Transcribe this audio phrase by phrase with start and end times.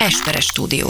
[0.00, 0.88] Esperes stúdió.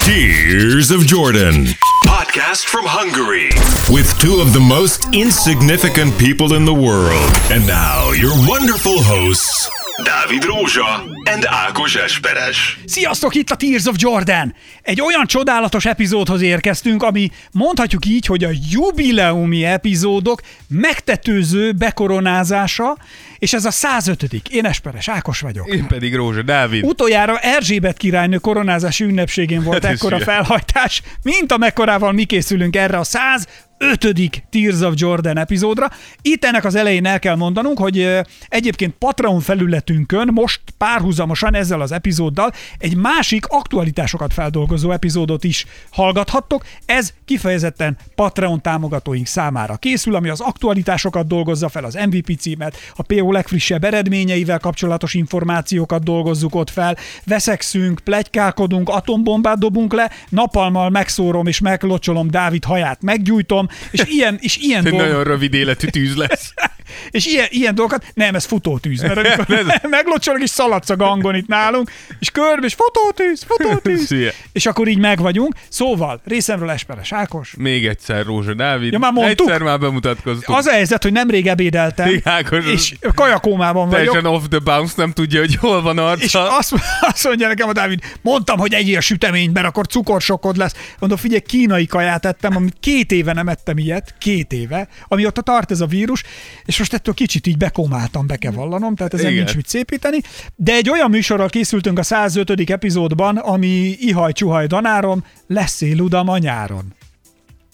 [0.00, 1.66] Tears of Jordan.
[2.04, 3.50] Podcast from Hungary.
[3.88, 7.30] With two of the most insignificant people in the world.
[7.52, 9.70] And now, your wonderful hosts,
[10.04, 12.78] Dávid Rózsa and Ákos Esperes.
[12.84, 14.54] Sziasztok, itt a Tears of Jordan!
[14.82, 22.96] Egy olyan csodálatos epizódhoz érkeztünk, ami mondhatjuk így, hogy a jubileumi epizódok megtetőző bekoronázása,
[23.38, 25.66] és ez a 105 Én Esperes Ákos vagyok.
[25.66, 26.84] Én pedig Rózsa Dávid.
[26.84, 33.04] Utoljára Erzsébet királynő koronázási ünnepségén volt Hát ekkora felhajtás, mint amekkorával mi készülünk erre a
[33.04, 33.46] 100
[33.78, 35.90] ötödik Tears of Jordan epizódra.
[36.22, 41.92] Itt ennek az elején el kell mondanunk, hogy egyébként Patreon felületünkön most párhuzamosan ezzel az
[41.92, 46.64] epizóddal egy másik aktualitásokat feldolgozó epizódot is hallgathattok.
[46.86, 53.02] Ez kifejezetten Patreon támogatóink számára készül, ami az aktualitásokat dolgozza fel, az MVP címet, a
[53.02, 61.46] PO legfrissebb eredményeivel kapcsolatos információkat dolgozzuk ott fel, veszekszünk, plegykálkodunk, atombombát dobunk le, napalmal megszórom
[61.46, 66.54] és meglocsolom Dávid haját, meggyújtom, és ilyen, és ilyen Egy nagyon rövid életű tűz lesz.
[67.10, 71.46] és ilyen, ilyen dolgokat, nem, ez futótűz, mert amikor meglocsolok és szaladsz a gangon itt
[71.46, 74.14] nálunk, és körbe, és futótűz, futótűz,
[74.52, 75.54] és akkor így meg vagyunk.
[75.68, 77.54] Szóval, részemről Esperes Ákos.
[77.58, 78.92] Még egyszer Rózsa Dávid.
[78.92, 79.46] Ja, már mondtuk.
[79.46, 80.58] Egyszer már bemutatkoztunk.
[80.58, 84.94] Az a helyzet, hogy nemrég ebédeltem, Igen, Ákos, és kajakómában vagyok, Teljesen off the bounce,
[84.96, 86.24] nem tudja, hogy hol van arca.
[86.24, 86.72] és azt,
[87.12, 90.74] azt mondja nekem a Dávid, mondtam, hogy egyél süteményt, mert akkor cukorsokod lesz.
[90.98, 95.70] Mondom, figyelj, kínai kaját ettem, amit két éve nem ettem ilyet, két éve, amióta tart
[95.70, 96.22] ez a vírus,
[96.64, 99.36] és most ettől kicsit így bekomáltam, be kell vallanom, tehát ezen Igen.
[99.36, 100.18] nincs mit szépíteni.
[100.54, 102.70] De egy olyan műsorral készültünk a 105.
[102.70, 106.94] epizódban, ami ihaj csuhaj danárom, lesz ludam a nyáron.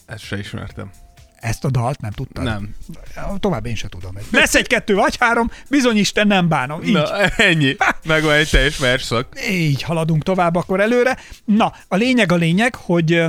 [0.05, 0.91] Ezt se ismertem.
[1.35, 2.43] Ezt a dalt nem tudtad?
[2.43, 2.75] Nem.
[3.39, 4.17] Tovább én se tudom.
[4.31, 6.83] Lesz egy-kettő vagy három, bizony Isten nem bánom.
[6.83, 6.93] Így.
[6.93, 7.75] Na, ennyi.
[8.05, 9.27] Megvan egy teljes versszak.
[9.49, 11.17] így haladunk tovább akkor előre.
[11.45, 13.23] Na, a lényeg a lényeg, hogy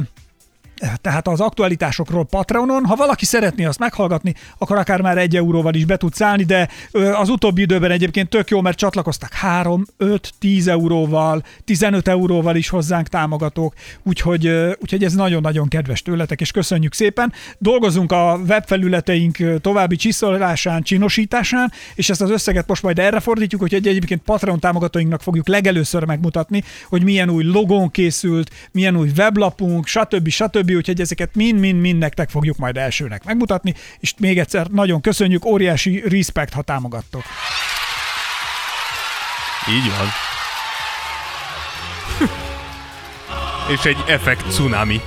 [1.00, 5.84] tehát az aktualitásokról Patreonon, ha valaki szeretné azt meghallgatni, akkor akár már egy euróval is
[5.84, 6.68] be tudsz állni, de
[7.14, 12.68] az utóbbi időben egyébként tök jó, mert csatlakoztak 3, 5, 10 euróval, 15 euróval is
[12.68, 14.46] hozzánk támogatók, úgyhogy,
[14.80, 17.32] úgyhogy ez nagyon-nagyon kedves tőletek, és köszönjük szépen.
[17.58, 23.74] Dolgozunk a webfelületeink további csiszolásán, csinosításán, és ezt az összeget most majd erre fordítjuk, hogy
[23.74, 30.28] egyébként Patreon támogatóinknak fogjuk legelőször megmutatni, hogy milyen új logón készült, milyen új weblapunk, stb.
[30.28, 30.73] stb.
[30.76, 36.52] Úgyhogy ezeket mind-mind-mind nektek fogjuk majd elsőnek megmutatni, és még egyszer nagyon köszönjük, óriási respect,
[36.52, 37.22] ha támogattok.
[39.70, 40.06] Így van.
[43.68, 45.00] És egy effekt cunami.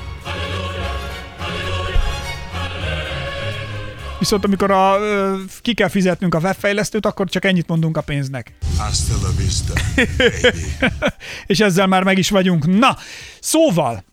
[4.20, 8.54] Viszont amikor a, ö, ki kell fizetnünk a webfejlesztőt, akkor csak ennyit mondunk a pénznek.
[8.78, 10.58] Hasta la vista, baby.
[11.52, 12.78] és ezzel már meg is vagyunk.
[12.80, 12.98] Na,
[13.40, 14.04] szóval,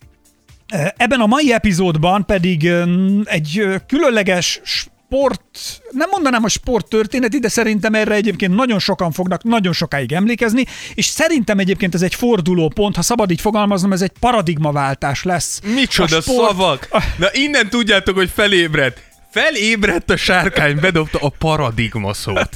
[0.97, 2.70] ebben a mai epizódban pedig
[3.25, 9.72] egy különleges sport, nem mondanám, hogy sporttörténeti, de szerintem erre egyébként nagyon sokan fognak nagyon
[9.72, 10.64] sokáig emlékezni,
[10.94, 15.60] és szerintem egyébként ez egy fordulópont, ha szabad így fogalmaznom, ez egy paradigmaváltás lesz.
[15.75, 16.88] Micsoda A sport- szavak!
[17.19, 19.12] Na innen tudjátok, hogy felébredt.
[19.34, 22.49] Felébredt a sárkány, bedobta a paradigma szót.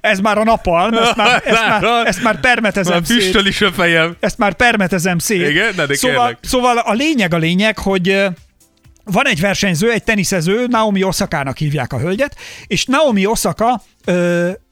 [0.00, 3.72] Ez már a napalm, ezt már, ezt már, ezt már permetezem Már füstöl is a
[3.72, 4.16] fejem.
[4.20, 5.48] Ezt már permetezem szét.
[5.48, 5.74] Igen?
[5.74, 6.38] De szóval, kérlek.
[6.40, 8.24] szóval a lényeg a lényeg, hogy
[9.04, 13.82] van egy versenyző, egy teniszező, Naomi Osaka-nak hívják a hölgyet, és Naomi Osaka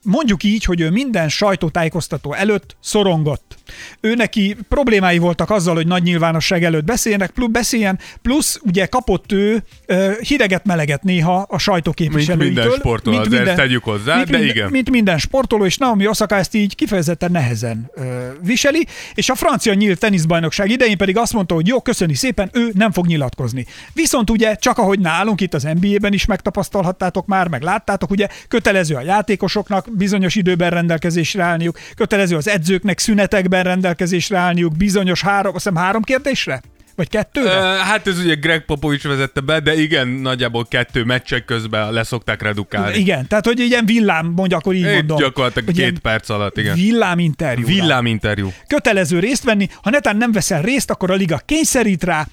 [0.02, 3.56] mondjuk így, hogy ő minden sajtótájékoztató előtt szorongott.
[4.00, 9.32] Ő neki problémái voltak azzal, hogy nagy nyilvánosság előtt beszéljenek, plusz beszéljen, plusz ugye kapott
[9.32, 12.46] ő ö, hideget-meleget néha a sajtóképviselőitől.
[12.46, 14.70] Mint minden sportoló, azért tegyük hozzá, mint de minden, igen.
[14.70, 19.74] Mint minden sportoló, és Naomi Osaka ezt így kifejezetten nehezen ö, viseli, és a francia
[19.74, 23.66] nyílt teniszbajnokság idején pedig azt mondta, hogy jó, köszöni szépen, ő nem fog nyilatkozni.
[23.92, 28.94] Viszont ugye, csak ahogy nálunk itt az NBA-ben is megtapasztalhattátok már, meg láttátok, ugye kötelező
[28.94, 35.64] a játékosoknak bizonyos időben rendelkezésre állniuk, kötelező az edzőknek szünetekben rendelkezésre állniuk, bizonyos három, azt
[35.64, 36.62] hiszem három kérdésre?
[36.96, 37.50] Vagy kettőre?
[37.50, 42.42] Ö, hát ez ugye Greg Popovich vezette be, de igen, nagyjából kettő meccsek közben leszokták
[42.42, 42.98] redukálni.
[42.98, 45.18] Igen, tehát hogy ilyen villám, mondja, akkor így Én mondom.
[45.18, 46.74] gyakorlatilag két perc alatt, igen.
[46.74, 47.66] Villám interjú.
[47.66, 48.52] Villám interjú.
[48.66, 52.26] kötelező részt venni, ha netán nem veszel részt, akkor a liga kényszerít rá,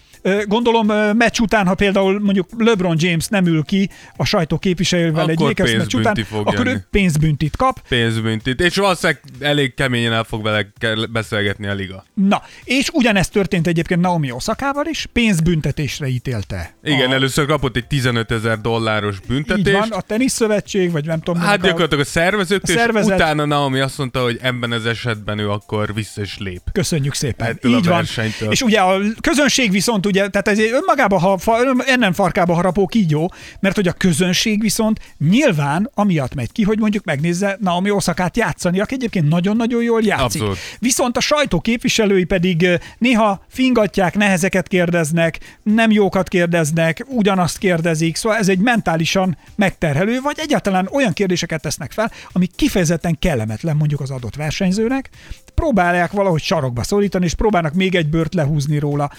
[0.46, 0.88] Gondolom
[1.18, 5.76] meccs után, ha például mondjuk LeBron James nem ül ki a sajtó képviselővel egy Lakers
[5.76, 6.78] meccs után, fog akkor jönni.
[6.78, 7.80] ő pénzbüntit kap.
[7.90, 8.62] Pénzbüntit.
[8.62, 10.68] És valószínűleg elég keményen el fog vele
[11.12, 12.06] beszélgetni a liga.
[12.14, 16.76] Na, és ugyanezt történt egyébként Naomi Osakával is, pénzbüntetésre ítélte.
[16.84, 19.78] Igen, a, először kapott egy 15 ezer dolláros így büntetést.
[19.78, 21.42] van, a teniszszövetség, vagy nem tudom.
[21.42, 25.40] Hát gyakorlatilag a szervezők, a és szervezet- utána Naomi azt mondta, hogy ebben az esetben
[25.40, 26.62] ő akkor vissza is lép.
[26.72, 27.48] Köszönjük szépen.
[27.48, 28.06] Ettől Így van.
[28.50, 31.40] És ugye a közönség viszont ugye, tehát ez önmagában, ha
[31.86, 37.04] ennen farkába harapó kígyó, mert hogy a közönség viszont nyilván amiatt megy ki, hogy mondjuk
[37.04, 40.42] megnézze Naomi Osakát játszani, aki egyébként nagyon-nagyon jól játszik.
[40.42, 40.58] Abszolút.
[40.80, 42.68] Viszont a sajtó képviselői pedig
[42.98, 50.36] néha fingatják, nehezeket kérdeznek, nem jókat kérdeznek, ugyanazt kérdezik, szóval ez egy mentálisan megterhelő, vagy
[50.40, 55.10] egyáltalán olyan kérdéseket tesznek fel, ami kifejezetten kellemetlen mondjuk az adott versenyzőnek,
[55.56, 59.12] próbálják valahogy sarokba szorítani, és próbálnak még egy bört lehúzni róla.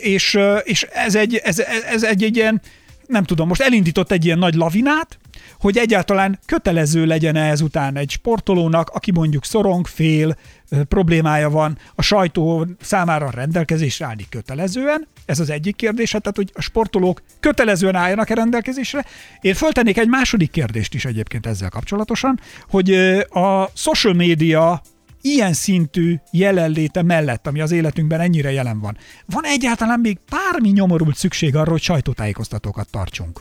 [0.00, 1.58] És, és ez, egy, ez,
[1.92, 2.60] ez egy, egy ilyen,
[3.06, 5.18] nem tudom, most elindított egy ilyen nagy lavinát,
[5.60, 10.36] hogy egyáltalán kötelező legyen -e ezután egy sportolónak, aki mondjuk szorong, fél,
[10.88, 15.06] problémája van, a sajtó számára rendelkezésre állni kötelezően.
[15.26, 19.04] Ez az egyik kérdés, hát, tehát hogy a sportolók kötelezően álljanak-e rendelkezésre.
[19.40, 22.92] Én föltennék egy második kérdést is egyébként ezzel kapcsolatosan, hogy
[23.30, 24.82] a social media
[25.26, 31.16] ilyen szintű jelenléte mellett, ami az életünkben ennyire jelen van, van egyáltalán még bármi nyomorult
[31.16, 33.40] szükség arra, hogy sajtótájékoztatókat tartsunk?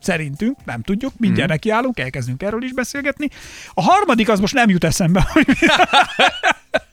[0.00, 1.52] Szerintünk, nem tudjuk, mindjárt Mhm.
[1.52, 3.28] nekiállunk, elkezdünk erről is beszélgetni.
[3.74, 5.28] A harmadik az most nem jut eszembe,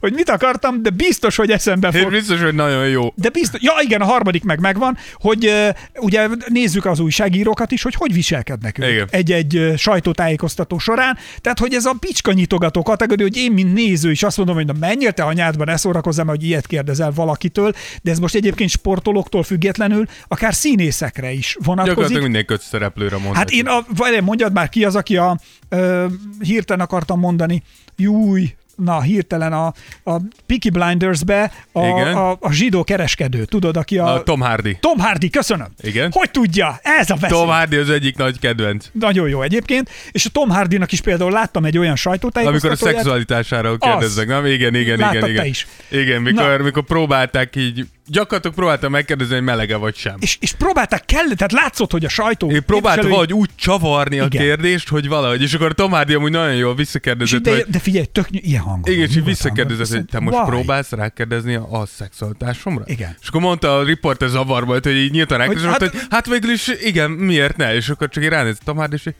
[0.00, 2.10] hogy, mit akartam, de biztos, hogy eszembe Én fog.
[2.10, 3.12] biztos, hogy nagyon jó.
[3.14, 5.52] De biztos, ja igen, a harmadik meg megvan, hogy
[5.94, 9.08] ugye nézzük az újságírókat is, hogy hogy viselkednek ők Igen.
[9.10, 11.18] egy-egy sajtótájékoztató során.
[11.40, 14.66] Tehát, hogy ez a picska nyitogató kategória, hogy én, mint néző is azt mondom, hogy
[14.66, 19.42] na menjél te anyádba, ne szórakozzam, hogy ilyet kérdezel valakitől, de ez most egyébként sportolóktól
[19.42, 21.86] függetlenül akár színészekre is vonatkozik.
[21.86, 23.68] Gyakorlatilag minden közszereplőre mondhatjuk.
[23.68, 25.38] Hát én, a, mondjad már ki az, aki a
[25.68, 26.06] ö,
[26.40, 27.62] hirtelen akartam mondani,
[27.96, 29.66] júj, na hirtelen a,
[30.04, 32.14] a Peaky Blinders-be a, Igen.
[32.16, 34.14] a, a zsidó kereskedő, tudod, aki a...
[34.14, 34.76] A Tom Hardy.
[34.80, 35.68] Tom Hardy, köszönöm.
[35.80, 36.10] Igen.
[36.12, 36.78] Hogy tudja?
[36.82, 37.38] Ez a veszély.
[37.38, 38.86] Tom Hardy az egyik nagy kedvenc.
[38.92, 39.90] Nagyon jó egyébként.
[40.10, 42.94] És a Tom Hardynak is például láttam egy olyan Amikor a sajtótájékoztatóját.
[42.94, 44.46] szexualitásáról kérdeznek, nem?
[44.46, 45.46] Igen, igen, Láttad igen, te igen.
[45.46, 45.66] is.
[45.90, 46.64] Igen, mikor, Na.
[46.64, 50.14] mikor próbálták így, gyakorlatilag próbáltam megkérdezni, hogy melege vagy sem.
[50.18, 54.18] És, és próbálták kell, tehát látszott, hogy a sajtó Én próbáltam képviselői- valahogy úgy csavarni
[54.18, 54.42] a Igen.
[54.42, 58.04] kérdést, hogy valahogy, és akkor Tom Hardy amúgy nagyon jól visszakérdezett, de, hogy de figyelj,
[58.04, 58.92] tök ilyen hangon.
[58.92, 60.46] igen, és visszakérdezett, hogy te most Why?
[60.46, 62.84] próbálsz rákérdezni a, a szexualitásomra?
[62.86, 63.16] Igen.
[63.20, 66.50] És akkor mondta a riporter zavarba, hogy így nyíltan rákérdezett, hogy, hát, hogy hát végül
[66.50, 67.74] is igen, miért ne?
[67.74, 69.14] És akkor csak így ránézett Tom Hardy, és így,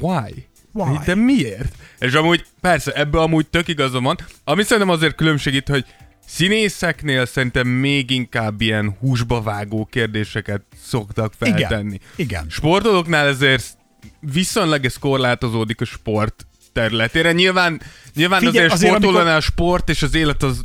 [0.00, 0.46] why?
[0.72, 0.98] Why?
[1.04, 1.72] De miért?
[1.98, 4.16] És amúgy, persze, ebből amúgy tök igazam van.
[4.44, 5.84] Ami szerintem azért különbség itt, hogy
[6.26, 11.94] színészeknél szerintem még inkább ilyen húsba vágó kérdéseket szoktak feltenni.
[11.94, 12.00] Igen.
[12.16, 12.46] Igen.
[12.48, 13.76] Sportolóknál ezért
[14.20, 17.32] viszonylag ez korlátozódik a sport területére.
[17.32, 17.80] Nyilván,
[18.14, 20.60] nyilván Figyelj, azért, azért, sportolónál amikor- a sport és az élet az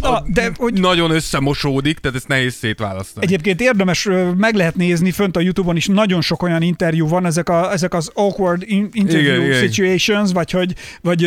[0.00, 3.26] Na, a, de hogy- nagyon összemosódik, tehát ezt nehéz szétválasztani.
[3.26, 7.48] Egyébként érdemes, meg lehet nézni, fönt a Youtube-on is nagyon sok olyan interjú van, ezek,
[7.48, 9.60] a, ezek az awkward in- interview Igen, igen.
[9.70, 11.24] situations, vagy hogy, vagy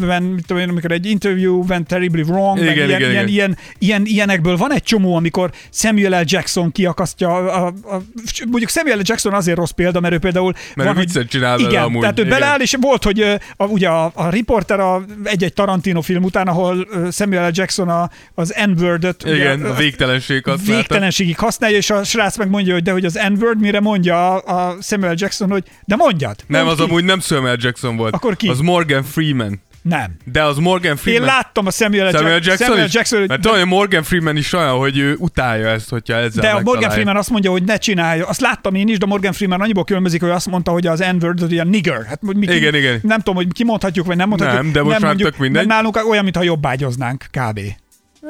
[0.00, 3.28] when, mit tudom én, amikor egy interview went terribly wrong, Igen, ilyen, igen, ilyen, igen.
[3.28, 6.24] ilyen, ilyen, ilyenekből van egy csomó, amikor Samuel L.
[6.26, 8.02] Jackson kiakasztja, a, a, a,
[8.46, 9.02] mondjuk Samuel L.
[9.04, 12.24] Jackson azért rossz példa, mert ő például Mert van, viccet csinál igen, amúgy, tehát ő
[12.24, 12.38] igen.
[12.38, 13.20] beleáll, és volt, hogy
[13.56, 17.52] a, ugye a, a riporter a, egy-egy Tarantino film után, ahol Samuel L.
[17.54, 18.03] Jackson a,
[18.34, 20.72] az N-word-öt Igen, ugye, a végtelenség használta.
[20.74, 24.68] végtelenségig használja, és a srác meg mondja, hogy de hogy az N-word, mire mondja a,
[24.68, 26.36] a Samuel Jackson, hogy de mondjad.
[26.46, 26.90] Nem, mondd az ki.
[26.90, 28.14] amúgy nem Samuel Jackson volt.
[28.14, 28.48] Akkor ki?
[28.48, 29.60] Az Morgan Freeman.
[29.82, 30.16] Nem.
[30.24, 31.26] De az Morgan Én Freeman.
[31.28, 32.94] láttam a Samuel, Samuel Jack- Jackson, Samuel is?
[32.94, 36.60] Jackson Mert hogy Morgan Freeman is olyan, hogy ő utálja ezt, hogyha ezzel de a
[36.60, 36.90] Morgan.
[36.90, 38.26] Freeman azt mondja, hogy ne csinálja.
[38.26, 41.40] Azt láttam én is, de Morgan Freeman annyiból különbözik, hogy azt mondta, hogy az N-word,
[41.40, 42.04] hogy a nigger.
[42.06, 42.98] Hát, mi, ki- Igen, igen.
[43.02, 44.62] Nem tudom, hogy kimondhatjuk, vagy nem mondhatjuk.
[44.62, 45.66] Nem, de most már tök mindegy.
[45.66, 47.60] Nálunk olyan, mintha jobbágyoznánk kb.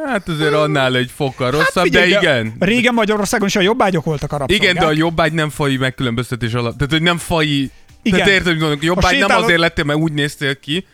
[0.06, 2.52] Hát azért annál egy fokkal rosszabb, Hát figyelj, de igen.
[2.58, 4.70] Régen Magyarországon is a jobbágyok voltak a rabszolgák.
[4.70, 6.76] Igen, de a jobbágy nem fai megkülönböztetés alatt.
[6.76, 7.70] Tehát, hogy nem fai...
[8.02, 8.18] Igen.
[8.18, 10.86] Tehát érted, hogy jobbágy nem sétáló- azért lettél, mert úgy néztél ki,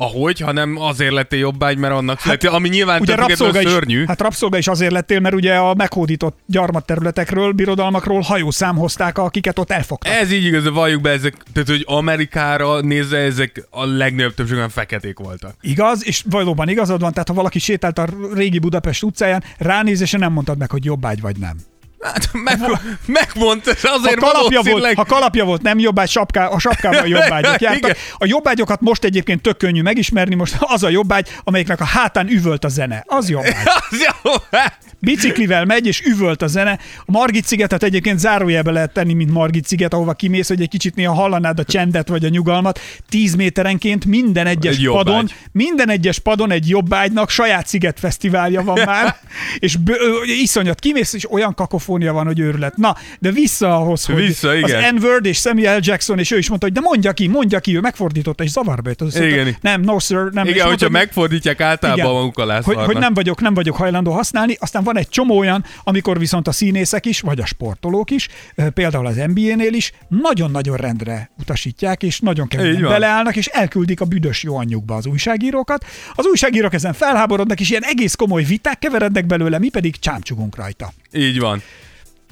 [0.00, 4.04] ahogy, hanem azért lettél jobbágy, mert annak hát, ami nyilván Ugye rabszolga is, szörnyű.
[4.06, 9.70] hát rabszolga is azért lettél, mert ugye a meghódított gyarmatterületekről, birodalmakról hajószám hozták, akiket ott
[9.70, 10.12] elfogtak.
[10.12, 15.18] Ez így igaz, valljuk be, ezek, tehát hogy Amerikára nézve ezek a legnagyobb többségben feketék
[15.18, 15.54] voltak.
[15.60, 20.32] Igaz, és valóban igazad van, tehát ha valaki sétált a régi Budapest utcáján, ránézésen nem
[20.32, 21.56] mondtad meg, hogy jobbágy vagy nem.
[22.00, 22.58] Hát meg,
[23.06, 24.96] megmondta, és Ha azért kalapja, volt, valószínűleg...
[24.96, 27.90] ha kalapja volt, nem jobbágy, sapká, a sapkában jobbágyok jártak.
[27.90, 27.96] Igen.
[28.18, 32.64] A jobbágyokat most egyébként tök könnyű megismerni, most az a jobbágy, amelyiknek a hátán üvölt
[32.64, 33.04] a zene.
[33.06, 33.54] Az jobbágy.
[33.90, 36.78] Az biciklivel megy, és üvölt a zene.
[36.98, 40.94] A Margit szigetet egyébként zárójelbe lehet tenni, mint Margit sziget, ahova kimész, hogy egy kicsit
[40.94, 42.80] néha hallanád a csendet vagy a nyugalmat.
[43.08, 45.34] 10 méterenként minden egyes Egy padon, jobbágy.
[45.52, 49.16] minden egyes padon egy jobbágynak saját szigetfesztiválja van már,
[49.58, 51.54] és bő, iszonyat kimész, és olyan
[51.90, 52.76] kakofónia van, hogy őrület.
[52.76, 54.94] Na, de vissza ahhoz, hogy Vissza, az igen.
[54.94, 57.80] N-word és Samuel Jackson, és ő is mondta, hogy de mondja ki, mondja ki, ő
[57.80, 59.00] megfordította, és zavarba jött.
[59.00, 59.56] Mondta, Igen.
[59.60, 60.28] Nem, no sir, nem.
[60.28, 62.12] Igen, mondta, hogyha hogy- megfordítják általában igen.
[62.12, 64.56] maguk alá hogy, hogy nem vagyok, nem vagyok hajlandó használni.
[64.58, 68.28] Aztán van egy csomó olyan, amikor viszont a színészek is, vagy a sportolók is,
[68.74, 74.42] például az NBA-nél is, nagyon-nagyon rendre utasítják, és nagyon keményen beleállnak, és elküldik a büdös
[74.42, 75.84] jó anyjukba az újságírókat.
[76.14, 80.92] Az újságírók ezen felháborodnak, és ilyen egész komoly viták keverednek belőle, mi pedig csámcsugunk rajta.
[81.12, 81.62] Így van.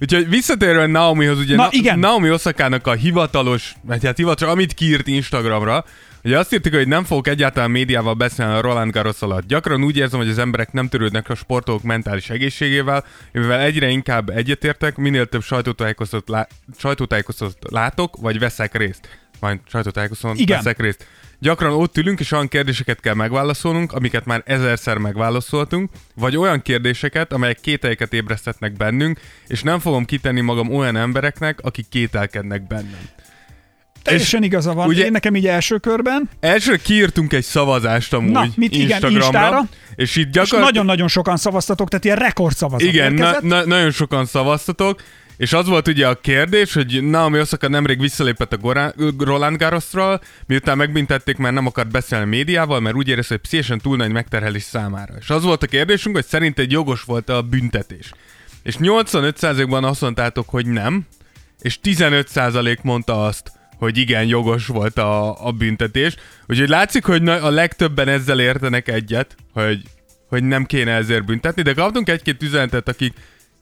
[0.00, 1.98] Úgyhogy visszatérve Naomihoz, ugye Na, Na, igen.
[1.98, 5.84] Naomi Osakának a hivatalos, vagy hát hivatalos, amit kiírt Instagramra,
[6.24, 9.46] Ugye azt írtuk, hogy nem fogok egyáltalán médiával beszélni a Roland Garros alatt.
[9.46, 14.28] Gyakran úgy érzem, hogy az emberek nem törődnek a sportolók mentális egészségével, mivel egyre inkább
[14.28, 19.08] egyetértek, minél több sajtótájékoztatót, lá- sajtótájékoztatót látok, vagy veszek részt.
[19.40, 20.56] Majd sajtótájékoztatót Igen.
[20.56, 21.06] veszek részt.
[21.40, 27.32] Gyakran ott ülünk, és olyan kérdéseket kell megválaszolnunk, amiket már ezerszer megválaszoltunk, vagy olyan kérdéseket,
[27.32, 33.08] amelyek kételyeket ébresztetnek bennünk, és nem fogom kitenni magam olyan embereknek, akik kételkednek bennem.
[34.02, 34.88] Teljesen igaza van.
[34.88, 39.18] ugye- Én nekem így első körben, Első kiírtunk egy szavazást amúgy Na, mit igen, Instagramra,
[39.24, 39.62] Instára?
[39.96, 40.64] és itt és gyakorlatilag...
[40.64, 45.02] nagyon-nagyon sokan szavaztatok, tehát ilyen rekordszavazat Igen, na, na, nagyon sokan szavaztatok,
[45.38, 50.20] és az volt ugye a kérdés, hogy Naomi Osaka nemrég visszalépett a Gorá- Roland Garrosról,
[50.46, 54.10] miután megbüntették, mert nem akart beszélni a médiával, mert úgy érezte, hogy pszichésen túl nagy
[54.10, 55.14] megterhelés számára.
[55.20, 58.12] És az volt a kérdésünk, hogy szerinted jogos volt a büntetés.
[58.62, 61.06] És 85%-ban azt mondtátok, hogy nem,
[61.60, 66.14] és 15% mondta azt, hogy igen, jogos volt a, a büntetés.
[66.46, 69.82] Úgyhogy látszik, hogy a legtöbben ezzel értenek egyet, hogy,
[70.28, 73.12] hogy nem kéne ezért büntetni, de kaptunk egy-két üzenetet, akik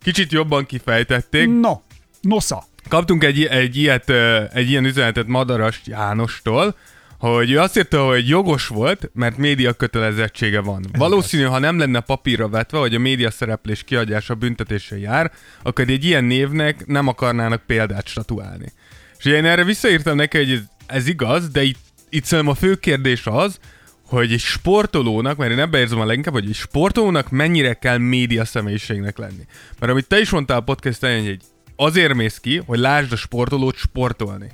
[0.06, 1.48] kicsit jobban kifejtették.
[1.60, 1.80] No,
[2.20, 2.64] nosza.
[2.88, 4.10] Kaptunk egy, egy, ilyet,
[4.52, 6.76] egy ilyen üzenetet Madaras Jánostól,
[7.18, 10.84] hogy ő azt írta, hogy jogos volt, mert média kötelezettsége van.
[10.98, 15.32] Valószínű, ha nem lenne papírra vetve, hogy a média szereplés kiadása büntetése jár,
[15.62, 18.72] akkor egy ilyen névnek nem akarnának példát statuálni.
[19.18, 22.74] És én erre visszaírtam neki, hogy ez, ez igaz, de itt, itt szerintem a fő
[22.74, 23.58] kérdés az,
[24.06, 28.44] hogy egy sportolónak, mert én ebbe érzem a leginkább, hogy egy sportolónak mennyire kell média
[28.44, 29.46] személyiségnek lenni.
[29.78, 31.40] Mert amit te is mondtál a podcast elején, hogy
[31.76, 34.50] azért mész ki, hogy lásd a sportolót sportolni.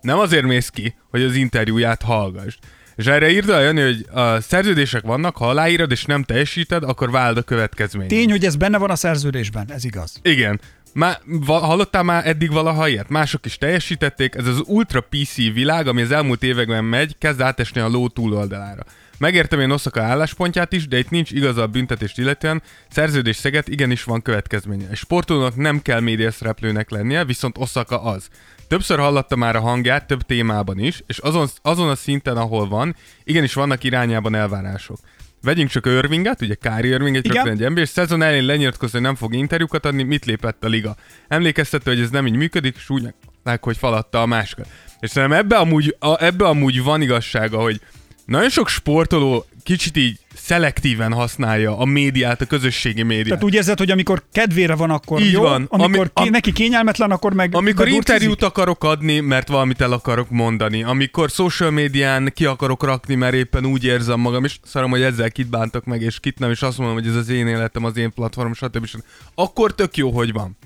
[0.00, 2.56] Nem azért mész ki, hogy az interjúját hallgass.
[2.96, 7.10] És erre írta a Jani, hogy a szerződések vannak, ha aláírod és nem teljesíted, akkor
[7.10, 8.08] váld a következményt.
[8.08, 10.18] Tény, hogy ez benne van a szerződésben, ez igaz.
[10.22, 10.60] Igen.
[10.92, 13.08] Má, va, hallottál már eddig valaha ilyet?
[13.08, 14.34] Mások is teljesítették.
[14.34, 18.84] Ez az ultra PC világ, ami az elmúlt években megy, kezd átesni a ló túloldalára.
[19.18, 22.62] Megértem én Oszaka álláspontját is, de itt nincs igaza a büntetést illetően.
[22.90, 24.88] Szerződés szeget igenis van következménye.
[24.90, 28.28] Egy sportolónak nem kell médiaszereplőnek lennie, viszont Oszaka az.
[28.68, 32.96] Többször hallotta már a hangját több témában is, és azon, azon a szinten, ahol van,
[33.24, 34.98] igenis vannak irányában elvárások.
[35.42, 37.36] Vegyünk csak Irvinget, ugye Kári Irving, egy Igen.
[37.36, 40.68] rögtön egy ember, és szezon elején lenyilatkozta, hogy nem fog interjúkat adni, mit lépett a
[40.68, 40.96] liga.
[41.28, 44.66] Emlékeztető, hogy ez nem így működik, és úgy meg, hogy falatta a másikat.
[45.00, 47.80] És szerintem ebbe amúgy, a, ebbe amúgy van igazsága, hogy
[48.24, 53.26] nagyon sok sportoló kicsit így szelektíven használja a médiát, a közösségi médiát.
[53.26, 55.66] Tehát úgy érzed, hogy amikor kedvére van, akkor Így jó, van.
[55.68, 58.08] amikor Ami- am- neki kényelmetlen, akkor meg Amikor bedurcizik.
[58.14, 60.82] interjút akarok adni, mert valamit el akarok mondani.
[60.82, 65.30] Amikor social médián ki akarok rakni, mert éppen úgy érzem magam, és szarom, hogy ezzel
[65.30, 67.96] kit bántak meg, és kit nem, és azt mondom, hogy ez az én életem, az
[67.96, 68.86] én platform, stb.
[68.86, 69.02] stb.
[69.34, 70.56] Akkor tök jó, hogy van.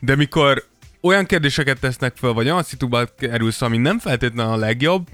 [0.00, 0.64] De mikor
[1.00, 5.06] olyan kérdéseket tesznek fel, vagy olyan szituba kerülsz, ami nem feltétlenül a legjobb,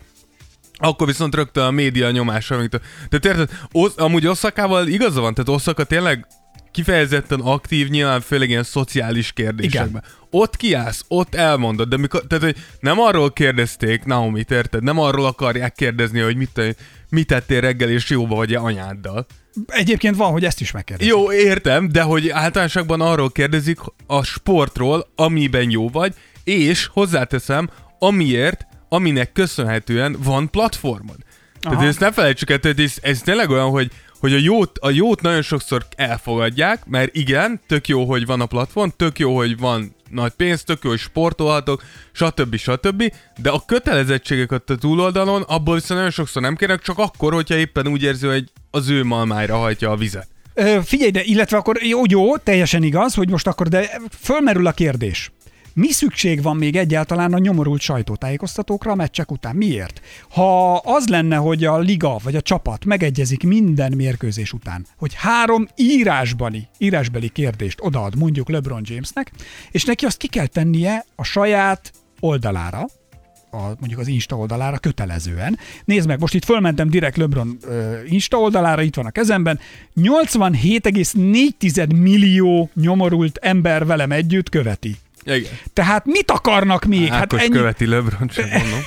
[0.78, 2.54] akkor viszont rögtön a média nyomása.
[2.54, 6.26] Amit tehát érted, Osz, amúgy Oszakával igaza van, tehát Oszaka tényleg
[6.72, 10.04] kifejezetten aktív, nyilván főleg ilyen szociális kérdésekben.
[10.30, 14.82] Ott kiállsz, ott elmondod, de mikor, tehát hogy nem arról kérdezték Naomi, érted?
[14.82, 16.76] Nem arról akarják kérdezni, hogy mit,
[17.08, 19.26] mit tettél reggel, és jóba vagy-e anyáddal.
[19.66, 21.12] Egyébként van, hogy ezt is megkérdezik.
[21.12, 26.14] Jó, értem, de hogy általánosságban arról kérdezik a sportról, amiben jó vagy,
[26.44, 31.16] és hozzáteszem, amiért, aminek köszönhetően van platformod.
[31.60, 31.86] Tehát Aha.
[31.86, 35.20] ezt ne felejtsük el, tehát ez, ez tényleg olyan, hogy, hogy a, jót, a jót
[35.20, 39.94] nagyon sokszor elfogadják, mert igen, tök jó, hogy van a platform, tök jó, hogy van
[40.10, 41.82] nagy pénz, tök jó, hogy sportolhatok,
[42.12, 42.56] stb.
[42.56, 43.12] stb.
[43.36, 47.88] De a kötelezettségeket a túloldalon, abból viszont nagyon sokszor nem kérek, csak akkor, hogyha éppen
[47.88, 50.28] úgy érzi, hogy az ő malmára hajtja a vizet.
[50.54, 54.72] Ö, figyelj, de illetve akkor jó, jó, teljesen igaz, hogy most akkor, de fölmerül a
[54.72, 55.30] kérdés.
[55.74, 59.56] Mi szükség van még egyáltalán a nyomorult sajtótájékoztatókra a meccsek után?
[59.56, 60.00] Miért?
[60.30, 65.68] Ha az lenne, hogy a liga vagy a csapat megegyezik minden mérkőzés után, hogy három
[65.76, 69.32] írásbeli, írásbeli kérdést odaad mondjuk LeBron Jamesnek,
[69.70, 72.86] és neki azt ki kell tennie a saját oldalára,
[73.50, 75.58] a, mondjuk az Insta oldalára kötelezően.
[75.84, 79.58] Nézd meg, most itt fölmentem direkt LeBron ö, Insta oldalára, itt van a kezemben.
[79.96, 84.96] 87,4 millió nyomorult ember velem együtt követi.
[85.24, 85.50] Igen.
[85.72, 87.08] Tehát mit akarnak még?
[87.08, 87.48] Hát ennyi...
[87.48, 88.80] követi LeBron, sem mondom.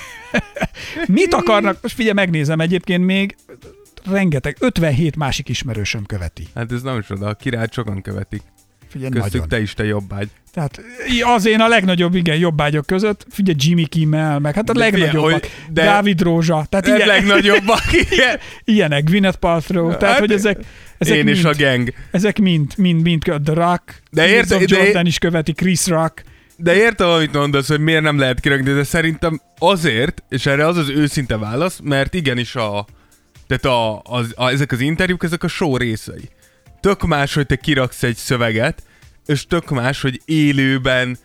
[1.07, 1.77] mit akarnak?
[1.81, 3.35] Most figyelj, megnézem egyébként még
[4.11, 6.47] rengeteg, 57 másik ismerősöm követi.
[6.55, 8.41] Hát ez nem csoda, a királyt sokan követik.
[8.89, 9.47] Figyelj, Köztük nagyon.
[9.47, 10.29] te is te jobbágy.
[10.53, 10.81] Tehát
[11.35, 15.43] az én a legnagyobb, igen, jobbágyok között, figyelj Jimmy Kimmel, meg hát a De legnagyobbak,
[15.43, 18.39] figyelj, hogy- de- Dávid Rózsa, tehát De ilyen, legnagyobbak, igen.
[18.63, 20.57] ilyenek, Gwyneth Paltrow, tehát Hát, hogy ezek,
[20.97, 21.93] ezek Én mind, és a gang.
[22.11, 26.23] ezek mind, mind, mind, The Rock, De érte- de- Jordan is követi, Chris Rock,
[26.57, 30.77] De értem, amit mondasz, hogy miért nem lehet kirakni, de szerintem azért, és erre az
[30.77, 32.85] az őszinte válasz, mert igenis a,
[33.47, 36.29] tehát a, az, a, ezek az interjúk, ezek a show részei.
[36.79, 38.83] Tök más, hogy te kiraksz egy szöveget,
[39.25, 41.17] és tök más, hogy élőben,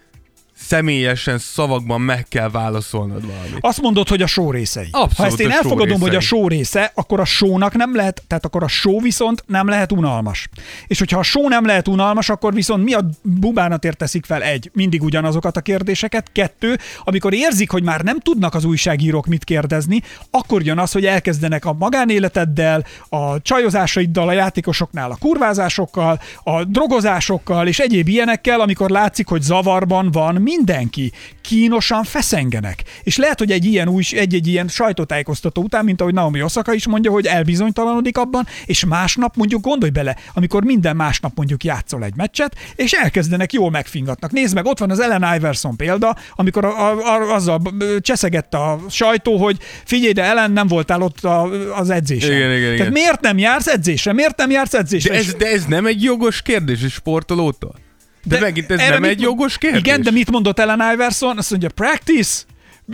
[0.66, 3.58] személyesen, szavakban meg kell válaszolnod valamit.
[3.60, 4.88] Azt mondod, hogy a show részei.
[4.90, 6.26] Abszolút ha ezt én elfogadom, hogy a részei.
[6.26, 10.48] show része, akkor a shownak nem lehet, tehát akkor a show viszont nem lehet unalmas.
[10.86, 14.42] És hogyha a show nem lehet unalmas, akkor viszont mi a bubánatért teszik fel?
[14.42, 16.32] Egy, mindig ugyanazokat a kérdéseket.
[16.32, 21.06] Kettő, amikor érzik, hogy már nem tudnak az újságírók mit kérdezni, akkor jön az, hogy
[21.06, 28.90] elkezdenek a magánéleteddel, a csajozásaiddal, a játékosoknál, a kurvázásokkal, a drogozásokkal és egyéb ilyenekkel, amikor
[28.90, 31.12] látszik, hogy zavarban van mindenki.
[31.40, 32.82] Kínosan feszengenek.
[33.02, 36.86] És lehet, hogy egy ilyen új, egy-egy ilyen sajtótájékoztató után, mint ahogy Naomi Osaka is
[36.86, 42.16] mondja, hogy elbizonytalanodik abban, és másnap mondjuk gondolj bele, amikor minden másnap mondjuk játszol egy
[42.16, 44.30] meccset, és elkezdenek jól megfingatnak.
[44.32, 47.60] Nézd meg, ott van az Ellen Iverson példa, amikor a, a, a, azzal
[48.00, 51.42] cseszegett a sajtó, hogy figyelj, de Ellen nem voltál ott a,
[51.74, 52.32] az edzésen.
[52.32, 52.92] Igen, igen, Tehát igen.
[52.92, 54.12] miért nem jársz edzésre?
[54.12, 55.12] Miért nem jársz edzésre?
[55.12, 57.74] De ez, de ez nem egy jogos kérdés egy sportolótól?
[58.22, 59.80] De, de megint ez nem egy jogos kérdés?
[59.80, 61.38] Igen, de mit mondott Ellen Iverson?
[61.38, 62.42] Azt mondja, practice.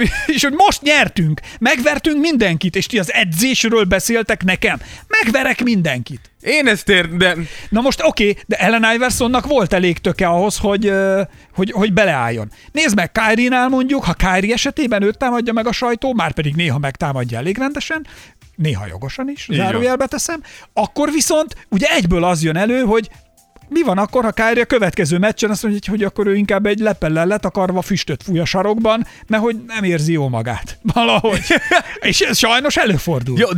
[0.35, 4.81] És hogy most nyertünk, megvertünk mindenkit, és ti az edzésről beszéltek nekem.
[5.09, 6.21] Megverek mindenkit.
[6.41, 7.37] Én ezt ér, de
[7.69, 10.93] Na most oké, okay, de Ellen Iversonnak volt elég töke ahhoz, hogy,
[11.55, 12.51] hogy, hogy beleálljon.
[12.73, 16.79] Nézd meg, Kyrie-nál mondjuk, ha Kyrie esetében őt támadja meg a sajtó, már pedig néha
[16.79, 18.07] megtámadja elég rendesen,
[18.57, 20.43] néha jogosan is, zárójelbe teszem,
[20.73, 23.11] akkor viszont ugye egyből az jön elő, hogy
[23.69, 26.79] mi van akkor, ha Kyrie a következő meccsen azt mondja, hogy akkor ő inkább egy
[26.79, 30.79] lepellel letakarva füstöt fúj a sarokban, mert hogy nem érzi jó magát.
[30.95, 31.45] Valahogy.
[32.01, 33.39] És ez sajnos előfordul.
[33.39, 33.49] Jó,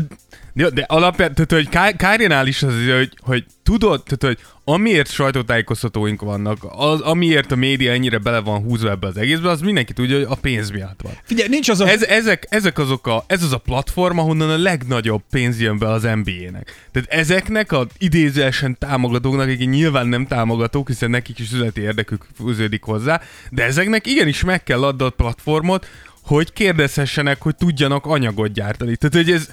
[0.54, 5.10] jó de alapján, tehát hogy Ky- Kyrie-nál is az, hogy, hogy tudod, tehát hogy amiért
[5.10, 9.92] sajtótájékoztatóink vannak, az, amiért a média ennyire bele van húzva ebbe az egészbe, az mindenki
[9.92, 11.12] tudja, hogy a pénz miatt van.
[11.22, 11.88] Figyelj, nincs az a...
[11.88, 15.88] Ez, ezek, ezek azok a, ez az a platform, ahonnan a legnagyobb pénz jön be
[15.88, 16.88] az NBA-nek.
[16.92, 22.82] Tehát ezeknek a idézőesen támogatóknak, akik nyilván nem támogatók, hiszen nekik is üzleti érdekük fűződik
[22.82, 25.86] hozzá, de ezeknek igenis meg kell adni a platformot,
[26.22, 28.96] hogy kérdezhessenek, hogy tudjanak anyagot gyártani.
[28.96, 29.48] Tehát, hogy ez,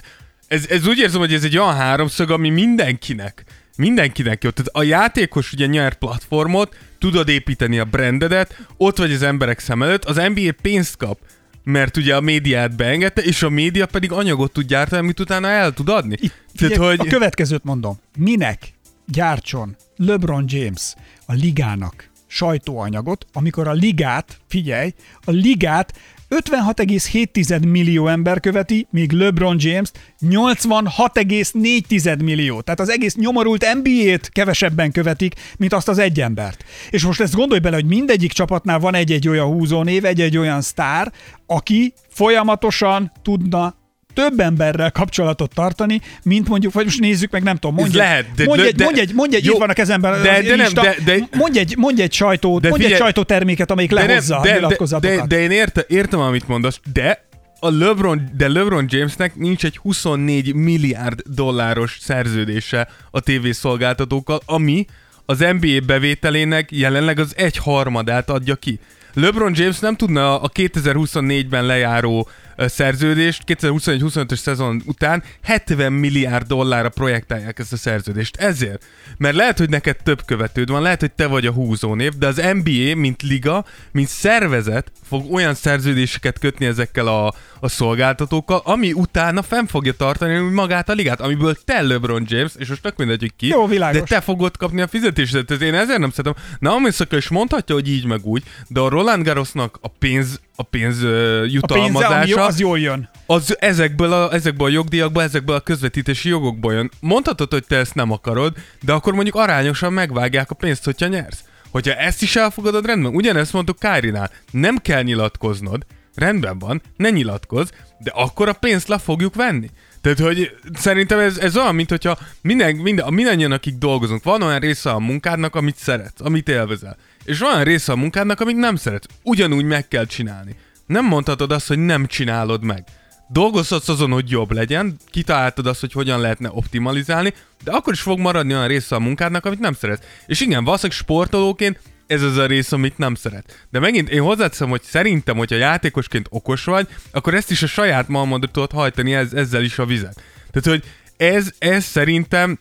[0.48, 3.44] ez, ez úgy érzem, hogy ez egy olyan háromszög, ami mindenkinek,
[3.76, 4.50] mindenkinek jó.
[4.50, 9.82] Tehát a játékos ugye nyer platformot, tudod építeni a brandedet, ott vagy az emberek szem
[9.82, 11.18] előtt, az NBA pénzt kap,
[11.62, 15.72] mert ugye a médiát beengedte, és a média pedig anyagot tud gyártani, amit utána el
[15.72, 16.16] tud adni.
[16.20, 17.06] Itt, Tehát, figyelj, hogy...
[17.06, 17.98] A következőt mondom.
[18.18, 18.72] Minek
[19.06, 20.94] gyártson LeBron James
[21.26, 25.92] a ligának sajtóanyagot, amikor a ligát, figyelj, a ligát
[26.28, 32.60] 56,7 millió ember követi, míg LeBron James 86,4 millió.
[32.60, 36.64] Tehát az egész nyomorult NBA-t kevesebben követik, mint azt az egy embert.
[36.90, 41.12] És most ezt gondolj bele, hogy mindegyik csapatnál van egy-egy olyan húzónév, egy-egy olyan sztár,
[41.46, 43.74] aki folyamatosan tudna
[44.16, 48.26] több emberrel kapcsolatot tartani, mint mondjuk, vagy most nézzük meg, nem tudom, mondj, egy, lehet,
[48.36, 50.42] de- mondj, de- egy, de- mondj egy, mondj egy, jó, itt van a kezemben de-
[50.42, 53.90] de nem, de- de- mondj egy, mondj egy sajtót, De mondj egy figyelj- sajtóterméket, amelyik
[53.90, 57.24] nem, lehozza a de, de, de, de én érte, értem, amit mondasz, de
[57.60, 64.86] a LeBron, de LeBron Jamesnek nincs egy 24 milliárd dolláros szerződése a tévészolgáltatókkal, ami
[65.26, 68.78] az NBA bevételének jelenleg az egy harmadát adja ki.
[69.16, 77.58] LeBron James nem tudna a 2024-ben lejáró szerződést 2021-25-ös szezon után 70 milliárd dollárra projektálják
[77.58, 78.36] ezt a szerződést.
[78.36, 78.84] Ezért.
[79.18, 82.36] Mert lehet, hogy neked több követőd van, lehet, hogy te vagy a húzónév, de az
[82.36, 89.42] NBA, mint liga, mint szervezet fog olyan szerződéseket kötni ezekkel a, a szolgáltatókkal, ami utána
[89.42, 93.32] fenn fogja tartani magát a ligát, amiből te LeBron James, és most tök mindegy, hogy
[93.36, 94.00] ki, Jó, világos.
[94.00, 95.62] de te fogod kapni a fizetésedet.
[95.62, 96.42] Én ezért nem szeretem.
[96.58, 100.62] Naomi Osaka is mondhatja, hogy így meg úgy, de a Roland Garrosnak a pénz, a
[100.62, 103.08] pénz uh, A pénze, jutalmazása, az jól jön.
[103.26, 106.90] az ezekből a, ezekből a jogdíjakból, ezekből a közvetítési jogokból jön.
[107.00, 111.44] Mondhatod, hogy te ezt nem akarod, de akkor mondjuk arányosan megvágják a pénzt, hogyha nyersz.
[111.70, 113.14] Hogyha ezt is elfogadod, rendben.
[113.14, 114.30] Ugyanezt mondtuk Kárinál.
[114.50, 119.70] Nem kell nyilatkoznod, rendben van, ne nyilatkozz, de akkor a pénzt le fogjuk venni.
[120.00, 124.58] Tehát, hogy szerintem ez, ez olyan, mint hogyha minden, minden, mindannyian, akik dolgozunk, van olyan
[124.58, 126.96] része a munkádnak, amit szeretsz, amit élvezel.
[127.26, 129.06] És olyan része a munkádnak, amit nem szeretsz.
[129.22, 130.56] Ugyanúgy meg kell csinálni.
[130.86, 132.84] Nem mondhatod azt, hogy nem csinálod meg.
[133.28, 137.34] Dolgozhatsz azon, hogy jobb legyen, kitaláltad azt, hogy hogyan lehetne optimalizálni,
[137.64, 140.04] de akkor is fog maradni olyan része a munkádnak, amit nem szeretsz.
[140.26, 143.66] És igen, valószínűleg sportolóként ez az a rész, amit nem szeret.
[143.70, 148.08] De megint én hozzáteszem, hogy szerintem, hogyha játékosként okos vagy, akkor ezt is a saját
[148.08, 150.22] malmodra tudod hajtani ez, ezzel is a vizet.
[150.50, 152.58] Tehát, hogy ez, ez szerintem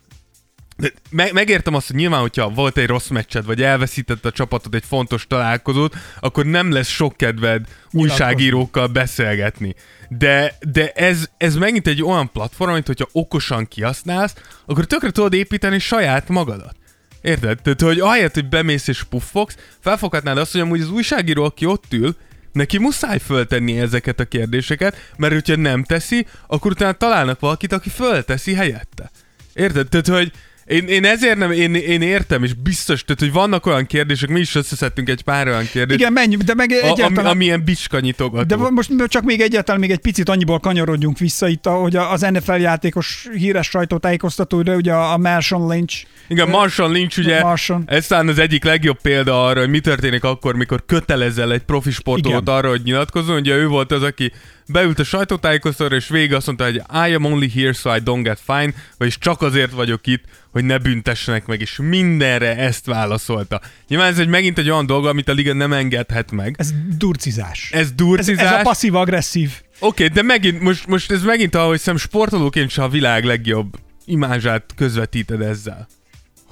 [0.77, 4.75] de me- megértem azt, hogy nyilván, hogyha volt egy rossz meccsed, vagy elveszített a csapatod
[4.75, 9.75] egy fontos találkozót, akkor nem lesz sok kedved újságírókkal beszélgetni.
[10.09, 14.33] De, de ez, ez megint egy olyan platform, amit hogyha okosan kihasználsz,
[14.65, 16.75] akkor tökre tudod építeni saját magadat.
[17.21, 17.61] Érted?
[17.61, 21.93] Tehát, hogy ahelyett, hogy bemész és puffogsz, felfoghatnád azt, hogy amúgy az újságíró, aki ott
[21.93, 22.15] ül,
[22.51, 27.89] neki muszáj föltenni ezeket a kérdéseket, mert hogyha nem teszi, akkor utána találnak valakit, aki
[27.89, 29.11] fölteszi helyette.
[29.53, 29.87] Érted?
[29.87, 30.31] Tehát, hogy
[30.65, 34.39] én, én ezért nem, én, én értem, és biztos, tehát, hogy vannak olyan kérdések, mi
[34.39, 37.31] is összeszedtünk egy pár olyan kérdést, Igen, menjünk, de meg a, ami, egyáltalán...
[37.31, 38.55] amilyen bicskanyitogató.
[38.55, 42.53] De most csak még egyáltalán még egy picit annyiból kanyarodjunk vissza itt, hogy az NFL
[42.53, 46.05] játékos híres sajtótájékoztatóra, ugye a Marshawn Lynch.
[46.27, 47.83] Igen, Marshall Lynch ugye, Marshawn.
[47.85, 51.91] ez talán az egyik legjobb példa arra, hogy mi történik akkor, mikor kötelezel egy profi
[51.91, 53.35] sportolót arra, hogy nyilatkozzon.
[53.35, 54.31] Ugye ő volt az, aki
[54.67, 58.21] beült a sajtótájékoztatóra, és végig azt mondta, hogy I am only here so I don't
[58.23, 63.61] get fine, vagyis csak azért vagyok itt, hogy ne büntessenek meg, és mindenre ezt válaszolta.
[63.87, 66.55] Nyilván ez egy megint egy olyan dolog, amit a liga nem engedhet meg.
[66.57, 67.69] Ez durcizás.
[67.71, 68.45] Ez ez, durcizás.
[68.45, 69.51] ez a passzív-agresszív.
[69.79, 73.75] Oké, okay, de megint, most, most ez megint, ahogy szem sportolóként se a világ legjobb
[74.05, 75.87] imázsát közvetíted ezzel.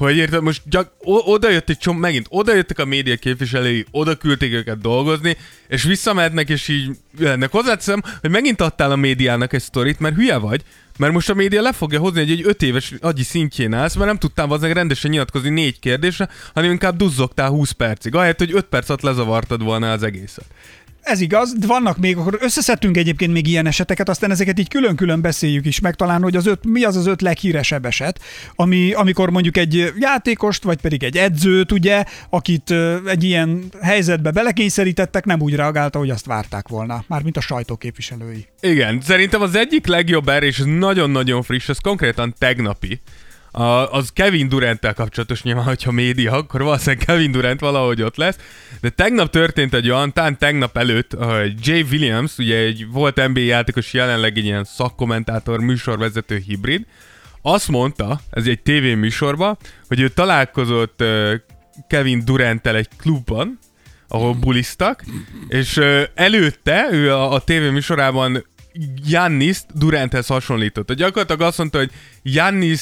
[0.03, 3.85] Hogy érted, most gyak, o- oda jött egy csomó, megint oda jöttek a média képviselői,
[3.91, 5.37] oda küldték őket dolgozni,
[5.67, 7.51] és visszamehetnek, és így jönnek.
[7.51, 10.61] Hozzáteszem, hogy megint adtál a médiának egy sztorit, mert hülye vagy,
[10.97, 14.07] mert most a média le fogja hozni, hogy egy öt éves agyi szintjén állsz, mert
[14.07, 18.65] nem tudtál valószínűleg rendesen nyilatkozni négy kérdésre, hanem inkább duzzogtál 20 percig, ahelyett, hogy 5
[18.65, 20.45] perc alatt lezavartad volna az egészet.
[21.03, 25.21] Ez igaz, de vannak még, akkor összeszedtünk egyébként még ilyen eseteket, aztán ezeket így külön-külön
[25.21, 28.19] beszéljük is meg talán, hogy az öt, mi az az öt leghíresebb eset,
[28.55, 32.73] ami, amikor mondjuk egy játékost, vagy pedig egy edzőt, ugye, akit
[33.07, 38.47] egy ilyen helyzetbe belekényszerítettek, nem úgy reagálta, hogy azt várták volna, mármint a sajtóképviselői.
[38.61, 42.99] Igen, szerintem az egyik legjobb erre, és nagyon-nagyon friss, ez konkrétan tegnapi,
[43.55, 48.37] a, az Kevin durant kapcsolatos nyilván, hogyha média, akkor valószínűleg Kevin Durant valahogy ott lesz.
[48.81, 53.39] De tegnap történt egy olyan, talán tegnap előtt, hogy Jay Williams, ugye egy volt NBA
[53.39, 56.85] játékos, jelenleg egy ilyen szakkommentátor, műsorvezető hibrid,
[57.41, 61.35] azt mondta, ez egy tévéműsorban, hogy ő találkozott ö,
[61.87, 63.59] Kevin Duranttel egy klubban,
[64.07, 65.03] ahol buliztak,
[65.47, 68.45] és ö, előtte ő a, a tévéműsorában
[69.05, 70.93] Jannis Duranthez hasonlított.
[70.93, 72.81] Gyakorlatilag azt mondta, hogy Jannis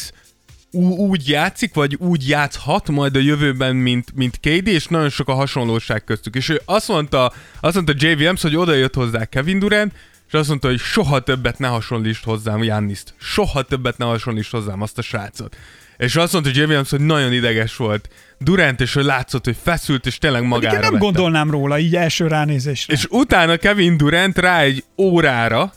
[0.72, 5.34] úgy játszik, vagy úgy játszhat majd a jövőben, mint, mint KD, és nagyon sok a
[5.34, 6.36] hasonlóság köztük.
[6.36, 8.06] És ő azt mondta, azt mondta J.
[8.06, 9.94] Williams, hogy oda jött hozzá Kevin Durant,
[10.28, 13.14] és azt mondta, hogy soha többet ne hasonlítsd hozzám Janniszt.
[13.20, 15.58] Soha többet ne hasonlítsd hozzám azt a srácot.
[15.98, 16.60] És azt mondta J.
[16.60, 20.82] Williams, hogy nagyon ideges volt Durant, és hogy látszott, hogy feszült, és tényleg Magára magára
[20.82, 21.04] nem vette.
[21.04, 22.94] gondolnám róla így első ránézésre.
[22.94, 25.74] És utána Kevin Durant rá egy órára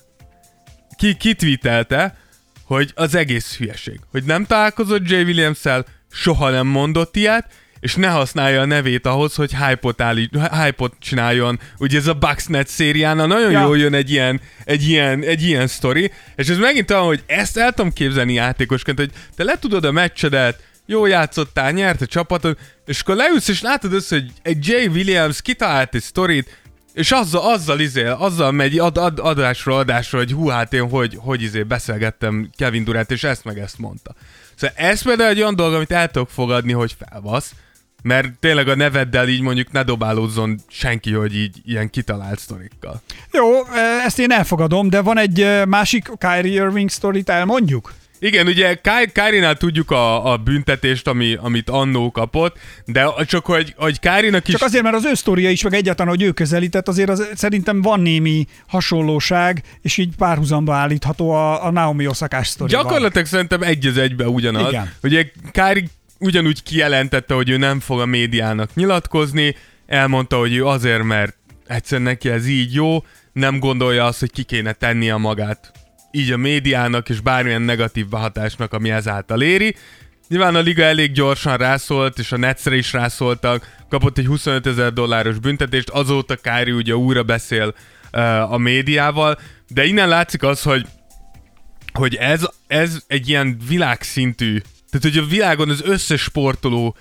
[0.97, 2.17] ki kitvítelte,
[2.65, 4.01] hogy az egész hülyeség.
[4.11, 5.61] Hogy nem találkozott Jay williams
[6.11, 7.47] soha nem mondott ilyet,
[7.81, 10.31] és ne használja a nevét ahhoz, hogy hype-ot, állít,
[10.63, 11.61] hype-ot csináljon.
[11.79, 13.61] Ugye ez a Bucksnet szériánál nagyon ja.
[13.61, 17.57] jól jön egy ilyen, egy, ilyen, egy ilyen sztori, és ez megint olyan, hogy ezt
[17.57, 22.57] el tudom képzelni játékosként, hogy te le tudod a meccsedet, jó játszottál, nyert a csapatod,
[22.87, 26.63] és akkor leülsz és látod össze, hogy egy Jay Williams kitalált egy sztorit,
[26.95, 31.19] és azzal, azzal izél, azzal megy ad, ad, adásról adásról, hogy hú, hát én hogy,
[31.21, 34.15] hogy izé beszélgettem Kevin Durant, és ezt meg ezt mondta.
[34.55, 37.53] Szóval ez például egy olyan dolog, amit el tudok fogadni, hogy felvasz,
[38.03, 43.03] Mert tényleg a neveddel így mondjuk ne dobálózzon senki, hogy így ilyen kitalált sztorikkal.
[43.33, 47.93] Jó, eh, ezt én elfogadom, de van egy eh, másik Kyrie Irving sztorit, elmondjuk?
[48.25, 48.81] Igen, ugye
[49.13, 54.55] Kyrie-nál tudjuk a, a büntetést, ami, amit annó kapott, de csak hogy, hogy Kyrie-nak is...
[54.55, 57.83] Csak azért, mert az ő sztoria is, meg egyáltalán, hogy ő közelített, azért az, szerintem
[57.83, 62.83] van némi hasonlóság, és így párhuzamba állítható a, a Naomi Osakás sztorival.
[62.83, 64.69] Gyakorlatilag szerintem egy az egybe ugyanaz.
[64.69, 64.93] Igen.
[65.03, 69.57] Ugye Kyrie ugyanúgy kijelentette, hogy ő nem fog a médiának nyilatkozni,
[69.87, 74.43] elmondta, hogy ő azért, mert egyszerűen neki ez így jó, nem gondolja azt, hogy ki
[74.43, 75.73] kéne tennie magát
[76.15, 79.77] így a médiának és bármilyen negatív behatásnak, ami ezáltal éri.
[80.29, 84.93] Nyilván a liga elég gyorsan rászólt, és a Netsre is rászóltak, kapott egy 25 ezer
[84.93, 87.75] dolláros büntetést, azóta Kári ugye újra beszél
[88.13, 90.87] uh, a médiával, de innen látszik az, hogy
[91.93, 94.59] hogy ez, ez egy ilyen világszintű,
[94.91, 96.97] tehát hogy a világon az összes sportoló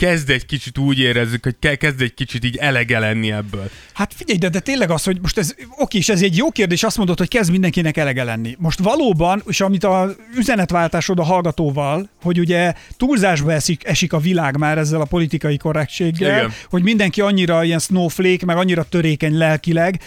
[0.00, 3.70] kezd egy kicsit úgy érezzük, hogy ke- kezd egy kicsit így elege lenni ebből.
[3.92, 6.82] Hát figyelj, de, de tényleg az, hogy most ez, oké, és ez egy jó kérdés,
[6.82, 8.56] azt mondod, hogy kezd mindenkinek elege lenni.
[8.58, 14.56] Most valóban, és amit a üzenetváltásod a hallgatóval, hogy ugye túlzásba esik, esik a világ
[14.58, 16.52] már ezzel a politikai korrektséggel, Igen.
[16.70, 20.00] hogy mindenki annyira ilyen snowflake, meg annyira törékeny lelkileg,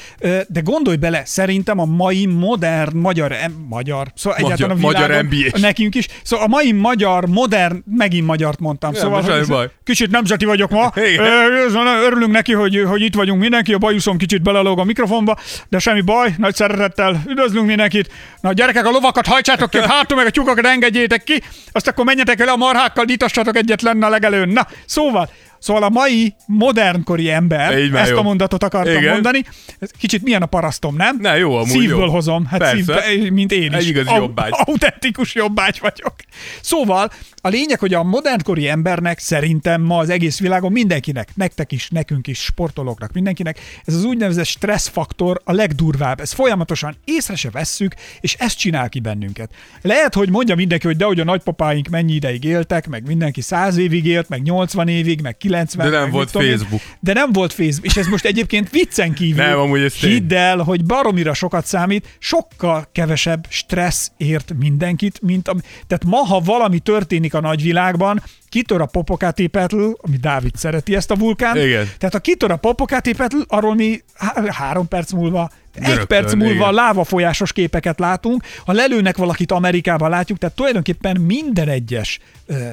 [0.48, 5.08] de gondolj bele, szerintem a mai modern magyar, em, magyar, szóval Magyar- egyáltalán a magyar
[5.08, 5.62] világon, NBA-s.
[5.62, 9.70] nekünk is, szóval a mai magyar, modern, megint magyart mondtam, Ja, szóval baj.
[9.84, 11.26] Kicsit nemzeti vagyok ma, Igen.
[12.04, 15.38] Örülünk neki, hogy, hogy itt vagyunk mindenki, a bajuszom kicsit belelóg a mikrofonba,
[15.70, 18.12] de semmi baj, nagy szeretettel üdvözlünk mindenkit.
[18.42, 21.42] Na gyerekek, a lovakat hajtsátok ki, hátul meg a tyúkokat engedjétek ki,
[21.72, 24.50] azt akkor menjetek el a marhákkal, nyitassatok egyet lenne a legelőn.
[24.50, 25.30] Na, szóval,
[25.64, 28.18] Szóval a mai modernkori ember, Így ezt jó.
[28.18, 29.14] a mondatot akartam Igen.
[29.14, 29.44] mondani,
[29.80, 31.18] ez kicsit milyen a parasztom, nem?
[31.22, 32.12] Ne, jó, amúgy Szívből jó.
[32.12, 32.76] hozom, hát Persze.
[32.76, 33.78] szívbe, mint én is.
[33.78, 34.52] Egy igazi jobbágy.
[34.52, 36.14] Autentikus jobbágy vagyok.
[36.62, 41.90] Szóval a lényeg, hogy a modernkori embernek szerintem ma az egész világon mindenkinek, nektek is,
[41.90, 46.20] nekünk is, sportolóknak, mindenkinek, ez az úgynevezett stresszfaktor a legdurvább.
[46.20, 49.50] Ez folyamatosan észre se vesszük, és ezt csinál ki bennünket.
[49.82, 53.78] Lehet, hogy mondja mindenki, hogy de hogy a nagypapáink mennyi ideig éltek, meg mindenki száz
[53.78, 55.53] évig élt, meg 80 évig, meg 90.
[55.76, 56.58] De nem volt tudom én.
[56.58, 56.82] Facebook.
[57.00, 59.44] De nem volt Facebook, és ez most egyébként viccen kívül.
[59.44, 60.10] Nem, amúgy ez tény.
[60.12, 66.18] Hidd el, hogy baromira sokat számít, sokkal kevesebb stressz ért mindenkit, mint am- Tehát ma,
[66.18, 71.58] ha valami történik a nagyvilágban, kitör a Popocatépetl, ami Dávid szereti ezt a vulkán.
[71.58, 71.90] Igen.
[71.98, 76.54] Tehát ha kitör a Popocatépetl, arról mi há- három perc múlva egy Rögtön, perc múlva
[76.54, 76.74] igen.
[76.74, 82.20] lávafolyásos képeket látunk, ha lelőnek valakit Amerikában látjuk, tehát tulajdonképpen minden egyes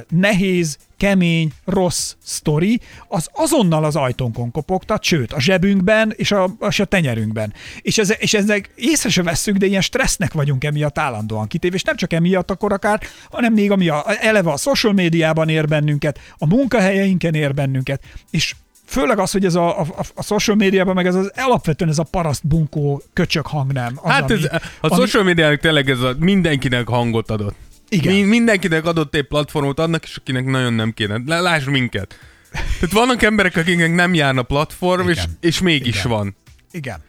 [0.08, 6.80] nehéz, kemény, rossz sztori, az azonnal az ajtónkon kopogtat, sőt, a zsebünkben és a, és
[6.80, 7.52] a tenyerünkben.
[7.80, 11.82] És, ez, és ezek észre se vesszük, de ilyen stressznek vagyunk emiatt állandóan kitéve, és
[11.82, 16.18] nem csak emiatt akkor akár, hanem még ami a, eleve a social médiában ér bennünket,
[16.38, 18.54] a munkahelyeinken ér bennünket, és
[18.86, 22.02] Főleg az, hogy ez a, a, a social médiában, meg ez az alapvetően ez a
[22.02, 23.98] paraszt bunkó köcsök hang nem.
[24.02, 27.54] Az, Hát ez, a ami- social médiának tényleg ez a mindenkinek hangot adott.
[27.92, 28.14] Igen.
[28.14, 31.20] Mi, mindenkinek adott egy platformot, annak is, akinek nagyon nem kéne.
[31.40, 32.18] Lásd minket.
[32.53, 35.37] Tehát vannak emberek, akiknek nem járna platform, és, Igen.
[35.40, 36.09] és mégis Igen.
[36.11, 36.37] van.
[36.70, 37.00] Igen.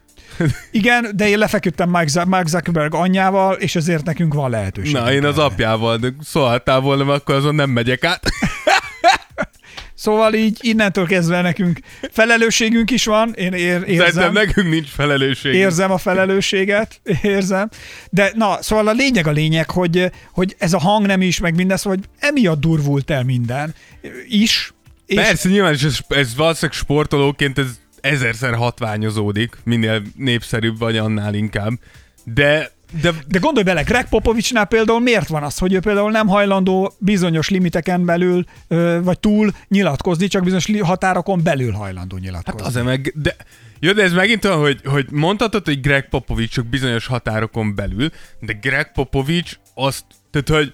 [0.72, 4.94] Igen, de én lefeküdtem Mark Zuck- Mark Zuckerberg anyjával, és ezért nekünk van lehetőség.
[4.94, 8.24] Na, én az apjával, de szóltál volna, akkor azon nem megyek át.
[10.02, 11.80] Szóval így innentől kezdve nekünk
[12.12, 14.34] felelősségünk is van, én ér, Szerintem érzem.
[14.34, 15.54] nekünk nincs felelősség.
[15.54, 17.70] Érzem a felelősséget, érzem.
[18.10, 21.56] De na, szóval a lényeg a lényeg, hogy, hogy ez a hang nem is, meg
[21.56, 23.76] minden, szóval hogy emiatt durvult el minden
[24.28, 24.74] is.
[25.06, 31.34] És Persze, nyilván, és ez, ez valószínűleg sportolóként ez ezerszer hatványozódik, minél népszerűbb vagy, annál
[31.34, 31.74] inkább.
[32.24, 36.28] De, de De gondolj bele, Greg Popovicsnál például miért van az, hogy ő például nem
[36.28, 38.46] hajlandó bizonyos limiteken belül,
[39.02, 42.60] vagy túl nyilatkozni, csak bizonyos határokon belül hajlandó nyilatkozni.
[42.60, 43.36] Hát azért meg, de,
[43.80, 48.10] jó, de ez megint olyan, hogy, hogy mondhatod, hogy Greg Popovich csak bizonyos határokon belül,
[48.40, 50.74] de Greg Popovich azt, tehát hogy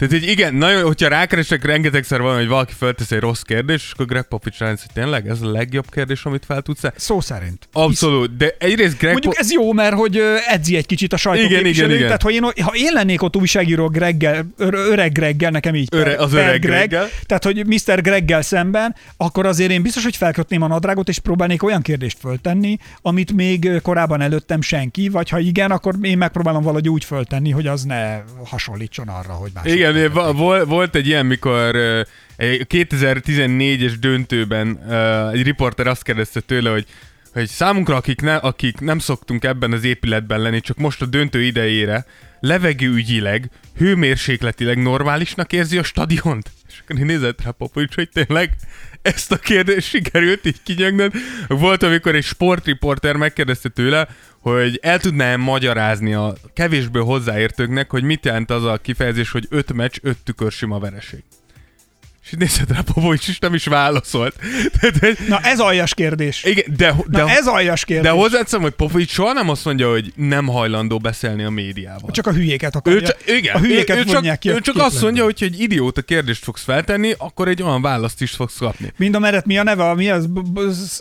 [0.00, 3.90] tehát hogy igen, nagyon, hogyha rákeresek rengetegszer van, hogy valaki feltesz egy rossz kérdés, és
[3.92, 7.68] akkor Greg Popovich rájönsz, hogy tényleg ez a legjobb kérdés, amit fel tudsz Szó szerint.
[7.72, 11.74] Abszolút, de egyrészt Greg Mondjuk Po- ez jó, mert hogy edzi egy kicsit a sajtóképviselőt.
[11.74, 12.06] Igen, igen, igen.
[12.06, 16.32] Tehát ha én, ha én lennék ott újságíró Greggel, öreg Greggel, nekem így Öre- az
[16.32, 17.08] öreg Greggel.
[17.26, 18.02] tehát hogy Mr.
[18.02, 22.76] Greggel szemben, akkor azért én biztos, hogy felkötném a nadrágot, és próbálnék olyan kérdést föltenni,
[23.02, 27.66] amit még korábban előttem senki, vagy ha igen, akkor én megpróbálom valahogy úgy föltenni, hogy
[27.66, 29.64] az ne hasonlítson arra, hogy más.
[29.64, 29.89] Igen,
[30.32, 32.00] vol- volt egy ilyen, mikor ö,
[32.36, 34.78] egy 2014-es döntőben
[35.32, 36.86] egy riporter azt kérdezte tőle, hogy
[37.32, 41.42] hogy számunkra, akik, ne, akik nem szoktunk ebben az épületben lenni, csak most a döntő
[41.42, 42.04] idejére
[42.40, 46.50] levegőügyileg, hőmérsékletileg normálisnak érzi a stadiont?
[46.68, 48.56] És akkor nézett rá Popovics, hogy tényleg
[49.02, 51.12] ezt a kérdést sikerült így kinyögnöd.
[51.48, 54.08] Volt, amikor egy sportriporter megkérdezte tőle,
[54.38, 59.72] hogy el tudná magyarázni a kevésbé hozzáértőknek, hogy mit jelent az a kifejezés, hogy öt
[59.72, 61.22] meccs, öt tükörsima vereség.
[62.24, 64.34] És nézett rá Popovics, és nem is válaszolt.
[65.28, 66.44] Na ez aljas kérdés.
[66.44, 68.04] igen, de, de, Na ez aljas kérdés.
[68.04, 72.10] de hozzáteszem, hogy Popovics soha nem azt mondja, hogy nem hajlandó beszélni a médiával.
[72.10, 73.00] Csak a hülyéket ő akarja.
[73.02, 76.02] csak, igen, a hülyéket ő, ő csak, ki ő csak azt mondja, hogy egy idióta
[76.02, 78.92] kérdést fogsz feltenni, akkor egy olyan választ is fogsz kapni.
[78.96, 80.28] Mind a mellett mi a neve, mi az,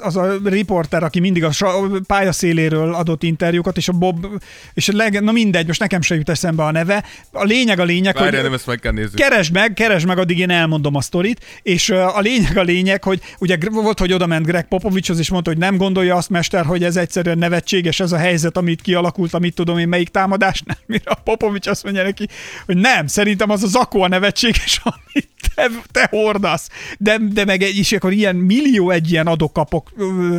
[0.03, 4.25] az a riporter, aki mindig a sa- pályaszéléről adott interjúkat, és a Bob,
[4.73, 7.03] és a leg, na mindegy, most nekem se jut eszembe a neve.
[7.31, 9.17] A lényeg a lényeg, Várjál, hogy nem ezt meg kell nézni.
[9.17, 13.21] keresd meg, keresd meg, addig én elmondom a sztorit, és a lényeg a lényeg, hogy
[13.39, 16.83] ugye volt, hogy oda ment Greg Popovicshoz, és mondta, hogy nem gondolja azt, mester, hogy
[16.83, 21.11] ez egyszerűen nevetséges, ez a helyzet, amit kialakult, amit tudom én, melyik támadás, nem, mire
[21.11, 22.27] a Popovics azt mondja neki,
[22.65, 26.69] hogy nem, szerintem az a zakó a nevetséges, amit te, te hordasz.
[26.97, 29.91] De, de meg egy is, akkor ilyen millió egy ilyen adokapok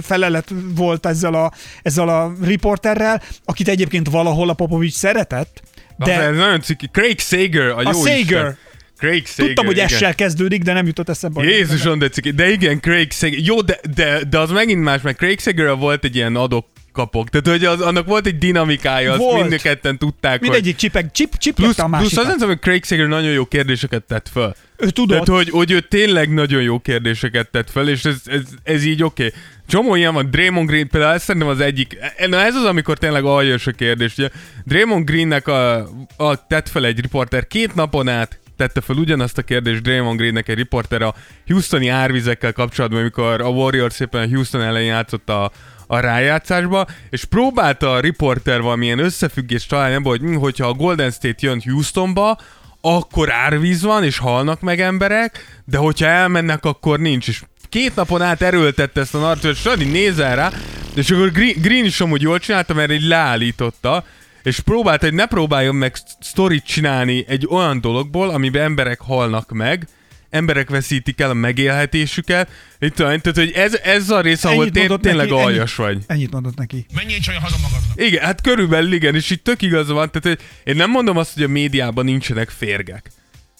[0.02, 1.52] felelet volt ezzel a,
[1.82, 5.62] ezzel a riporterrel, akit egyébként valahol a Popovics szeretett,
[5.96, 6.20] De...
[6.20, 6.88] Ez nagyon ciki.
[6.92, 8.20] Craig Sager, a, jó Sager.
[8.20, 8.58] Isten.
[9.00, 11.42] Craig Sager, tudtam, hogy essel kezdődik, de nem jutott eszembe.
[11.42, 12.30] Jézusom, de ciki.
[12.30, 13.38] De igen, Craig Sager.
[13.38, 17.28] Jó, de, de, de az megint más, mert Craig Sager volt egy ilyen adok kapok.
[17.28, 19.40] Tehát, hogy az, annak volt egy dinamikája, azt Volt.
[19.40, 20.40] mind a ketten tudták, hogy...
[20.40, 22.24] Mindegyik csipeg, csip, Plusz, a plusz másikat.
[22.24, 24.54] az tudom, hogy Craig Sager nagyon jó kérdéseket tett föl.
[24.76, 25.24] Ő tudott.
[25.24, 29.02] Tehát, hogy, hogy ő tényleg nagyon jó kérdéseket tett fel, és ez, ez, ez így
[29.02, 29.26] oké.
[29.26, 29.40] Okay.
[29.68, 33.24] Csomó ilyen van, Draymond Green például, ez szerintem az egyik, na ez az, amikor tényleg
[33.24, 34.18] aljas a kérdés.
[34.18, 34.28] Ugye
[34.64, 39.42] Draymond Greennek a, a, tett fel egy riporter két napon át, tette fel ugyanazt a
[39.42, 41.14] kérdést Draymond Greennek egy riporter a
[41.46, 45.50] Houstoni árvizekkel kapcsolatban, amikor a Warriors szépen Houston ellen játszott a,
[45.86, 51.10] a rájátszásba, és próbálta a riporter valamilyen összefüggést találni abban, hogy hm, hogyha a Golden
[51.10, 52.38] State jön Houstonba,
[52.80, 57.28] akkor árvíz van, és halnak meg emberek, de hogyha elmennek, akkor nincs.
[57.28, 60.50] És két napon át erőltette ezt a narratív, és Sadi nézel rá,
[60.94, 64.04] és akkor Green, Green is amúgy jól csinálta, mert így leállította,
[64.42, 69.86] és próbálta, hogy ne próbáljon meg sztorit csinálni egy olyan dologból, amiben emberek halnak meg,
[70.30, 72.50] emberek veszítik el a megélhetésüket.
[72.78, 75.78] Itt tudom, tehát, hogy ez, ez a rész, ahol Ennyit té- mondott tényleg neki, aljas
[75.78, 76.04] ennyit, vagy.
[76.06, 76.86] Ennyit mondott neki.
[76.94, 78.06] Menjél csak haza magadnak.
[78.06, 80.10] Igen, hát körülbelül igen, és itt tök igaza van.
[80.10, 83.10] Tehát, hogy én nem mondom azt, hogy a médiában nincsenek férgek.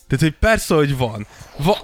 [0.09, 1.27] Tehát, hogy persze, hogy van.
[1.57, 1.81] Va-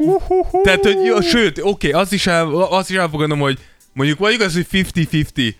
[0.62, 3.58] tehát, hogy jó, sőt, oké, azt is, el, azt is elfogadom, hogy
[3.92, 5.54] mondjuk vagy igaz, hogy 50-50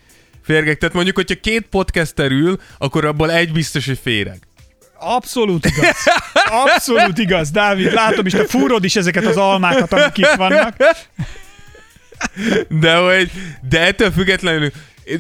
[0.47, 0.79] férgek.
[0.79, 4.39] Tehát mondjuk, hogyha két podcaster ül, akkor abból egy biztos, hogy féreg.
[4.99, 5.97] Abszolút igaz.
[6.65, 7.93] Abszolút igaz, Dávid.
[7.93, 10.77] Látom is, te fúrod is ezeket az almákat, amik itt vannak.
[12.69, 13.31] De, hogy,
[13.69, 14.71] de ettől függetlenül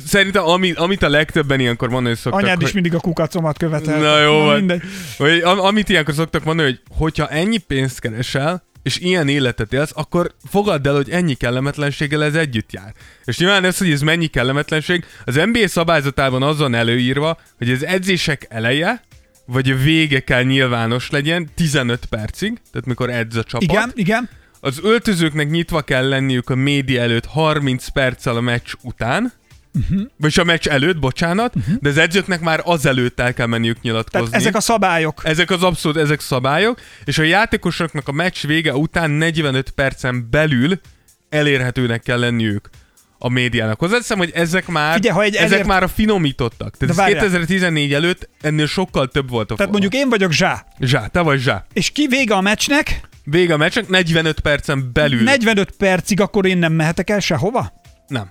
[0.06, 3.98] szerintem ami, amit a legtöbben ilyenkor mondani szoktak, Anyád is hogy, mindig a kukacomat követel.
[3.98, 4.56] Na jó van.
[4.56, 4.82] mindegy.
[5.16, 9.92] hogy, am, amit ilyenkor szoktak mondani, hogy hogyha ennyi pénzt keresel, és ilyen életet élsz,
[9.94, 12.94] akkor fogadd el, hogy ennyi kellemetlenséggel ez együtt jár.
[13.24, 17.84] És nyilván ez, hogy ez mennyi kellemetlenség, az NBA szabályzatában az van előírva, hogy az
[17.84, 19.02] edzések eleje,
[19.44, 23.68] vagy a vége kell nyilvános legyen 15 percig, tehát mikor edz a csapat.
[23.68, 24.28] Igen, igen.
[24.60, 29.32] Az öltözőknek nyitva kell lenniük a média előtt 30 perccel a meccs után,
[29.76, 30.00] uh-huh.
[30.16, 31.74] vagyis a meccs előtt, bocsánat, uh-huh.
[31.80, 34.26] de az edzőknek már azelőtt el kell menniük nyilatkozni.
[34.26, 35.20] Tehát ezek a szabályok.
[35.24, 40.80] Ezek az abszolút, ezek szabályok, és a játékosoknak a meccs vége után 45 percen belül
[41.28, 42.70] elérhetőnek kell lenniük
[43.18, 43.78] a médiának.
[43.78, 46.76] Hozzáteszem, hogy ezek már, Figyelj, ha egy ezek elért- már a finomítottak.
[46.76, 47.20] Tehát De ez várjál.
[47.20, 51.40] 2014 előtt ennél sokkal több volt a Tehát mondjuk én vagyok Zsá, Zsá, te vagy
[51.40, 51.66] Zsá.
[51.72, 55.22] és ki vége a meccsnek, Vége a meccsnek, 45 percen belül.
[55.22, 57.72] 45 percig akkor én nem mehetek el sehova?
[58.06, 58.30] Nem.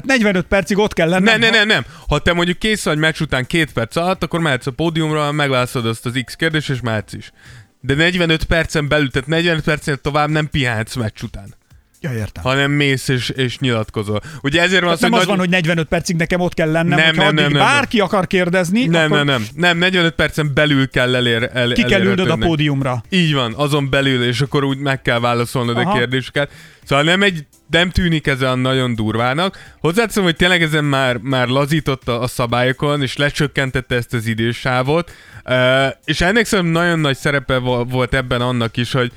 [0.00, 1.24] Tehát 45 percig ott kell lennem.
[1.24, 1.84] Nem, nem, nem, nem.
[2.08, 5.88] Ha te mondjuk kész vagy meccs után két perc alatt, akkor mehetsz a pódiumra, megválaszolod
[5.88, 7.32] azt az X kérdést, és mehetsz is.
[7.80, 11.54] De 45 percen belül, tehát 45 percen tovább nem pihenhetsz meccs után,
[12.00, 12.42] Ja, értem.
[12.42, 14.20] hanem mész és, és nyilatkozol.
[14.42, 16.98] Ugye ezért van az, nem az nagy- van, hogy 45 percig nekem ott kell lennem,
[16.98, 20.88] Nem, nem, nem, nem, bárki akar kérdezni, Nem, akkor nem, nem, nem, 45 percen belül
[20.88, 23.02] kell elér, el, ki kell ülnöd a pódiumra.
[23.08, 25.90] Így van, azon belül, és akkor úgy meg kell válaszolnod Aha.
[25.90, 26.50] a kérdéseket.
[26.84, 29.58] Szóval nem, egy, nem tűnik ez olyan nagyon durvának.
[29.80, 35.12] Hozzáteszem, hogy tényleg ezen már, már lazította a szabályokon, és lecsökkentette ezt az idősávot.
[35.44, 39.12] Uh, és ennek szerintem nagyon nagy szerepe vo- volt ebben annak is, hogy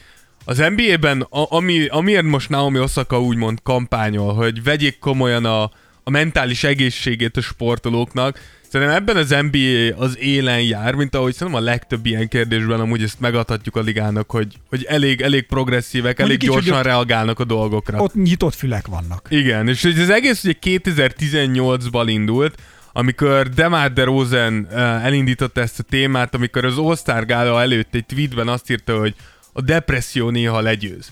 [0.49, 5.63] az NBA-ben, a, ami, amiért most Naomi Osaka úgymond kampányol, hogy vegyék komolyan a,
[6.03, 8.39] a mentális egészségét a sportolóknak,
[8.71, 13.03] Szerintem ebben az NBA az élen jár, mint ahogy szerintem a legtöbb ilyen kérdésben amúgy
[13.03, 17.39] ezt megadhatjuk a ligának, hogy, hogy elég, elég progresszívek, Mondjuk elég így, gyorsan ott- reagálnak
[17.39, 17.99] a dolgokra.
[17.99, 19.27] Ott nyitott fülek vannak.
[19.29, 22.61] Igen, és hogy az egész ugye 2018-ban indult,
[22.93, 28.47] amikor Demar DeRozan uh, elindította ezt a témát, amikor az All-Star Gála előtt egy tweetben
[28.47, 29.15] azt írta, hogy
[29.59, 31.11] a depresszió néha legyőz.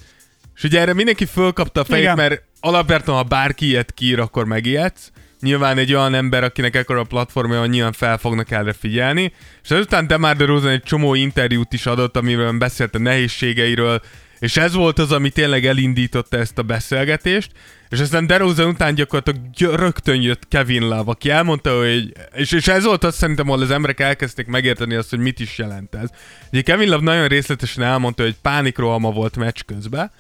[0.56, 2.16] És ugye erre mindenki fölkapta a fejét, Igen.
[2.16, 5.12] mert alapvetően, ha bárki ilyet kiír, akkor megijedsz.
[5.42, 9.34] Nyilván egy olyan ember, akinek ekkora a platformja nyilván fel fognak erre figyelni.
[9.64, 14.02] És ezután Demar DeRozan egy csomó interjút is adott, amiben beszélt a nehézségeiről,
[14.40, 17.52] és ez volt az, ami tényleg elindította ezt a beszélgetést,
[17.90, 22.68] és aztán DeRozan után gyakorlatilag gy- rögtön jött Kevin Love, aki elmondta, hogy, és, és
[22.68, 26.10] ez volt az szerintem, ahol az emberek elkezdték megérteni azt, hogy mit is jelent ez.
[26.52, 30.12] Ugye Kevin Love nagyon részletesen elmondta, hogy pánikrohama volt meccs közben,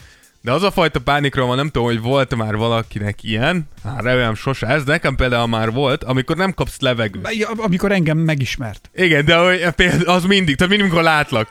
[0.41, 4.67] de az a fajta pánikrohama, nem tudom, hogy volt már valakinek ilyen, hát remélem sose
[4.67, 7.33] ez, nekem például már volt, amikor nem kapsz levegőt.
[7.33, 8.89] Ja, Amikor engem megismert.
[8.95, 11.49] Igen, de hogy például az mindig, tehát mindig, amikor látlak.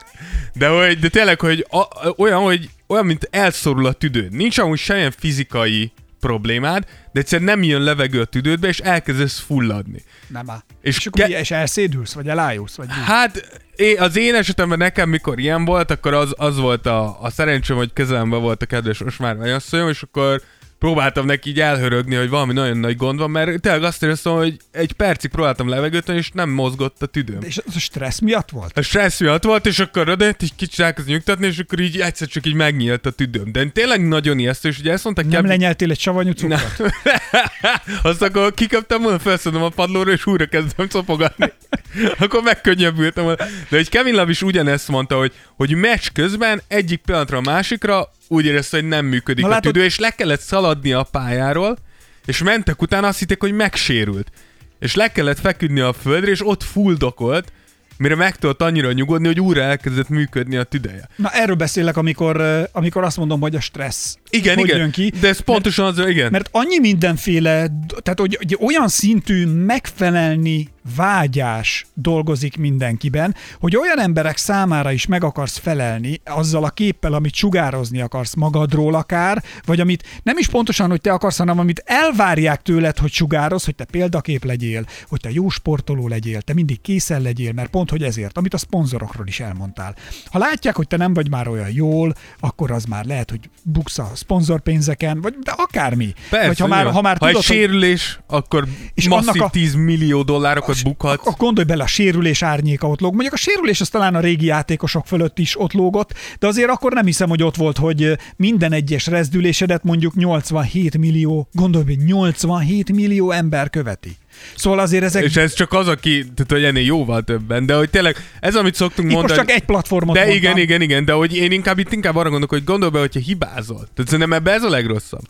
[0.53, 4.31] De, hogy, de tényleg, hogy a, olyan, hogy olyan, mint elszorul a tüdőd.
[4.31, 10.03] Nincs amúgy semmilyen fizikai problémád, de egyszerűen nem jön levegő a tüdődbe, és elkezdesz fulladni.
[10.27, 10.61] Nem áll.
[10.81, 12.93] És És, akkor ke- és elszédülsz, vagy elájulsz, vagy mi?
[12.93, 17.29] Hát én, az én esetemben nekem, mikor ilyen volt, akkor az, az volt a, a
[17.29, 20.41] szerencsém, hogy kezelemben volt a kedves Osmár asszonyom, és akkor
[20.79, 24.57] próbáltam neki így elhörögni, hogy valami nagyon nagy gond van, mert tényleg azt éreztem, hogy
[24.71, 27.41] egy percig próbáltam levegőt, és nem mozgott a tüdőm.
[27.41, 28.77] És az a stressz miatt volt?
[28.77, 32.27] A stressz miatt volt, és akkor odajött, egy kicsit elkezd nyugtatni, és akkor így egyszer
[32.27, 33.51] csak így megnyílt a tüdőm.
[33.51, 36.81] De tényleg nagyon ijesztő, és ugye ezt mondták, Nem Kevin- lenyeltél egy savanyú cukrot?
[38.03, 41.51] azt akkor kiköptem volna, felszedem a padlóra, és újra kezdem szopogatni.
[42.19, 43.35] akkor megkönnyebbültem.
[43.69, 48.11] De egy Kevin Love is ugyanezt mondta, hogy, hogy meccs közben egyik pillanatra a másikra
[48.27, 51.77] úgy érezte, hogy nem működik Na a látod- tüdő, és le kellett szaladni a pályáról,
[52.25, 54.31] és mentek utána, azt hitték, hogy megsérült.
[54.79, 57.51] És le kellett feküdni a földre, és ott fuldokolt,
[57.97, 61.09] mire meg tudott annyira nyugodni, hogy újra elkezdett működni a tüdeje.
[61.15, 65.11] Na erről beszélek, amikor, amikor azt mondom, hogy a stressz Igen, hogy igen, jön ki.
[65.19, 66.31] de ez pontosan az, igen.
[66.31, 67.67] Mert annyi mindenféle,
[68.03, 75.23] tehát hogy, hogy olyan szintű megfelelni vágyás dolgozik mindenkiben, hogy olyan emberek számára is meg
[75.23, 80.89] akarsz felelni azzal a képpel, amit sugározni akarsz magadról akár, vagy amit nem is pontosan,
[80.89, 85.29] hogy te akarsz, hanem amit elvárják tőled, hogy sugároz, hogy te példakép legyél, hogy te
[85.31, 89.39] jó sportoló legyél, te mindig készen legyél, mert pont, hogy ezért, amit a szponzorokról is
[89.39, 89.95] elmondtál.
[90.25, 93.97] Ha látják, hogy te nem vagy már olyan jól, akkor az már lehet, hogy buksz
[93.97, 96.13] a szponzorpénzeken, vagy de akármi.
[96.29, 99.49] Persze, vagy ha már, ha már ha tudod, egy sérülés, akkor És masszív a- a...
[99.49, 101.19] 10 millió dollárokat bukhat.
[101.19, 103.11] Akkor gondolj bele, a sérülés árnyéka ott lóg.
[103.13, 106.93] Mondjuk a sérülés az talán a régi játékosok fölött is ott lógott, de azért akkor
[106.93, 112.91] nem hiszem, hogy ott volt, hogy minden egyes rezdülésedet mondjuk 87 millió, gondolj bele, 87
[112.91, 114.17] millió ember követi.
[114.55, 115.23] Szóval azért ezek...
[115.23, 118.75] És ez csak az, aki, tehát hogy ennél jóval többen, de hogy tényleg ez, amit
[118.75, 119.47] szoktunk itt most mondani.
[119.47, 120.37] csak egy platformot de mondtam.
[120.37, 123.19] igen, igen, igen, de hogy én inkább itt inkább arra gondolok, hogy gondolj be, hogyha
[123.19, 123.87] hibázol.
[123.93, 125.23] Tehát szerintem ebbe ez a legrosszabb.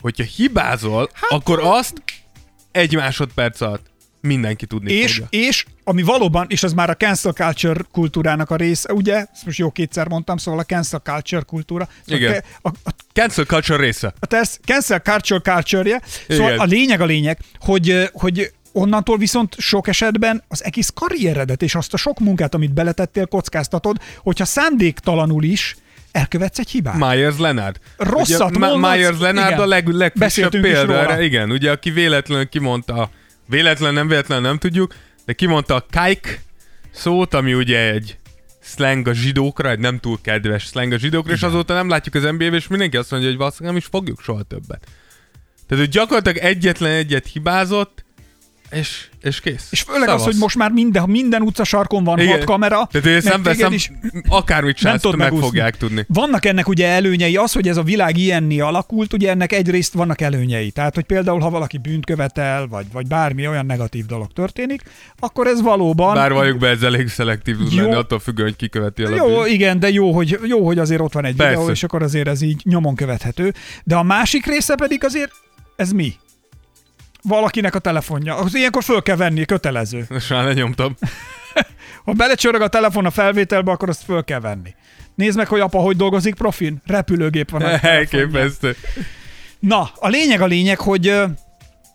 [0.00, 2.02] Hogyha hibázol, hát, akkor azt
[2.72, 3.95] egy másodperc alatt
[4.26, 5.26] mindenki tudni És, fogja.
[5.30, 9.14] és ami valóban, és az már a cancel culture kultúrának a része, ugye?
[9.14, 11.88] Ezt most jó kétszer mondtam, szóval a cancel culture kultúra.
[12.06, 12.42] Szóval Igen.
[12.62, 14.12] A, a, Cancel culture része.
[14.20, 16.58] a tesz, cancel culture culture Szóval Igen.
[16.58, 21.94] a lényeg a lényeg, hogy, hogy onnantól viszont sok esetben az egész karrieredet és azt
[21.94, 25.76] a sok munkát, amit beletettél, kockáztatod, hogyha szándéktalanul is
[26.12, 26.96] elkövetsz egy hibát.
[26.96, 27.76] Myers Leonard.
[27.96, 29.60] Rosszat ugye, mondasz, Myers Leonard igen.
[29.60, 33.10] a leg, legfrissebb példa erre, igen, ugye, aki véletlenül kimondta,
[33.48, 34.94] véletlen nem véletlen nem tudjuk,
[35.24, 36.42] de kimondta a kike
[36.90, 38.18] szót, ami ugye egy
[38.62, 42.22] slang a zsidókra, egy nem túl kedves slang a zsidókra, és azóta nem látjuk az
[42.22, 44.86] NBA-be, és mindenki azt mondja, hogy valószínűleg nem is fogjuk soha többet.
[45.66, 48.04] Tehát, hogy gyakorlatilag egyetlen egyet hibázott,
[48.70, 49.68] és, és kész.
[49.70, 50.20] És főleg Szavasz.
[50.20, 52.32] az, hogy most már minden, minden utcasarkon van Igen.
[52.32, 52.88] hat kamera.
[52.90, 53.92] Tehát, hogy ezt meg nem téged veszem, is
[54.28, 55.46] akármit nem csinálsz, tudod meg megúszni.
[55.48, 56.04] fogják tudni.
[56.08, 60.20] Vannak ennek ugye előnyei, az, hogy ez a világ ilyenné alakult, ugye ennek egyrészt vannak
[60.20, 60.70] előnyei.
[60.70, 64.82] Tehát, hogy például, ha valaki bűnt követel, vagy, vagy bármi olyan negatív dolog történik,
[65.18, 66.14] akkor ez valóban...
[66.14, 69.26] Bár valljuk be, ez elég szelektív tud lenni, attól függően, hogy ki követi a Jó,
[69.26, 69.46] bűnt.
[69.46, 71.52] igen, de jó hogy, jó, hogy azért ott van egy Persze.
[71.52, 73.54] videó, és akkor azért ez így nyomon követhető.
[73.84, 75.32] De a másik része pedig azért,
[75.76, 76.14] ez mi?
[77.28, 78.36] Valakinek a telefonja.
[78.36, 80.06] Az ilyenkor föl kell venni, kötelező.
[80.08, 80.96] Most már lenyomtam.
[82.04, 84.74] Ha belecsörög a telefon a felvételbe, akkor azt föl kell venni.
[85.14, 86.82] Nézd meg, hogy apa hogy dolgozik profin.
[86.86, 87.62] Repülőgép van.
[87.82, 88.76] Elképesztő.
[89.58, 91.22] Na, a lényeg a lényeg, hogy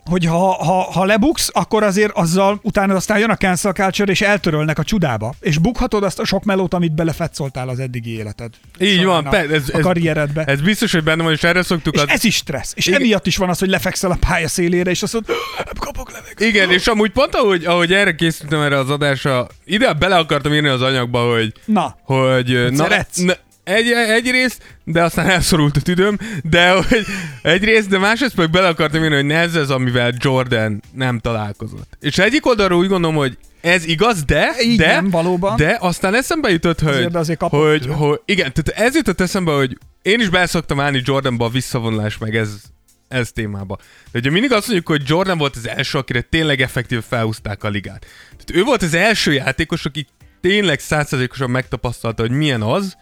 [0.06, 4.22] hogy ha, ha, ha lebuksz, akkor azért azzal utána aztán jön a cancel culture, és
[4.22, 5.34] eltörölnek a csudába.
[5.39, 8.49] És bukhatod azt a sok melót, amit belefetszoltál az eddigi életed.
[8.80, 10.43] Így során van, a, ez, a ez, karrieredbe.
[10.43, 12.10] ez biztos, hogy benne van, és erre szoktuk és az...
[12.10, 12.74] ez is stressz.
[12.76, 12.99] És Igen.
[12.99, 15.36] emiatt is van az, hogy lefekszel a pálya szélére, és azt mondod,
[15.80, 16.39] kapok levegőt.
[16.39, 20.68] Igen, és amúgy pont ahogy, ahogy erre készültem erre az adásra, ide bele akartam írni
[20.68, 23.18] az anyagba, hogy Na, hogy na, szeretsz?
[23.18, 23.34] ne,
[23.74, 27.05] egy, egyrészt, de aztán elszorult a tüdőm, de hogy
[27.41, 31.97] egyrészt, de másrészt meg bele akartam írni, hogy ne ez az, amivel Jordan nem találkozott.
[31.99, 35.55] És egyik oldalról úgy gondolom, hogy ez igaz, de, Igen, de, valóban.
[35.55, 37.95] de aztán eszembe jutott, hogy, Azért, hogy, tőle.
[37.95, 42.36] hogy, igen, tehát ez jutott eszembe, hogy én is beszoktam állni Jordanba a visszavonulás, meg
[42.36, 42.49] ez,
[43.07, 43.78] ez témába.
[44.11, 47.69] De ugye mindig azt mondjuk, hogy Jordan volt az első, akire tényleg effektív felhúzták a
[47.69, 48.05] ligát.
[48.30, 50.07] Tehát ő volt az első játékos, aki
[50.41, 52.97] tényleg százszerzékosan megtapasztalta, hogy milyen az,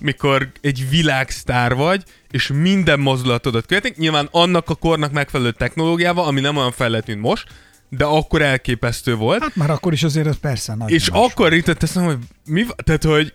[0.00, 6.40] mikor egy világsztár vagy, és minden mozdulatodat követik, nyilván annak a kornak megfelelő technológiával, ami
[6.40, 7.46] nem olyan fejlett, mint most,
[7.88, 9.42] de akkor elképesztő volt.
[9.42, 10.90] Hát már akkor is azért ez persze nagy.
[10.90, 11.20] És más.
[11.22, 13.34] akkor itt teszem, hogy mi, tehát, hogy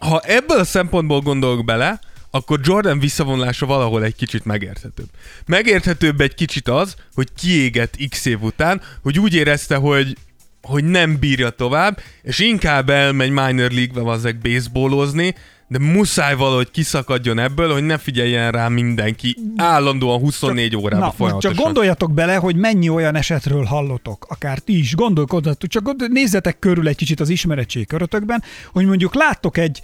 [0.00, 2.00] ha ebből a szempontból gondolok bele,
[2.30, 5.08] akkor Jordan visszavonulása valahol egy kicsit megérthetőbb.
[5.46, 10.16] Megérthetőbb egy kicsit az, hogy kiégett x év után, hogy úgy érezte, hogy
[10.62, 15.34] hogy nem bírja tovább, és inkább elmegy minor league-be azek baseballozni,
[15.70, 21.56] de muszáj valahogy kiszakadjon ebből, hogy ne figyeljen rá mindenki állandóan 24 órában Na, folyamatosan.
[21.56, 26.58] csak gondoljatok bele, hogy mennyi olyan esetről hallotok, akár ti is, gondolkodjatok, csak gond- nézzetek
[26.58, 28.42] körül egy kicsit az ismeretség körötökben,
[28.72, 29.80] hogy mondjuk láttok egy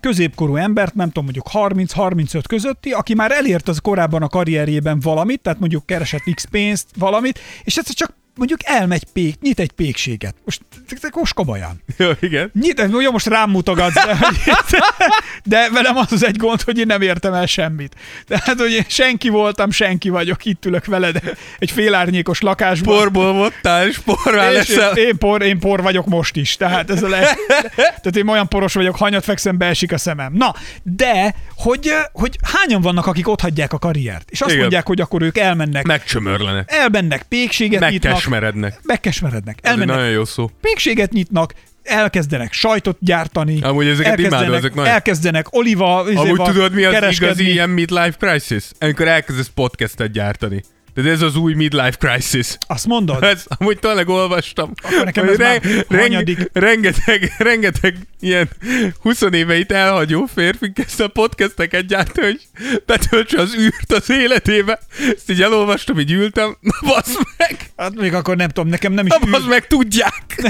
[0.00, 5.40] középkorú embert, nem tudom, mondjuk 30-35 közötti, aki már elért az korábban a karrierjében valamit,
[5.40, 10.34] tehát mondjuk keresett X pénzt, valamit, és egyszer csak mondjuk elmegy pék, nyit egy pékséget.
[10.44, 10.60] Most,
[11.12, 11.82] most komolyan.
[11.96, 12.50] Jó, igen.
[12.60, 14.18] Nyit, jó, most rám mutogatsz, de,
[15.44, 17.94] de velem az az egy gond, hogy én nem értem el semmit.
[18.26, 21.20] Tehát, hogy én senki voltam, senki vagyok, itt ülök veled
[21.58, 22.96] egy félárnyékos lakásban.
[22.96, 24.96] Porból voltál, és porrá leszel.
[24.96, 27.36] én, én, por, én por vagyok most is, tehát ez a le,
[27.76, 30.32] tehát én olyan poros vagyok, hanyat fekszem, beesik a szemem.
[30.32, 34.60] Na, de, hogy, hogy hányan vannak, akik ott hagyják a karriert, és azt Igen.
[34.60, 36.72] mondják, hogy akkor ők elmennek, Megcsömörlenek.
[36.72, 38.78] elmennek pékséget nyitnak, Megkesmerednek.
[38.82, 40.50] megkesmerednek, elmennek nagyon jó szó.
[40.60, 41.52] pékséget nyitnak,
[41.82, 43.60] elkezdenek sajtot gyártani.
[43.62, 47.26] Amúgy ezeket elkezdenek, imádom, ezek nagyon- elkezdenek oliva, Amúgy tudod, mi az kereskedni.
[47.34, 48.64] igazi ilyen midlife crisis?
[48.78, 50.62] Amikor elkezdesz podcastet gyártani.
[50.98, 52.58] Tehát ez az új midlife crisis.
[52.66, 53.22] Azt mondod?
[53.22, 54.72] Ez, amúgy tényleg olvastam.
[54.82, 56.50] Akkor nekem ez már hanyadik?
[56.52, 58.48] rengeteg, rengeteg ilyen
[59.00, 62.40] 20 éveit elhagyó férfi kezdte a podcasteket gyártani, hogy
[62.86, 64.78] betöltse az űrt az életébe.
[65.14, 66.56] Ezt így elolvastam, így ültem.
[66.60, 67.70] Na, basz meg!
[67.76, 70.24] Hát még akkor nem tudom, nekem nem is Na, basz meg, tudják!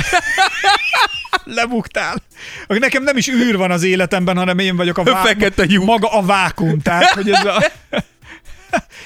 [1.45, 2.23] lebuktál.
[2.67, 5.85] Nekem nem is űr van az életemben, hanem én vagyok a, A fekete lyuk.
[5.85, 6.81] maga a vákum.
[6.81, 7.65] Tehát, hogy ez a...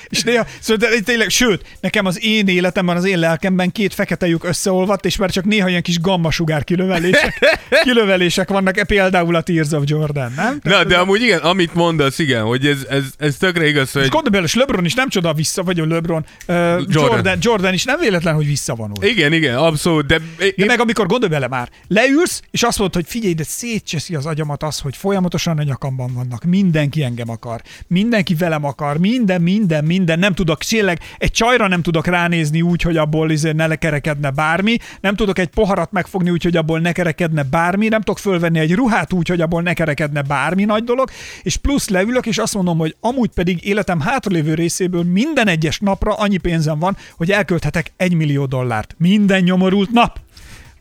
[0.08, 4.26] És néha, szóval de tényleg, sőt, nekem az én életemben, az én lelkemben két fekete
[4.26, 9.42] lyuk összeolvadt, és már csak néha ilyen kis gammasugár kilövelések, kilövelések vannak, e például a
[9.42, 10.58] Tears of Jordan, nem?
[10.62, 14.08] Na, de amúgy igen, amit mondasz, igen, hogy ez, ez, ez tökre igaz, hogy És
[14.08, 16.84] gondolj bele, és LeBron is nem csoda vissza, vagy a LeBron, uh, Jordan.
[16.88, 19.04] Jordan, Jordan is nem véletlen, hogy visszavonul.
[19.04, 20.20] igen, igen, abszolút, de
[20.56, 24.26] De meg amikor gondolj bele már, leülsz, és azt mondod, hogy figyelj, de szétcseszi az
[24.26, 29.51] agyamat az, hogy folyamatosan a nyakamban vannak, mindenki engem akar, mindenki velem akar, minden, minden,
[29.84, 34.30] minden, nem tudok, tényleg egy csajra nem tudok ránézni úgy, hogy abból izé ne lekerekedne
[34.30, 38.58] bármi, nem tudok egy poharat megfogni úgy, hogy abból ne kerekedne bármi, nem tudok fölvenni
[38.58, 41.10] egy ruhát úgy, hogy abból ne kerekedne bármi nagy dolog,
[41.42, 46.14] és plusz leülök, és azt mondom, hogy amúgy pedig életem hátralévő részéből minden egyes napra
[46.14, 48.94] annyi pénzem van, hogy elkölthetek egy millió dollárt.
[48.98, 50.20] Minden nyomorult nap.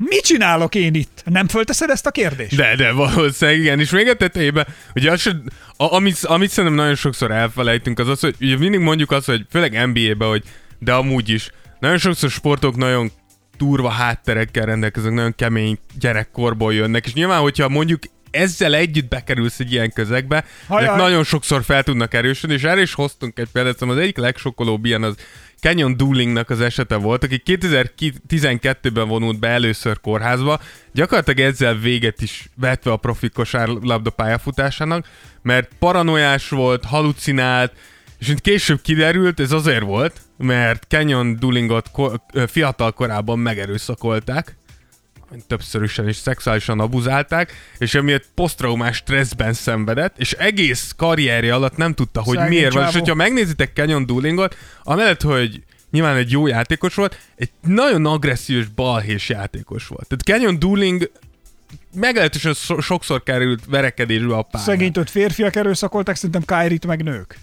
[0.10, 1.22] Mit csinálok én itt?
[1.26, 2.56] Nem fölteszed ezt a kérdést?
[2.56, 5.28] De, de valószínűleg igen, és még a tetejében, ugye az,
[5.78, 9.45] a, amit, amit szerintem nagyon sokszor elfelejtünk, az az, hogy ugye mindig mondjuk azt, hogy
[9.49, 10.43] főleg NBA-be, hogy
[10.80, 11.49] de amúgy is,
[11.80, 13.12] nagyon sokszor sportok nagyon
[13.58, 19.72] durva hátterekkel rendelkeznek, nagyon kemény gyerekkorból jönnek, és nyilván, hogyha mondjuk ezzel együtt bekerülsz egy
[19.72, 20.86] ilyen közegbe, Hajaj.
[20.86, 24.18] ezek nagyon sokszor fel tudnak erősödni, és erre is hoztunk egy példát, szóval az egyik
[24.18, 25.16] legsokkolóbb ilyen az
[25.62, 30.59] Canyon Doolingnak az esete volt, aki 2012-ben vonult be először kórházba,
[30.93, 35.07] gyakorlatilag ezzel véget is vetve a profi kosárlabda pályafutásának,
[35.41, 37.74] mert paranoiás volt, halucinált,
[38.20, 44.55] és mint később kiderült, ez azért volt, mert Canyon Doolingot ko- fiatal korában megerőszakolták,
[45.47, 52.21] többszörösen is szexuálisan abuzálták, és emiatt posztraumás stresszben szenvedett, és egész karrierje alatt nem tudta,
[52.21, 52.84] hogy Szegény miért van.
[52.84, 52.99] És csávó.
[52.99, 58.67] hogyha megnézitek Canyon Doolingot, amellett, hogy nyilván egy jó játékos volt, egy nagyon agresszív és
[58.67, 60.07] balhés játékos volt.
[60.07, 61.11] Tehát Canyon Dooling
[61.93, 64.67] meglehetősen so- sokszor került verekedésbe a pályán.
[64.67, 67.38] Szegényt öt férfiak erőszakolták, szerintem Kyrie-t meg nők.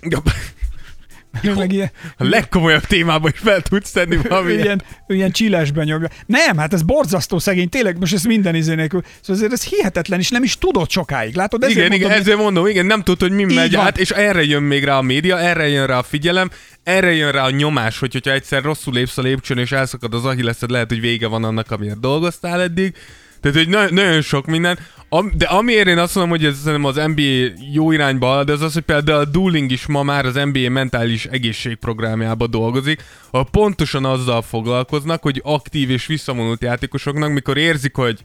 [1.42, 4.52] Ő meg ilyen, A legkomolyabb témába is fel tudsz tenni ő valami.
[4.52, 6.08] ilyen, ilyen csillesben nyomja.
[6.26, 9.02] Nem, hát ez borzasztó szegény, tényleg most ez minden izé nélkül.
[9.20, 11.34] Szóval azért ez hihetetlen, és nem is tudott sokáig.
[11.34, 13.84] Látod, ezért igen, mondom, igen, ezért mondom, igen, nem tudod, hogy mi megy van.
[13.86, 16.50] át, és erre jön még rá a média, erre jön rá a figyelem,
[16.82, 20.24] erre jön rá a nyomás, hogy hogyha egyszer rosszul lépsz a lépcsőn, és elszakad az
[20.24, 22.94] ahilleszed, lehet, hogy vége van annak, amiért dolgoztál eddig.
[23.40, 24.78] Tehát, hogy na- nagyon sok minden.
[25.08, 28.52] Am- de amiért én azt mondom, hogy ez szerintem az NBA jó irányba halad, de
[28.52, 33.48] az az, hogy például a Dueling is ma már az NBA mentális egészségprogramjába dolgozik, ahol
[33.50, 38.20] pontosan azzal foglalkoznak, hogy aktív és visszavonult játékosoknak, mikor érzik, hogy,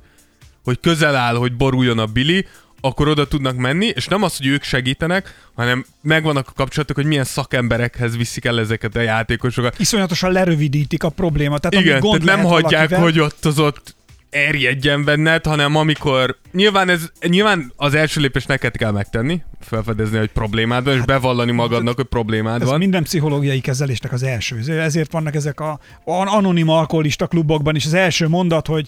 [0.64, 2.46] hogy közel áll, hogy boruljon a Billy,
[2.82, 7.06] akkor oda tudnak menni, és nem az, hogy ők segítenek, hanem megvannak a kapcsolatok, hogy
[7.06, 9.80] milyen szakemberekhez viszik el ezeket a játékosokat.
[9.80, 11.62] Iszonyatosan lerövidítik a problémát.
[11.62, 13.96] Tehát Igen, tehát nem hagyják, valakivel, hogy ott az ott
[14.34, 16.38] erjedjen benned, hanem amikor...
[16.52, 21.52] Nyilván, ez, nyilván az első lépést neked kell megtenni, felfedezni, hogy problémád van, és bevallani
[21.52, 22.78] magadnak, hogy problémád Ez van.
[22.78, 24.60] minden pszichológiai kezelésnek az első.
[24.80, 28.88] Ezért vannak ezek a a anonim alkoholista klubokban is az első mondat, hogy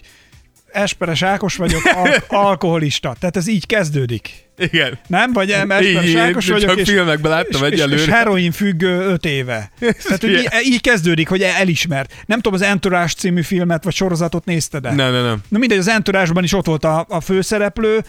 [0.71, 3.15] Esperes Ákos vagyok, al- alkoholista.
[3.19, 4.44] Tehát ez így kezdődik.
[4.57, 4.99] Igen.
[5.07, 5.33] Nem?
[5.33, 8.11] Vagy em, Így, Esperes így, Ákos vagyok, csak és, filmekben láttam és, és, és egyelőre.
[8.11, 9.71] heroin függő öt éve.
[10.03, 12.13] Tehát, hogy így, így kezdődik, hogy elismert.
[12.25, 14.93] Nem tudom, az Entourage című filmet vagy sorozatot nézted-e?
[14.93, 15.41] Nem, nem, nem.
[15.49, 18.03] Na mindegy, az entourage is ott volt a, a főszereplő,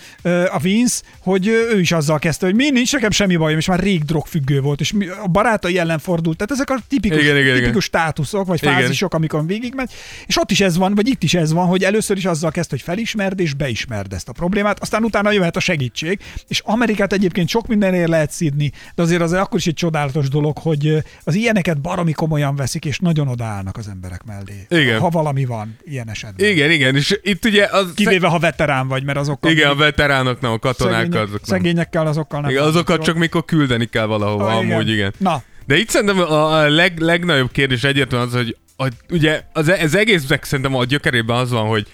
[0.53, 3.81] a Vince, hogy ő is azzal kezdte, hogy mi nincs nekem semmi bajom, és már
[3.81, 4.95] rég drogfüggő volt, és
[5.25, 6.37] a barátai ellen fordult.
[6.37, 7.59] Tehát ezek a tipikus, Igen, igen, igen.
[7.59, 8.75] tipikus státuszok, vagy Igen.
[8.75, 9.91] fázisok, amikor végigmegy.
[10.27, 12.71] És ott is ez van, vagy itt is ez van, hogy először is azzal kezd,
[12.71, 16.21] hogy felismerd és beismerd ezt a problémát, aztán utána jöhet a segítség.
[16.49, 20.59] És Amerikát egyébként sok mindenért lehet szídni, de azért az akkor is egy csodálatos dolog,
[20.59, 24.67] hogy az ilyeneket baromi komolyan veszik, és nagyon odaállnak az emberek mellé.
[24.69, 25.01] Igen.
[25.01, 26.49] Ha valami van ilyen esetben.
[26.49, 27.93] Igen, igen, és itt ugye az...
[27.95, 31.57] Kivéve, ha veterán vagy, mert azokkal Igen, a veteránoknak, a katonák szegények, azok nem.
[31.57, 32.51] szegényekkel azokkal nem.
[32.51, 35.13] Igen, azokat csak mikor küldeni kell valahova, Ah, amúgy igen.
[35.19, 39.95] Na, De itt szerintem a, leg, legnagyobb kérdés egyértelműen az, hogy a, ugye az, az
[39.95, 41.87] egésznek szerintem a gyökerében az van, hogy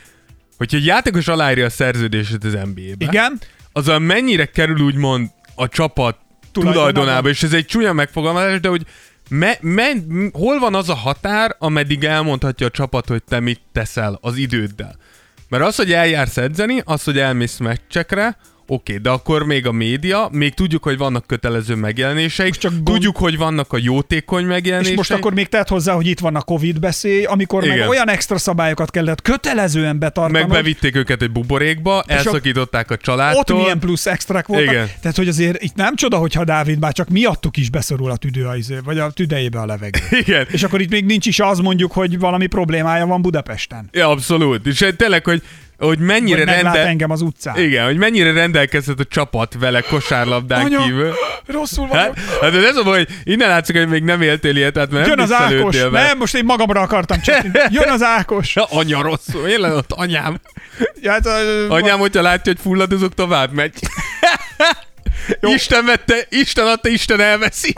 [0.57, 3.40] hogyha egy játékos aláírja a szerződését az NBA-be, igen,
[3.72, 6.16] azzal mennyire kerül úgymond a csapat
[6.52, 7.28] Tulajdonába.
[7.28, 8.86] és ez egy csúnya megfogalmazás, de hogy
[9.28, 9.92] me, me,
[10.32, 14.96] hol van az a határ, ameddig elmondhatja a csapat, hogy te mit teszel az időddel.
[15.48, 18.36] Mert az, hogy eljársz edzeni, az, hogy elmész meccsekre,
[18.72, 22.84] Oké, de akkor még a média, még tudjuk, hogy vannak kötelező megjelenéseik, Most csak gond-
[22.84, 24.96] tudjuk, hogy vannak a jótékony és megjelenések.
[24.96, 27.88] most akkor még tett hozzá, hogy itt van a Covid beszély, amikor meg Igen.
[27.88, 30.38] olyan extra szabályokat kellett kötelezően betartani.
[30.38, 33.56] meg bevitték őket egy buborékba, elszakították a ott családtól.
[33.56, 34.72] milyen plusz extrák voltak.
[34.72, 34.90] Igen.
[35.00, 38.48] Tehát, hogy azért itt nem csoda, hogyha Dávid bár csak miattuk is beszorul a tüdő,
[38.56, 40.00] izé, vagy a tüdejébe a levegő.
[40.26, 40.46] Igen.
[40.50, 43.88] És akkor itt még nincs is az mondjuk, hogy valami problémája van Budapesten.
[43.92, 44.66] Ja, abszolút.
[44.66, 45.42] És tényleg, hogy,
[45.86, 46.86] hogy mennyire meglát rendel...
[46.86, 47.58] engem az utcán.
[47.58, 51.12] Igen, hogy mennyire rendelkezett a csapat vele kosárlabdán Anya, kívül.
[51.46, 52.40] rosszul Hát, vagyok.
[52.42, 55.16] hát ez a baj, hogy innen látszik, hogy még nem éltél ilyet, tehát mert Jön
[55.16, 55.76] nem az Ákos.
[55.76, 56.02] vele.
[56.02, 57.42] Nem, most én magamra akartam csak.
[57.70, 58.54] Jön az Ákos.
[58.56, 60.40] Ja, anya rosszul, én lenne ott anyám.
[61.00, 63.72] Ja, hát, ö, Anyám, hogyha látja, hogy fulladozok, tovább megy.
[65.40, 67.74] Isten vette, Isten adta, Isten elveszi.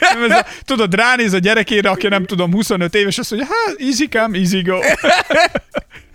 [0.00, 4.08] Ez a, tudod, ránéz a gyerekére, aki nem tudom, 25 éves, azt mondja, hát easy
[4.08, 4.78] come, easy go.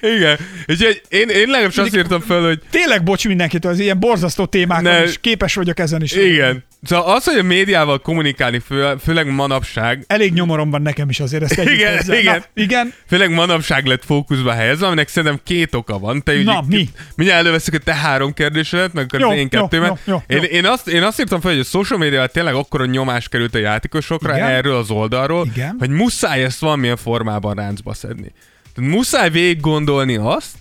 [0.00, 0.38] Igen.
[0.66, 4.82] Úgyhogy én, én legalábbis azt írtam föl, hogy Tényleg bocs mindenkitől, az ilyen borzasztó témákon
[4.82, 5.04] Ne.
[5.04, 6.12] is képes vagyok ezen is.
[6.12, 6.64] igen.
[6.82, 11.42] Szóval az, hogy a médiával kommunikálni, fő, főleg manapság, Elég nyomorom van nekem is azért,
[11.42, 12.14] ezt Igen, hozzá.
[12.18, 12.38] igen.
[12.54, 12.92] Na, igen.
[13.08, 16.22] főleg manapság lett fókuszba helyezve, aminek szerintem két oka van.
[16.22, 16.88] Te Na, ugye, mi?
[17.14, 19.98] Mindjárt előveszük a te három kérdésedet, meg akkor Jó, én kettőmet.
[20.04, 20.42] jó, jó, én, jó.
[20.58, 23.58] én, azt, én azt írtam fel, hogy a social médiával tényleg akkora nyomás került a
[23.58, 24.48] játékosokra Igen.
[24.48, 25.76] erről az oldalról, Igen.
[25.78, 28.32] hogy muszáj ezt valamilyen formában ráncba szedni.
[28.74, 30.56] Tehát muszáj végig gondolni azt,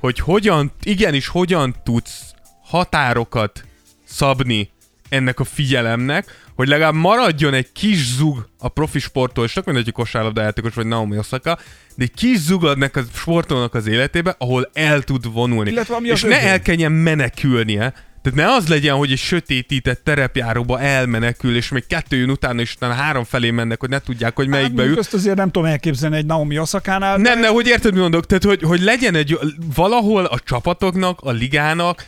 [0.00, 3.64] hogy hogyan, igenis hogyan tudsz határokat
[4.04, 4.70] szabni
[5.08, 10.42] ennek a figyelemnek, hogy legalább maradjon egy kis zug a profi sportolósnak, mint egy kosárlabda
[10.42, 11.58] játékos vagy Naomi Osaka,
[11.94, 15.70] de egy kis zug adnak a sportolónak az életébe, ahol el tud vonulni.
[15.70, 16.46] Illetve ami És az ne övé.
[16.46, 17.92] el kelljen menekülnie,
[18.24, 22.74] tehát ne az legyen, hogy egy sötétített terepjáróba elmenekül, és még kettő jön utána, és
[22.74, 24.98] utána három felé mennek, hogy ne tudják, hogy melyikbe hát, ül.
[24.98, 27.16] Ezt azért nem tudom elképzelni egy Naomi Osakánál.
[27.16, 28.26] Nem, nem, hogy érted, mi mondok?
[28.26, 29.38] Tehát, hogy, hogy legyen egy,
[29.74, 32.06] valahol a csapatoknak, a ligának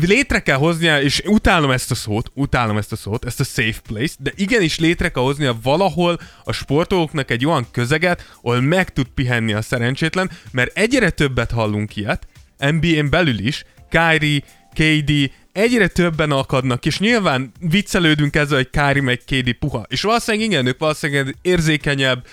[0.00, 3.80] létre kell hoznia, és utálom ezt a szót, utálom ezt a szót, ezt a safe
[3.86, 9.06] place, de igenis létre kell hoznia valahol a sportolóknak egy olyan közeget, ahol meg tud
[9.06, 12.26] pihenni a szerencsétlen, mert egyre többet hallunk ilyet,
[12.58, 14.42] NBA-n belül is, Kyrie,
[14.74, 19.86] KD, egyre többen akadnak, és nyilván viccelődünk ezzel, hogy Kyrie meg KD puha.
[19.88, 22.26] És valószínűleg igen, ők valószínűleg érzékenyebb,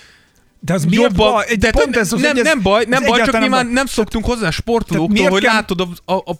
[0.60, 1.46] de az miért baj?
[1.60, 4.50] de Pont ez az, nem, ez- nem baj, nem baj, csak nyilván nem szoktunk hozzá
[4.50, 6.34] sportolóktól, miért hogy kell- látod a, a, a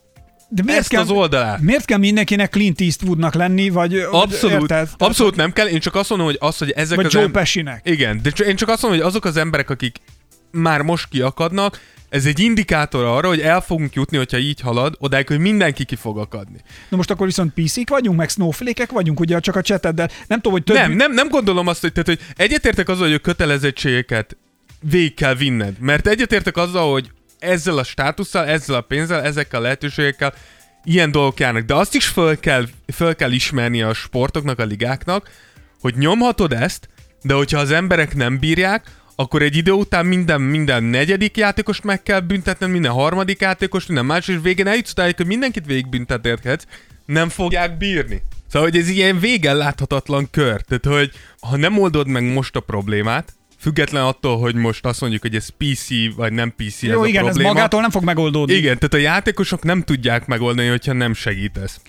[0.50, 1.62] De miért ezt kell, az oldalát.
[1.62, 4.89] Miért kell mindenkinek Clint Eastwoodnak lenni, vagy Abszolút, érted?
[4.97, 7.24] Abszolút nem kell, én csak azt mondom, hogy az, hogy ezek Vagy az Joe
[7.56, 7.80] em-.
[7.84, 9.97] Igen, de csak, én csak azt mondom, hogy azok az emberek, akik
[10.52, 11.80] már most kiakadnak,
[12.10, 15.95] ez egy indikátor arra, hogy el fogunk jutni, hogyha így halad, odáig, hogy mindenki ki
[15.95, 16.57] fog akadni.
[16.89, 20.10] Na most akkor viszont PC-k vagyunk, meg snowflake vagyunk, ugye csak a cseteddel.
[20.28, 20.76] Nem tudom, hogy több...
[20.76, 24.38] Nem, nem, nem gondolom azt, hogy, tehát, hogy egyetértek azzal, hogy a kötelezettségeket
[24.80, 25.80] végig kell vinned.
[25.80, 30.34] Mert egyetértek azzal, hogy ezzel a státusszal, ezzel a pénzzel, ezekkel a lehetőségekkel
[30.84, 31.64] ilyen dolgok járnak.
[31.64, 35.30] De azt is föl kell, föl kell ismerni a sportoknak, a ligáknak,
[35.80, 36.89] hogy nyomhatod ezt,
[37.22, 38.84] de hogyha az emberek nem bírják,
[39.20, 44.05] akkor egy idő után minden, minden negyedik játékost meg kell büntetned, minden harmadik játékost, minden
[44.05, 46.63] más, és végén eljutsz odáig, hogy mindenkit végigbüntethetsz,
[47.05, 48.22] nem fogják bírni.
[48.47, 50.61] Szóval, hogy ez ilyen végen láthatatlan kör.
[50.61, 55.22] Tehát, hogy ha nem oldod meg most a problémát, független attól, hogy most azt mondjuk,
[55.22, 57.53] hogy ez PC vagy nem PC Jó, ez igen, a ez probléma.
[57.53, 58.53] magától nem fog megoldódni.
[58.53, 61.80] Igen, tehát a játékosok nem tudják megoldani, hogyha nem segítesz.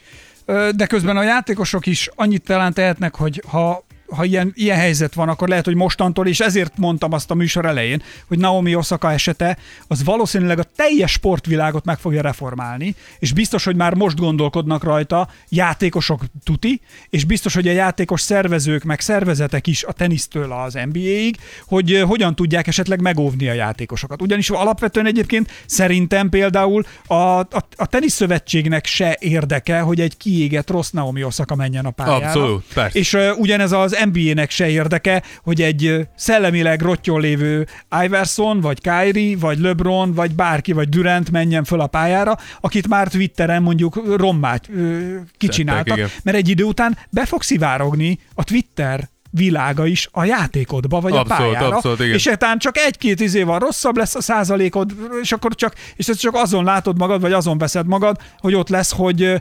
[0.77, 3.85] De közben a játékosok is annyit talán tehetnek, hogy ha
[4.17, 7.65] ha ilyen, ilyen helyzet van, akkor lehet, hogy mostantól, és ezért mondtam azt a műsor
[7.65, 9.57] elején, hogy Naomi Osaka esete,
[9.89, 15.29] az valószínűleg a teljes sportvilágot meg fogja reformálni, és biztos, hogy már most gondolkodnak rajta
[15.49, 16.81] játékosok tuti,
[17.11, 21.37] és biztos, hogy a játékos szervezők, meg szervezetek is a tenisztől az NBA-ig,
[21.67, 24.23] hogy hogyan tudják esetleg megóvni a játékosokat.
[24.23, 30.91] Ugyanis alapvetően egyébként szerintem például a, a, a teniszszövetségnek se érdeke, hogy egy kiégett rossz
[30.91, 32.27] Naomi Osaka menjen a pályára.
[32.27, 32.99] Abszolút, persze.
[32.99, 37.67] És uh, ugyanez az NBA-nek se érdeke, hogy egy szellemileg rottyon lévő
[38.05, 43.09] Iverson, vagy Kyrie, vagy LeBron, vagy bárki, vagy Durant menjen föl a pályára, akit már
[43.09, 46.09] Twitteren mondjuk rommát uh, kicsináltak, igen.
[46.23, 51.33] mert egy idő után be fog szivárogni a Twitter világa is a játékodba, vagy Abszolút,
[51.33, 51.77] a pályára.
[51.77, 52.15] abszolút, igen.
[52.15, 54.93] és etán csak egy-két izé van, rosszabb lesz a százalékod,
[55.23, 58.69] és akkor csak, és ezt csak azon látod magad, vagy azon veszed magad, hogy ott
[58.69, 59.37] lesz, hogy ö,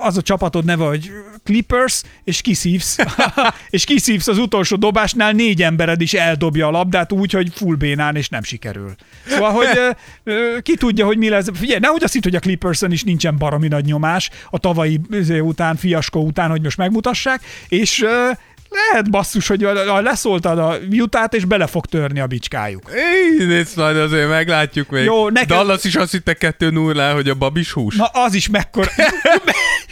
[0.00, 1.10] az a csapatod neve, hogy
[1.44, 2.96] Clippers, és kiszívsz,
[3.70, 8.16] és kiszívsz az utolsó dobásnál, négy embered is eldobja a labdát úgy, hogy full bénán,
[8.16, 8.94] és nem sikerül.
[9.26, 9.96] Szóval, hogy
[10.62, 11.46] ki tudja, hogy mi lesz.
[11.54, 15.00] Figyelj, nehogy azt hitt, hogy a Clipperson is nincsen baromi nagy nyomás a tavalyi
[15.40, 18.04] után, fiaskó után, hogy most megmutassák, és
[18.70, 22.90] lehet basszus, hogy a- leszóltad a jutát, és bele fog törni a bicskájuk.
[23.40, 25.04] Én ezt majd azért meglátjuk még.
[25.04, 27.96] Jó, neked- Dallas is azt hitte 2 0 hogy a babis hús.
[27.96, 28.90] Na az is mekkora...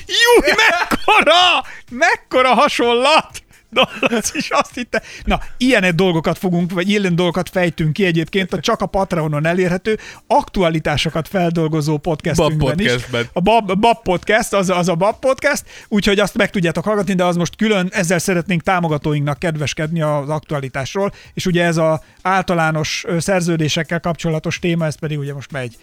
[0.07, 1.65] Jú, mekkora!
[1.91, 3.43] Mekkora hasonlat!
[3.75, 5.03] Dallas is azt hitte.
[5.25, 9.99] Na, ilyen dolgokat fogunk, vagy ilyen dolgokat fejtünk ki egyébként a csak a Patreonon elérhető
[10.27, 12.93] aktualitásokat feldolgozó podcastünkben Bab is.
[13.33, 17.25] A Bab, Bab Podcast, az, az a Bab Podcast, úgyhogy azt meg tudjátok hallgatni, de
[17.25, 24.01] az most külön, ezzel szeretnénk támogatóinknak kedveskedni az aktualitásról, és ugye ez a általános szerződésekkel
[24.01, 25.77] kapcsolatos téma, ez pedig ugye most megy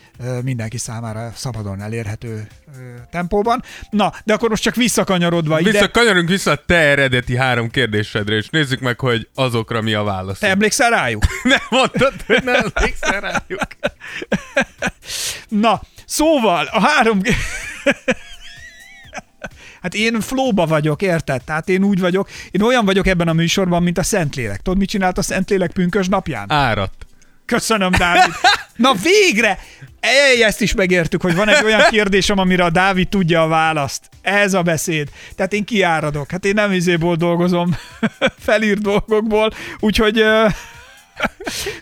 [0.44, 2.48] mindenki számára szabadon elérhető
[3.12, 3.64] tempóban.
[3.90, 5.72] Na, de akkor most csak visszakanyarodva ide.
[6.28, 10.40] Vissza, a te eredeti három kérdésedre, és nézzük meg, hogy azokra mi a válasz.
[10.40, 11.24] Te emlékszel rájuk?
[11.44, 13.68] nem mondtad, hogy nem emlékszel rájuk.
[15.66, 17.22] Na, szóval a három...
[19.82, 21.44] Hát én flóba vagyok, érted?
[21.44, 24.62] Tehát én úgy vagyok, én olyan vagyok ebben a műsorban, mint a Szentlélek.
[24.62, 26.52] Tudod, mit csinált a Szentlélek pünkös napján?
[26.52, 27.06] Áradt.
[27.46, 28.34] Köszönöm, Dávid.
[28.76, 29.60] Na végre!
[30.02, 34.10] Ej, ezt is megértük, hogy van egy olyan kérdésem, amire a Dávid tudja a választ.
[34.22, 35.10] Ez a beszéd.
[35.36, 36.32] Tehát én kiáradok.
[36.32, 37.76] Hát én nem izéból dolgozom,
[38.48, 40.24] felírt dolgokból, úgyhogy...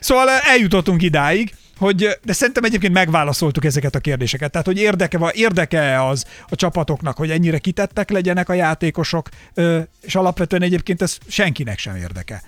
[0.00, 4.50] Szóval eljutottunk idáig, hogy, de szerintem egyébként megválaszoltuk ezeket a kérdéseket.
[4.50, 9.28] Tehát, hogy érdeke, érdeke az a csapatoknak, hogy ennyire kitettek legyenek a játékosok,
[10.02, 12.42] és alapvetően egyébként ez senkinek sem érdeke.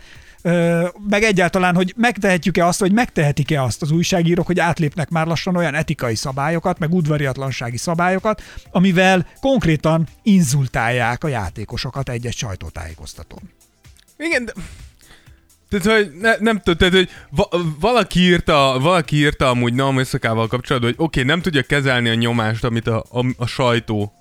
[1.08, 5.74] Meg egyáltalán, hogy megtehetjük-e azt, vagy megtehetik-e azt az újságírók, hogy átlépnek már lassan olyan
[5.74, 13.50] etikai szabályokat, meg udvariatlansági szabályokat, amivel konkrétan inzultálják a játékosokat egy-egy sajtótájékoztatón.
[14.16, 14.52] Igen, de...
[15.68, 20.46] Tehát, hogy ne, nem tudom, tehát, hogy va- valaki írta, valaki írta amúgy Naomi Osakával
[20.46, 24.12] kapcsolatban, hogy oké, okay, nem tudja kezelni a nyomást, amit a, a, a sajtó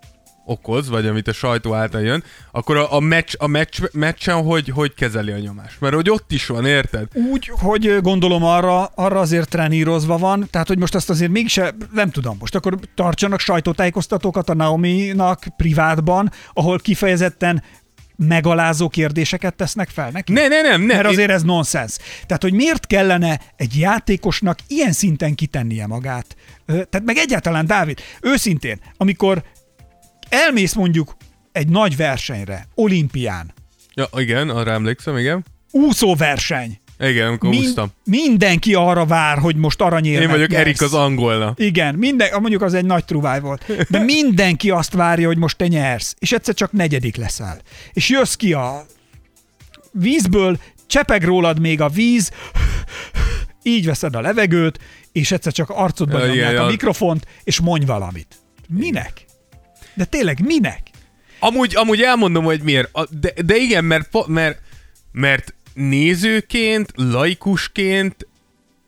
[0.46, 4.70] okoz, vagy amit a sajtó által jön, akkor a, a, meccs, a meccs, meccsen hogy,
[4.70, 5.82] hogy kezeli a nyomást?
[5.82, 7.08] Mert hogy ott is van, érted?
[7.14, 12.10] Úgy, hogy gondolom arra, arra azért trenírozva van, tehát hogy most azt azért mégse, nem
[12.10, 17.64] tudom, most akkor tartsanak sajtótájékoztatókat a Naomi-nak privátban, ahol kifejezetten
[18.28, 20.32] megalázó kérdéseket tesznek fel neki?
[20.32, 20.98] Ne, ne, nem, nem.
[20.98, 21.98] Mert azért ez nonsens.
[22.26, 26.36] Tehát, hogy miért kellene egy játékosnak ilyen szinten kitennie magát?
[26.66, 29.44] Tehát meg egyáltalán, Dávid, őszintén, amikor
[30.32, 31.16] elmész mondjuk
[31.52, 33.54] egy nagy versenyre, olimpián,
[33.94, 35.46] Ja, igen, arra emlékszem, igen.
[35.72, 37.92] úszóverseny, Igen, amikor Min- úsztam.
[38.04, 40.62] mindenki arra vár, hogy most aranyérmet Én vagyok nyersz.
[40.66, 41.54] Erik az angolna.
[41.58, 43.90] Igen, minden, mondjuk az egy nagy truváj volt.
[43.90, 47.62] De mindenki azt várja, hogy most te nyersz, és egyszer csak negyedik leszel.
[47.94, 48.86] És jössz ki a
[49.92, 52.32] vízből, csepeg rólad még a víz,
[53.64, 54.80] így veszed a levegőt,
[55.12, 58.36] és egyszer csak arcodba Ja, nyomják a mikrofont, és mondj valamit.
[58.68, 59.26] Minek?
[59.94, 60.90] De tényleg minek?
[61.40, 63.20] Amúgy, amúgy elmondom, hogy miért.
[63.20, 64.62] De, de igen, mert, mert,
[65.12, 68.28] mert nézőként, laikusként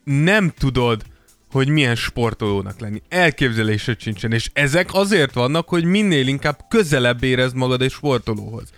[0.04, 1.02] nem tudod,
[1.50, 3.02] hogy milyen sportolónak lenni.
[3.08, 4.32] Elképzelésed sincsen.
[4.32, 8.68] És ezek azért vannak, hogy minél inkább közelebb érezd magad egy sportolóhoz.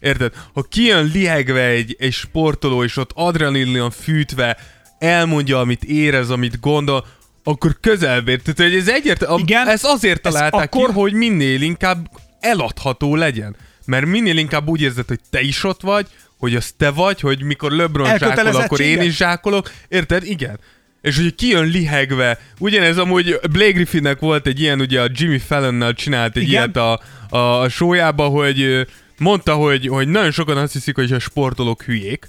[0.00, 0.32] Érted?
[0.52, 4.56] Ha kijön lihegve egy, egy sportoló, és ott adrenalin fűtve
[4.98, 7.06] elmondja, amit érez, amit gondol,
[7.48, 8.42] akkor közelebb ér.
[8.42, 13.14] Tehát hogy ez egyértelmű, Igen, ez azért ez találták akkor- ki, hogy minél inkább eladható
[13.16, 13.56] legyen.
[13.84, 16.06] Mert minél inkább úgy érzed, hogy te is ott vagy,
[16.38, 19.70] hogy az te vagy, hogy mikor LeBron zsákol, akkor én is zsákolok.
[19.88, 20.24] Érted?
[20.24, 20.58] Igen.
[21.02, 22.38] És hogy kijön lihegve.
[22.58, 26.52] Ugyanez amúgy Blake Griffinnek volt egy ilyen, ugye a Jimmy Fallonnal csinált egy Igen.
[26.52, 28.86] ilyet a, a, a showjába, hogy
[29.18, 32.28] mondta, hogy, hogy nagyon sokan azt hiszik, hogy a sportolók hülyék,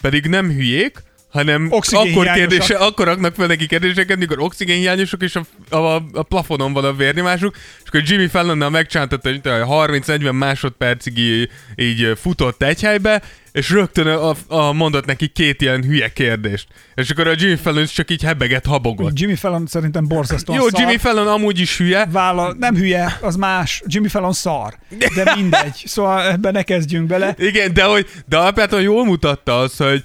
[0.00, 2.48] pedig nem hülyék, hanem Oxigén akkor, hiányosak.
[2.48, 6.92] kérdése, akkor raknak fel neki kérdéseket, mikor oxigénhiányosok, és a, a, a plafonon van a
[6.92, 13.22] vérnyomásuk, és akkor Jimmy Fallonnal megcsántatta, hogy 30-40 másodpercig így, így futott egy helybe,
[13.52, 16.66] és rögtön a, a mondott neki két ilyen hülye kérdést.
[16.94, 19.18] És akkor a Jimmy Fallon csak így hebegett, habogott.
[19.18, 20.80] Jimmy Fallon szerintem borzasztóan Jó, szar.
[20.80, 23.82] Jimmy Fallon amúgy is hülye, Vállal, nem hülye, az más.
[23.86, 24.78] Jimmy Fallon szar.
[25.14, 25.82] De mindegy.
[25.84, 27.34] Szóval ebben ne kezdjünk bele.
[27.38, 30.04] igen, de hogy de alapvetően jól mutatta az, hogy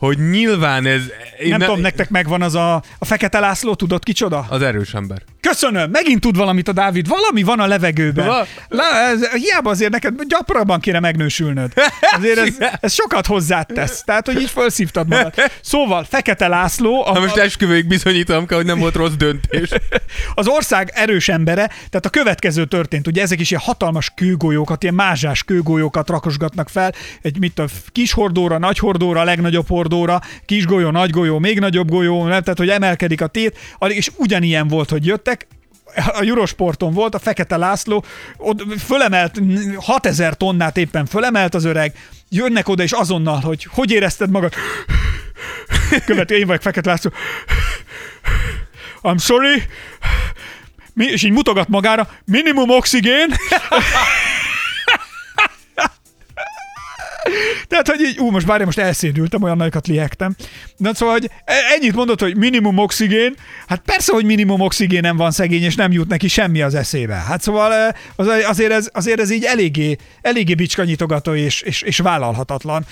[0.00, 1.02] hogy nyilván ez...
[1.48, 4.46] Nem tudom, nektek megvan az a, a Fekete László, tudod kicsoda?
[4.48, 5.22] Az erős ember.
[5.40, 7.08] Köszönöm, megint tud valamit a Dávid.
[7.08, 8.26] Valami van a levegőben.
[8.26, 11.72] Va- Le, ez, hiába azért neked gyakrabban kéne megnősülnöd.
[12.16, 14.02] Azért ez, ez sokat hozzátesz.
[14.04, 15.34] Tehát, hogy így felszívtad magad.
[15.62, 19.68] Szóval, Fekete László, a, Ha most esküvőig bizonyítom kell, hogy nem volt rossz döntés.
[20.34, 24.94] az ország erős embere, tehát a következő történt, ugye ezek is ilyen hatalmas kőgolyókat, ilyen
[24.94, 30.90] mázsás kőgolyókat rakosgatnak fel, egy mit a kis hordóra, nagy hordóra, legnagyobb hordóra, kis golyó,
[30.90, 32.42] nagy golyó, még nagyobb golyó, nem?
[32.42, 35.29] tehát hogy emelkedik a tét, és ugyanilyen volt, hogy jöttek,
[35.94, 38.04] a Eurosporton volt, a Fekete László,
[38.36, 39.40] ott fölemelt
[39.76, 41.94] 6000 tonnát éppen fölemelt az öreg,
[42.28, 44.52] jönnek oda és azonnal, hogy hogy érezted magad?
[46.06, 47.10] Követő, én vagyok Fekete László.
[49.02, 49.62] I'm sorry.
[50.94, 53.34] Mi, és így mutogat magára, minimum oxigén.
[57.68, 60.34] Tehát, hogy így, ú, most várj, most elszédültem, olyan nagyokat lihegtem.
[60.76, 63.34] De szóval, hogy e- ennyit mondott, hogy minimum oxigén.
[63.66, 67.14] Hát persze, hogy minimum oxigén nem van szegény, és nem jut neki semmi az eszébe.
[67.14, 71.98] Hát szóval e, az, azért, ez, azért ez így eléggé, eléggé bicskanyitogató és, és, és
[71.98, 72.86] vállalhatatlan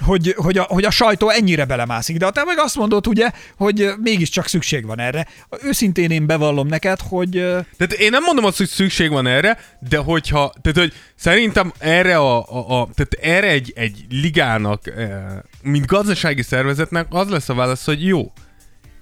[0.00, 2.16] hogy, hogy, a, hogy a sajtó ennyire belemászik.
[2.16, 5.26] De te meg azt mondod, ugye, hogy mégiscsak szükség van erre.
[5.62, 7.30] Őszintén én bevallom neked, hogy
[7.76, 12.16] Tehát én nem mondom azt, hogy szükség van erre, de hogyha, tehát hogy szerintem erre
[12.16, 15.20] a, a, a tehát erre egy, egy ligának, eh,
[15.62, 18.32] mint gazdasági szervezetnek az lesz a válasz, hogy jó,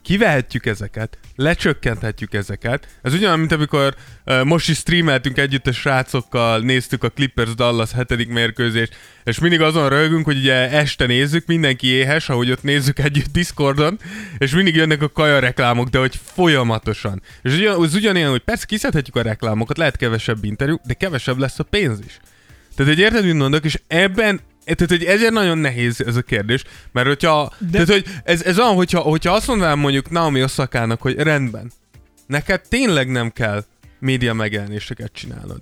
[0.09, 2.89] kivehetjük ezeket, lecsökkenthetjük ezeket.
[3.03, 3.95] Ez ugyanolyan, mint amikor
[4.27, 9.61] uh, most is streameltünk együtt a srácokkal, néztük a Clippers Dallas hetedik mérkőzést, és mindig
[9.61, 13.99] azon rögünk, hogy ugye este nézzük, mindenki éhes, ahogy ott nézzük együtt Discordon,
[14.39, 17.23] és mindig jönnek a kaja reklámok, de hogy folyamatosan.
[17.43, 21.59] És ugyan, az ugyanilyen, hogy persze kiszedhetjük a reklámokat, lehet kevesebb interjú, de kevesebb lesz
[21.59, 22.19] a pénz is.
[22.77, 24.41] Tehát egy érted, mit mondok, és ebben
[24.75, 28.59] tehát, hogy ezért nagyon nehéz ez a kérdés, mert hogyha, De- tehát, hogy ez, ez
[28.59, 31.73] olyan, hogyha, hogyha azt mondanám mondjuk Naomi Osakának, hogy rendben,
[32.27, 33.65] neked tényleg nem kell
[33.99, 35.61] média megjelenéseket csinálnod,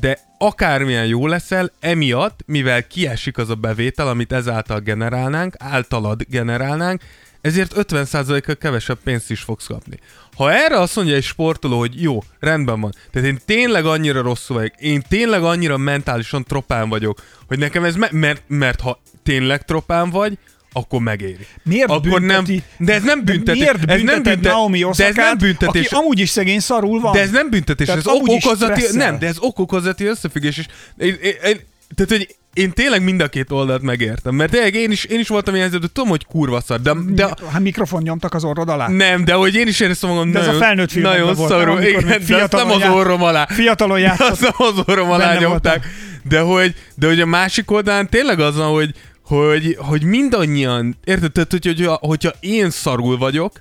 [0.00, 7.02] de akármilyen jó leszel, emiatt, mivel kiesik az a bevétel, amit ezáltal generálnánk, általad generálnánk,
[7.42, 9.96] ezért 50%-kal kevesebb pénzt is fogsz kapni.
[10.36, 14.56] Ha erre azt mondja egy sportoló, hogy jó, rendben van, tehát én tényleg annyira rosszul
[14.56, 19.64] vagyok, én tényleg annyira mentálisan tropán vagyok, hogy nekem ez, me- mert, mert ha tényleg
[19.64, 20.38] tropán vagy,
[20.72, 21.46] akkor megéri.
[21.62, 23.60] miért akkor bünteti, nem, de ez nem büntetés.
[23.60, 25.86] Miért ez nem büntet, Naomi de ez nem büntetés.
[25.86, 27.12] aki amúgy is szegény szarul van?
[27.12, 29.10] De ez nem büntetés, Tehát ez ok- amúgy is okozati, stresszel.
[29.10, 30.66] nem, de ez okokozati összefüggés, és
[30.98, 31.60] én, én, én,
[31.94, 35.28] tehát, hogy én tényleg mind a két oldalt megértem, mert tényleg én is, én is
[35.28, 38.88] voltam ilyen helyzetben, tudom, hogy kurva szar, de, de Hát mikrofon nyomtak az orrod alá?
[38.88, 42.22] nem, de hogy én is éreztem magam De ez nagyon, a felnőtt nagyon szarul, igen,
[42.26, 43.46] de azt nem az orrom alá.
[43.46, 44.28] Fiatalon játszott.
[44.30, 45.86] azt nem az orrom alá nyomták.
[46.28, 48.94] De hogy, de hogy a másik oldalán tényleg az van, hogy,
[49.24, 51.32] hogy, hogy mindannyian, érted?
[51.32, 53.52] Tehát, hogy, hogyha, hogyha én szarul vagyok,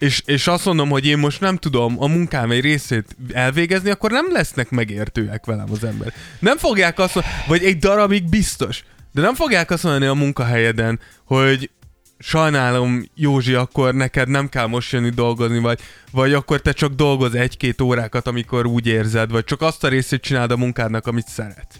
[0.00, 4.10] és, és azt mondom, hogy én most nem tudom a munkám egy részét elvégezni, akkor
[4.10, 6.12] nem lesznek megértőek velem az ember.
[6.38, 11.00] Nem fogják azt mondani, vagy egy darabig biztos, de nem fogják azt mondani a munkahelyeden,
[11.24, 11.70] hogy
[12.18, 15.80] sajnálom, Józsi, akkor neked nem kell most jönni dolgozni, vagy,
[16.10, 20.22] vagy akkor te csak dolgoz egy-két órákat, amikor úgy érzed, vagy csak azt a részét
[20.22, 21.76] csináld a munkádnak, amit szeretsz.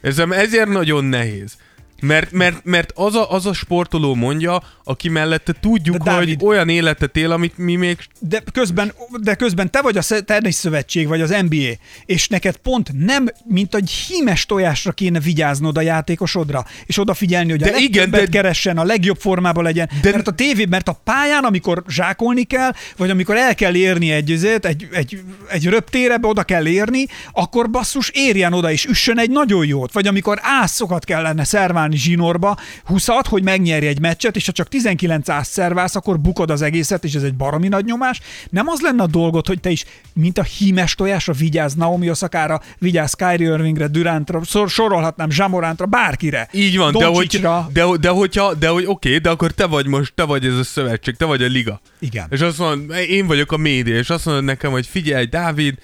[0.00, 1.56] Ez ezért nagyon nehéz.
[2.00, 6.48] Mert, mert, mert az, a, az a sportoló mondja, aki mellette tudjuk, De Dávid- hogy
[6.48, 7.96] olyan életet él, amit mi még...
[8.18, 11.70] De közben, de közben te vagy a sze- teniszszövetség, vagy az NBA,
[12.06, 17.60] és neked pont nem, mint egy hímes tojásra kéne vigyáznod a játékosodra, és odafigyelni, hogy
[17.60, 19.90] De a legtöbbet igen, de- keressen, a legjobb formában legyen.
[20.00, 20.10] De-.
[20.10, 24.30] Mert a tévé, mert a pályán, amikor zsákolni kell, vagy amikor el kell érni egy,
[24.30, 25.20] ezért, egy, egy,
[25.50, 29.92] egy röptérebe, oda kell érni, akkor basszus érjen oda, és üssön egy nagyon jót.
[29.92, 35.28] Vagy amikor ászokat kellene szerválni zsinórba, 20 hogy megnyerj egy meccset, és ha csak 19
[35.28, 38.20] ász szerválsz, akkor bukod az egészet, és ez egy baromi nagy nyomás.
[38.50, 42.60] Nem az lenne a dolgod, hogy te is, mint a hímes tojásra vigyázz Naomi Osakára,
[42.78, 46.48] vigyázz Kyrie Irvingra, Durantra, sor- sorolhatnám Zsamorántra, bárkire.
[46.52, 47.40] Így van, de hogy,
[47.72, 50.64] de, de, hogyha, de hogy oké, de akkor te vagy most, te vagy ez a
[50.64, 51.80] szövetség, te vagy a liga.
[51.98, 52.26] Igen.
[52.30, 55.74] És azt mondod, én vagyok a média, és azt mondod nekem, hogy figyelj, Dávid,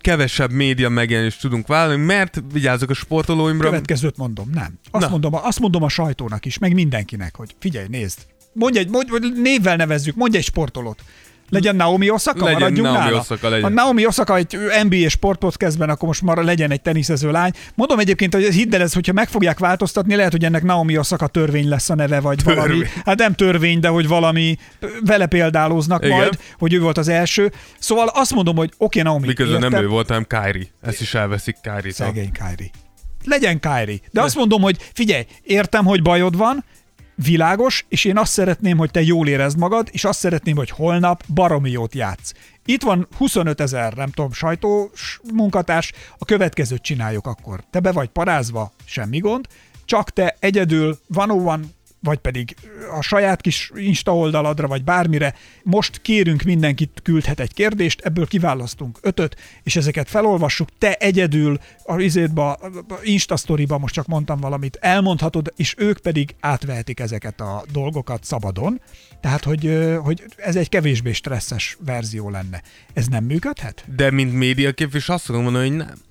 [0.00, 3.68] kevesebb média megjelenést tudunk vállalni, mert vigyázzak a sportolóimra.
[3.68, 4.78] Következőt mondom, nem.
[4.90, 5.10] Azt, Na.
[5.10, 8.18] mondom, azt mondom a sajtónak is, meg mindenkinek, hogy figyelj, nézd.
[8.52, 11.02] Mondj egy, mondj, névvel nevezzük, mondj egy sportolót.
[11.50, 13.18] Legyen Naomi Osaka, Legyen maradjunk Naomi nála.
[13.18, 13.62] Osaka, legyen.
[13.62, 14.56] Ha Naomi Osaka egy
[14.88, 17.52] NBA sportpodcastben, akkor most már legyen egy teniszező lány.
[17.74, 21.26] Mondom egyébként, hogy hidd el, ez, hogyha meg fogják változtatni, lehet, hogy ennek Naomi Osaka
[21.26, 22.56] törvény lesz a neve, vagy Törvény.
[22.56, 22.84] valami.
[23.04, 24.56] Hát nem törvény, de hogy valami
[25.04, 26.16] vele példálóznak Igen.
[26.16, 27.52] majd, hogy ő volt az első.
[27.78, 29.84] Szóval azt mondom, hogy oké, Naomi, Miközben nem értem.
[29.84, 30.66] ő volt, hanem Kyrie.
[30.82, 31.92] Ezt is elveszik Kyrie-től.
[31.92, 32.70] Szegény Kyrie.
[33.24, 33.98] Legyen Kyrie.
[34.10, 36.64] De azt mondom, hogy figyelj, értem, hogy bajod van,
[37.24, 41.22] világos, és én azt szeretném, hogy te jól érezd magad, és azt szeretném, hogy holnap
[41.34, 42.32] baromi jót játsz.
[42.64, 47.64] Itt van 25 ezer, nem tudom, sajtós munkatárs, a következőt csináljuk akkor.
[47.70, 49.46] Te be vagy parázva, semmi gond,
[49.84, 52.54] csak te egyedül van van vagy pedig
[52.98, 55.34] a saját kis Insta oldaladra, vagy bármire.
[55.62, 60.68] Most kérünk mindenkit küldhet egy kérdést, ebből kiválasztunk ötöt, és ezeket felolvassuk.
[60.78, 66.34] Te egyedül a izétba, a Insta sztoriba, most csak mondtam valamit, elmondhatod, és ők pedig
[66.40, 68.80] átvehetik ezeket a dolgokat szabadon.
[69.20, 72.62] Tehát, hogy, hogy ez egy kevésbé stresszes verzió lenne.
[72.92, 73.84] Ez nem működhet?
[73.96, 76.08] De mint médiaképviselő azt fogom mondani, hogy nem.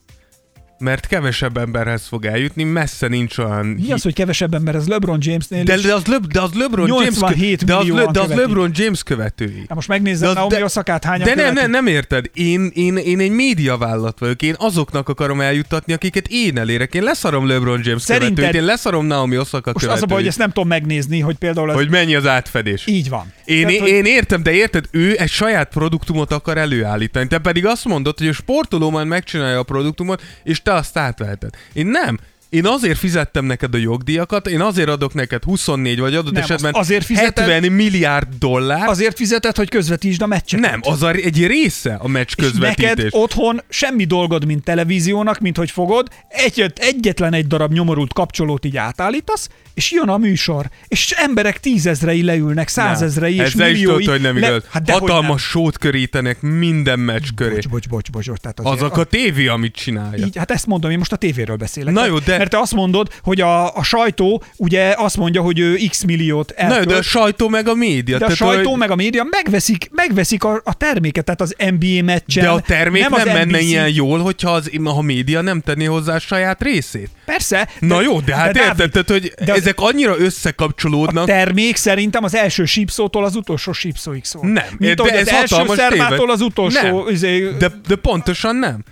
[0.80, 3.66] Mert kevesebb emberhez fog eljutni, messze nincs olyan...
[3.66, 6.88] Mi az, hogy kevesebb ember, ez LeBron Jamesnél de, de, az, Le, de az LeBron
[6.88, 8.30] James, 87 de az, Le, de az.
[8.34, 9.60] LeBron James követői.
[9.68, 12.26] Hát most megnézzem De Naomi de- Osakát hányan De nem, nem, nem érted.
[12.34, 14.42] Én, én, én egy médiavállalat vagyok.
[14.42, 16.94] Én azoknak akarom eljuttatni, akiket én elérek.
[16.94, 20.08] Én leszarom LeBron James Szerinted- követőit, én leszarom Naomi Osaka Most az a baj, hogy
[20.08, 20.28] követőit.
[20.28, 21.76] ezt nem tudom megnézni, hogy például az...
[21.76, 22.88] Hogy mennyi az átfedés.
[22.88, 23.34] Így van.
[23.46, 27.28] Én, Tehát, én, hogy- én értem, de érted, ő egy saját produktumot akar előállítani.
[27.28, 31.50] Te pedig azt mondod, hogy a sportoló majd megcsinálja a produktumot, és te azt átveheted.
[31.74, 32.20] Én nem.
[32.50, 36.74] Én azért fizettem neked a jogdíjakat, én azért adok neked 24 vagy adott Nem, esetben
[36.76, 38.88] azért fizeted- 70 milliárd dollár.
[38.88, 40.60] Azért fizetett, hogy közvetítsd a meccset.
[40.60, 42.88] Nem, az a, egy része a meccs és közvetítés.
[42.88, 48.66] neked otthon semmi dolgod, mint televíziónak, mint hogy fogod, egy, egyetlen egy darab nyomorult kapcsolót
[48.66, 49.50] így átállítasz,
[49.80, 54.04] és jön a műsor, és emberek tízezrei leülnek, százezrei, és Ezzel is milliói.
[54.04, 54.64] tudod, hogy nem le- igaz.
[54.70, 57.36] Hát dehogy Hatalmas sót körítenek minden meccs nem.
[57.36, 57.54] köré.
[57.54, 58.40] Bocs, bocs, bocs, bocs, bocs.
[58.40, 60.26] Tehát azért Azok a tévé, amit csinálja.
[60.26, 61.94] Így, hát ezt mondom, én most a tévéről beszélek.
[61.94, 65.60] Na jó, de- Mert te azt mondod, hogy a, a sajtó ugye azt mondja, hogy
[65.60, 68.18] ő x milliót Na jó, de a sajtó meg a média.
[68.18, 71.56] de a tehát, sajtó hogy- meg a média megveszik, megveszik a, a terméket, tehát az
[71.58, 72.44] NBA meccsen.
[72.44, 73.62] De a termék nem, nem menne NBC.
[73.62, 77.10] ilyen jól, hogyha az, ha a média nem tenné hozzá a saját részét.
[77.26, 77.70] Persze.
[77.80, 81.24] Na jó, de hát Dávid, érted, hogy de az- ezek annyira összekapcsolódnak.
[81.24, 84.48] A termék szerintem az első sípszótól az utolsó sípszóig szól.
[84.48, 86.30] Nem, Mint de ez az első szermától téved.
[86.30, 87.04] az utolsó...
[87.04, 87.14] Nem.
[87.14, 88.84] Izé, De, de pontosan nem.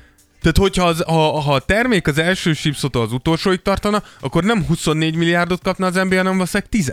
[0.42, 4.66] Tehát, hogyha az, ha, ha a termék az első chipszótól az utolsóig tartana, akkor nem
[4.66, 6.86] 24 milliárdot kapna az NBA, hanem valószínűleg 10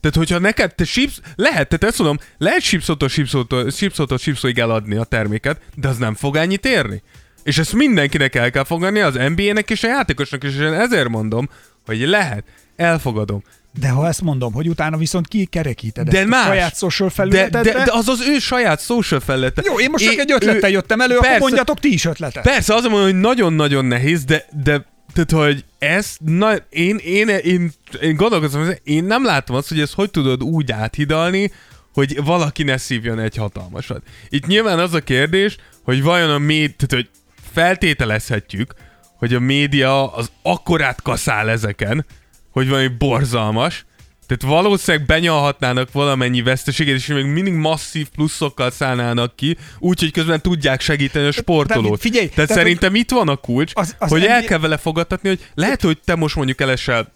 [0.00, 4.96] Tehát, hogyha neked te chips, lehet, tehát ezt mondom, lehet chipszótól chipszótól, chipszótól chipszóig eladni
[4.96, 7.02] a terméket, de az nem fog ennyit érni.
[7.42, 11.08] És ezt mindenkinek el kell fogadni, az NBA-nek és a játékosnak is, és én ezért
[11.08, 11.48] mondom,
[11.86, 12.44] hogy lehet,
[12.78, 13.42] elfogadom.
[13.80, 16.46] de ha ezt mondom, hogy utána viszont kikerekíted De ezt a más.
[16.46, 17.72] saját social De, felületedre...
[17.72, 19.62] de, de, az az ő saját social felülete.
[19.64, 21.40] Jó, én most csak É- egy ötlettel ő- jöttem elő, akkor Persze.
[21.42, 22.42] mondjatok ti is ötletet.
[22.42, 27.72] Persze, az mondom, hogy nagyon-nagyon nehéz, de, de tehát, hogy ez, na, én, én, én,
[28.00, 31.52] én gondolkozom, én nem látom azt, hogy ezt hogy tudod úgy áthidalni,
[31.92, 34.02] hogy valaki ne szívjon egy hatalmasat.
[34.28, 37.08] Itt nyilván az a kérdés, hogy vajon a méd, tehát, hogy
[37.52, 38.74] feltételezhetjük,
[39.18, 42.06] hogy a média az akkorát kaszál ezeken,
[42.50, 43.86] hogy valami borzalmas,
[44.26, 50.80] tehát valószínűleg benyalhatnának valamennyi veszteséget, és még mindig masszív pluszokkal szállnának ki, úgyhogy közben tudják
[50.80, 52.00] segíteni a sportolót.
[52.00, 55.28] Figyelj, tehát tehát, szerintem itt van a kulcs, Az- az hogy el kell vele fogadtatni,
[55.28, 57.12] hogy lehet, hogy te most mondjuk elesel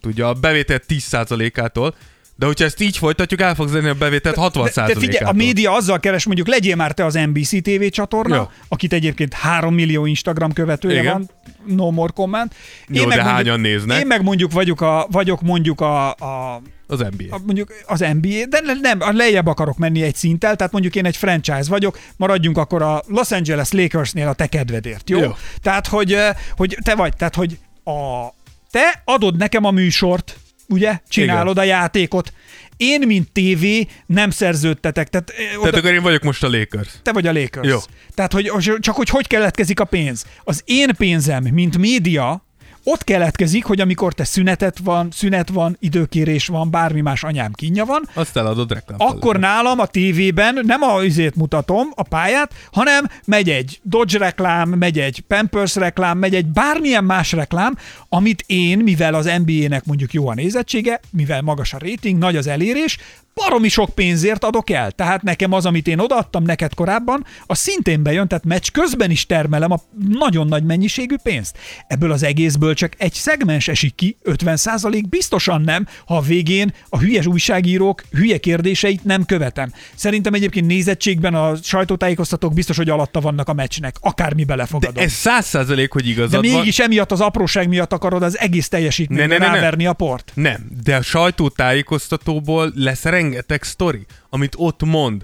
[0.00, 1.94] tudja, a bevétel 10%-ától,
[2.36, 5.32] De hogyha ezt így folytatjuk, el fogsz lenni a bevételt 60 De, de figyelj, a
[5.32, 8.50] média azzal keres, mondjuk legyél már te az NBC TV csatorna, Ja.
[8.68, 11.12] akit egyébként 3 millió Instagram követője Igen.
[11.12, 11.30] van,
[11.76, 12.54] no more comment.
[12.88, 14.00] Jó, de hányan néznek?
[14.00, 17.36] Én meg mondjuk vagyok, a, vagyok mondjuk a, a Az NBA.
[17.36, 20.94] a, mondjuk az NBA, de ne- nem, a lejjebb akarok menni egy szinttel, tehát mondjuk
[20.94, 25.18] én egy franchise vagyok, maradjunk akkor a Los Angeles Lakersnél a te kedvedért, jó?
[25.18, 25.30] Jó.
[25.62, 26.16] Tehát, hogy,
[26.56, 28.28] hogy te vagy, tehát, hogy a,
[28.70, 30.36] te adod nekem a műsort,
[30.68, 30.98] ugye?
[31.08, 31.64] Csinálod Igen.
[31.64, 32.32] a játékot.
[32.76, 35.08] Én, mint tévé, nem szerződtetek.
[35.08, 36.88] Tehát, eh, oda, Tehát akkor én vagyok most a Lakers.
[37.02, 37.68] te vagy a Lakers.
[37.68, 37.78] Jó.
[38.14, 40.24] Tehát, hogy, csak hogy hogy keletkezik a pénz.
[40.44, 42.46] Az én pénzem, mint média,
[42.84, 47.84] ott keletkezik, hogy amikor te szünetet van, szünet van, időkérés van, bármi más anyám kínja
[47.84, 48.98] van, Azt eladod reklám.
[49.00, 54.68] akkor nálam a tévében nem a izét mutatom, a pályát, hanem megy egy Dodge reklám,
[54.68, 57.76] megy egy Pampers reklám, megy egy bármilyen más reklám,
[58.08, 62.46] amit én, mivel az NBA-nek mondjuk jó a nézettsége, mivel magas a rating, nagy az
[62.46, 62.98] elérés,
[63.34, 64.90] baromi sok pénzért adok el.
[64.90, 69.26] Tehát nekem az, amit én odaadtam neked korábban, az szintén bejön, tehát meccs közben is
[69.26, 71.58] termelem a nagyon nagy mennyiségű pénzt.
[71.86, 76.98] Ebből az egészből csak egy szegmens esik ki, 50% biztosan nem, ha a végén a
[76.98, 79.72] hülyes újságírók hülye kérdéseit nem követem.
[79.94, 84.94] Szerintem egyébként nézettségben a sajtótájékoztatók biztos, hogy alatta vannak a meccsnek, akármi belefogadom.
[84.94, 86.54] De ez száz százalék, hogy De igazad van.
[86.54, 89.54] mégis emiatt az apróság miatt akarod az egész teljesítményre Ne, ne, ne, ne.
[89.54, 90.32] ráverni a port.
[90.34, 93.22] Nem, de a sajtótájékoztatóból lesz rengeteg
[93.60, 95.22] sztori, amit ott mond.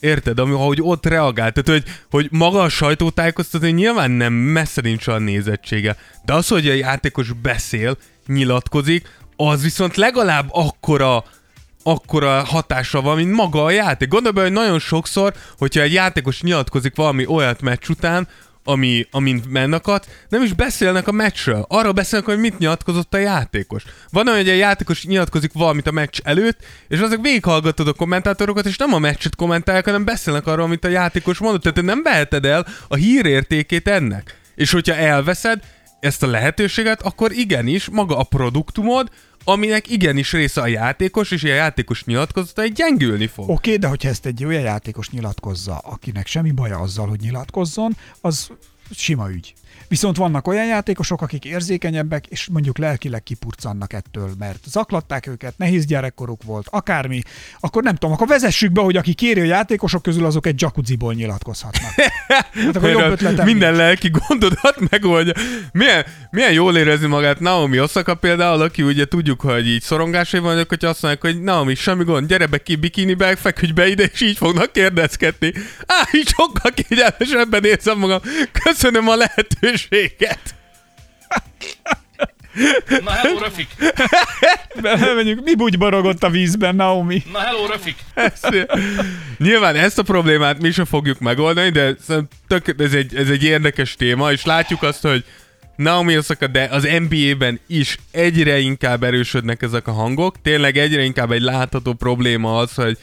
[0.00, 0.38] Érted?
[0.38, 1.52] Ami, ahogy ott reagál.
[1.52, 5.96] Tehát, hogy, hogy maga a sajtótájékoztató nyilván nem messze nincs a nézettsége.
[6.24, 7.96] De az, hogy a játékos beszél,
[8.26, 11.24] nyilatkozik, az viszont legalább akkora
[11.82, 14.08] akkora hatása van, mint maga a játék.
[14.08, 18.28] Gondolj bele, hogy nagyon sokszor, hogyha egy játékos nyilatkozik valami olyat meccs után,
[18.68, 21.64] ami, amint mennakat, nem is beszélnek a meccsről.
[21.68, 23.82] Arra beszélnek, hogy mit nyilatkozott a játékos.
[24.10, 26.58] Van olyan, hogy a játékos nyilatkozik valamit a meccs előtt,
[26.88, 30.88] és azok végighallgatod a kommentátorokat, és nem a meccset kommentálják, hanem beszélnek arról, amit a
[30.88, 31.62] játékos mondott.
[31.62, 34.38] Tehát te nem veheted el a hírértékét ennek.
[34.54, 35.60] És hogyha elveszed
[36.00, 39.10] ezt a lehetőséget, akkor igenis maga a produktumod,
[39.44, 43.44] aminek igenis része a játékos, és a játékos nyilatkozatai gyengülni fog.
[43.44, 47.96] Oké, okay, de hogyha ezt egy olyan játékos nyilatkozza, akinek semmi baja azzal, hogy nyilatkozzon,
[48.20, 48.50] az
[48.90, 49.54] sima ügy.
[49.88, 55.86] Viszont vannak olyan játékosok, akik érzékenyebbek, és mondjuk lelkileg kipurcannak ettől, mert zaklatták őket, nehéz
[55.86, 57.22] gyerekkoruk volt, akármi,
[57.60, 61.14] akkor nem tudom, akkor vezessük be, hogy aki kéri a játékosok közül, azok egy jacuzziból
[61.14, 61.90] nyilatkozhatnak.
[62.28, 63.82] Hát akkor jobb ötletem minden nincs.
[63.82, 65.32] lelki gondodat megoldja.
[65.72, 70.68] Milyen, milyen jól érezni magát Naomi Osaka például, aki ugye tudjuk, hogy így szorongásai vannak,
[70.68, 74.20] hogy azt mondják, hogy Naomi, semmi gond, gyere be ki bikinibe, feküdj be ide, és
[74.20, 75.52] így fognak kérdezgetni.
[75.86, 78.20] Á, így sokkal kényelmesebben érzem magam.
[78.64, 79.77] Köszönöm a lehetőséget.
[83.04, 83.68] Na hello, Rafik!
[84.82, 87.22] Bemegyünk, mi bugy barogott a vízben, Naomi?
[87.32, 87.96] Na hello, Rafik!
[88.14, 88.68] Ezt,
[89.38, 91.96] nyilván ezt a problémát mi sem fogjuk megoldani, de
[92.48, 95.24] tök, ez, egy, ez egy érdekes téma, és látjuk azt, hogy
[95.76, 100.42] Naomi Osaka, de az NBA-ben is egyre inkább erősödnek ezek a hangok.
[100.42, 102.98] Tényleg egyre inkább egy látható probléma az, hogy,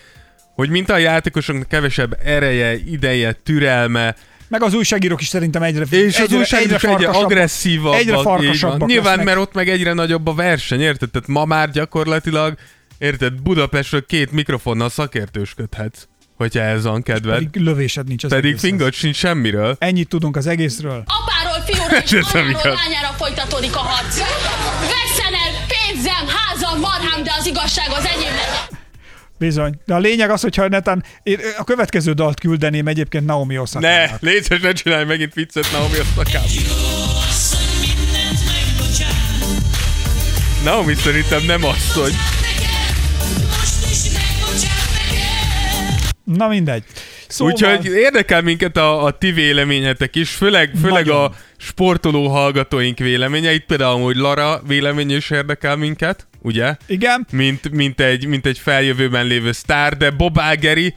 [0.55, 4.15] hogy mint a játékosoknak kevesebb ereje, ideje, türelme,
[4.47, 7.99] Meg az újságírók is szerintem egyre és az egyre, újságírók egyre, egyre agresszívabbak.
[7.99, 9.25] Egyre farkasabbak Nyilván, lesznek.
[9.25, 11.09] mert ott meg egyre nagyobb a verseny, érted?
[11.09, 12.57] Tehát ma már gyakorlatilag,
[12.97, 17.33] érted, Budapestről két mikrofonnal szakértősködhetsz, hogyha ez van kedved.
[17.43, 19.75] Pedig lövésed nincs az Pedig fingod sincs semmiről.
[19.79, 21.03] Ennyit tudunk az egészről.
[21.05, 24.17] Apáról, fiúra és anyáról lányára folytatódik a harc.
[24.79, 28.14] Vesszen el pénzem, házam, marhám, de az igazság az legyen.
[29.45, 29.73] Bizony.
[29.85, 34.05] De a lényeg az, hogyha netán én a következő dalt küldeném egyébként Naomi osaka Ne,
[34.19, 36.49] légy ne csinálj megint viccet Naomi Osakával.
[40.63, 42.11] Naomi szerintem nem asszony.
[46.23, 46.83] Na mindegy.
[47.27, 51.23] Szóval, Úgyhogy érdekel minket a, a ti véleményetek is, főleg, főleg Nagyon.
[51.23, 53.53] a sportoló hallgatóink véleménye.
[53.53, 56.75] Itt például hogy Lara véleménye is érdekel minket, ugye?
[56.85, 60.95] igen, Mint, mint, egy, mint egy feljövőben lévő sztár, de Bob Ágeri,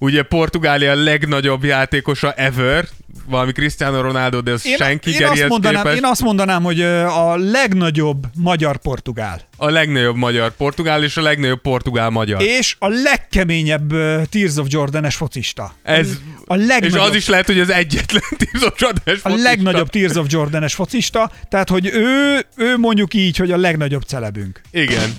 [0.00, 2.88] ugye Portugália legnagyobb játékosa ever,
[3.26, 5.98] valami Cristiano Ronaldo, de az én, senki én, azt mondanám, képest.
[5.98, 9.40] én azt mondanám, hogy a legnagyobb magyar-portugál.
[9.56, 12.42] A legnagyobb magyar portugál és a legnagyobb portugál magyar.
[12.42, 15.74] És a legkeményebb uh, Tears of Jordan-es focista.
[15.82, 16.08] Ez,
[16.44, 18.22] a és legnagyobb, az is lehet, hogy az egyetlen
[18.52, 23.56] tízosodás a legnagyobb Tears of Jordan-es focista, tehát hogy ő, ő mondjuk így, hogy a
[23.56, 24.60] legnagyobb celebünk.
[24.70, 25.16] Igen.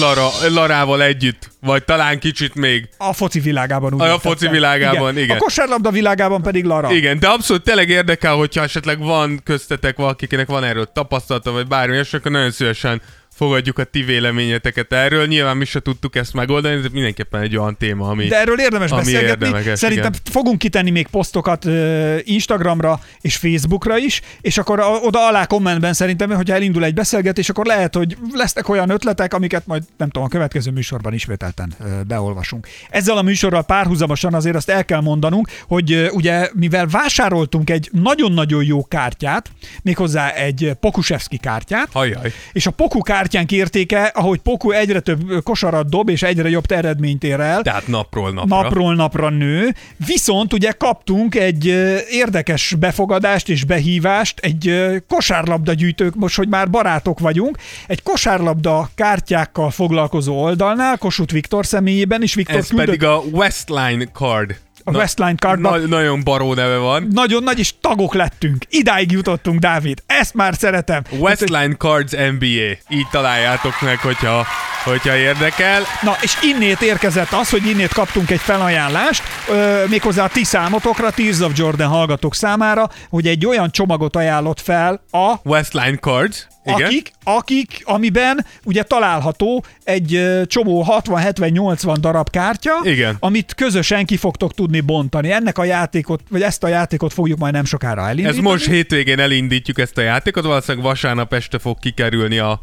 [0.00, 2.88] Lara, Larával együtt, vagy talán kicsit még.
[2.98, 4.30] A foci világában úgy A értettem.
[4.32, 5.36] foci világában, igen.
[5.36, 6.92] A kosárlabda világában pedig Lara.
[6.92, 11.96] Igen, de abszolút tényleg érdekel, hogyha esetleg van köztetek valakinek van erről tapasztalata, vagy bármi,
[11.96, 13.02] és akkor nagyon szívesen
[13.36, 15.26] fogadjuk a ti véleményeteket erről.
[15.26, 18.26] Nyilván mi se tudtuk ezt megoldani, de mindenképpen egy olyan téma, ami...
[18.26, 19.46] De erről érdemes Ami beszélgetni.
[19.46, 20.32] érdemekes, Szerintem igen.
[20.32, 26.30] fogunk kitenni még posztokat ö, Instagramra és Facebookra is, és akkor oda alá kommentben szerintem,
[26.30, 30.30] hogyha elindul egy beszélgetés, akkor lehet, hogy lesznek olyan ötletek, amiket majd nem tudom, a
[30.30, 32.66] következő műsorban ismételten ö, beolvasunk.
[32.90, 38.64] Ezzel a műsorral párhuzamosan azért azt el kell mondanunk, hogy ugye mivel vásároltunk egy nagyon-nagyon
[38.64, 39.50] jó kártyát,
[39.82, 42.32] méghozzá egy Pokusevski kártyát, Hajjaj.
[42.52, 47.24] és a Poku kártyánk értéke, ahogy Poku egyre több kosarat dob, és egyre jobb eredményt
[47.24, 48.62] ér el, Tehát napról napra.
[48.62, 49.74] napról napra nő,
[50.06, 51.66] viszont ugye kaptunk egy
[52.10, 54.74] érdekes befogadást és behívást, egy
[55.08, 62.22] kosárlabda gyűjtők, most, hogy már barátok vagyunk, egy kosárlabda kártyákkal foglalkozó oldalnál, Kossuth Viktor személyében
[62.22, 64.56] is, Viktor Ez küldött pedig a Westline Card.
[64.88, 65.80] A Westline Cardban.
[65.80, 67.08] Na, nagyon baró neve van.
[67.12, 68.64] nagyon nagy, és tagok lettünk.
[68.68, 70.02] Idáig jutottunk, Dávid.
[70.06, 71.02] Ezt már szeretem.
[71.18, 72.70] Westline Cards NBA.
[72.88, 74.46] Így találjátok meg, hogyha,
[74.86, 75.82] hogyha érdekel.
[76.02, 81.10] Na, és innét érkezett az, hogy innét kaptunk egy felajánlást, ö, méghozzá a ti számotokra,
[81.10, 86.46] Tears of Jordan hallgatók számára, hogy egy olyan csomagot ajánlott fel a Westline Cards.
[86.64, 86.86] Igen.
[86.86, 93.16] akik, akik, amiben ugye található egy csomó 60-70-80 darab kártya, Igen.
[93.20, 95.32] amit közösen ki fogtok tudni bontani.
[95.32, 98.40] Ennek a játékot, vagy ezt a játékot fogjuk majd nem sokára Ez elindítani.
[98.40, 102.60] most hétvégén elindítjuk ezt a játékot, valószínűleg vasárnap este fog kikerülni a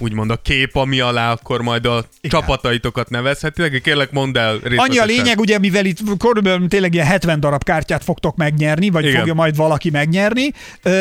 [0.00, 2.40] úgymond a kép, ami alá akkor majd a Igen.
[2.40, 3.82] csapataitokat nevezhetitek.
[3.82, 4.60] Kérlek, mondd el.
[4.76, 9.04] Annyi a lényeg, ugye, mivel itt körülbelül tényleg ilyen 70 darab kártyát fogtok megnyerni, vagy
[9.04, 9.18] Igen.
[9.18, 10.52] fogja majd valaki megnyerni,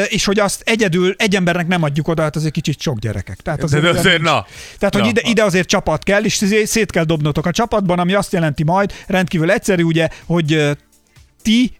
[0.07, 3.37] és hogy azt egyedül egy embernek nem adjuk oda, hát azért kicsit sok gyerekek.
[3.37, 4.45] Tehát De olyan azért, na.
[4.77, 5.09] Tehát, hogy Na.
[5.09, 8.63] ide, ide azért csapat kell, és szé- szét kell dobnotok a csapatban, ami azt jelenti
[8.63, 10.77] majd, rendkívül egyszerű, ugye, hogy
[11.41, 11.71] ti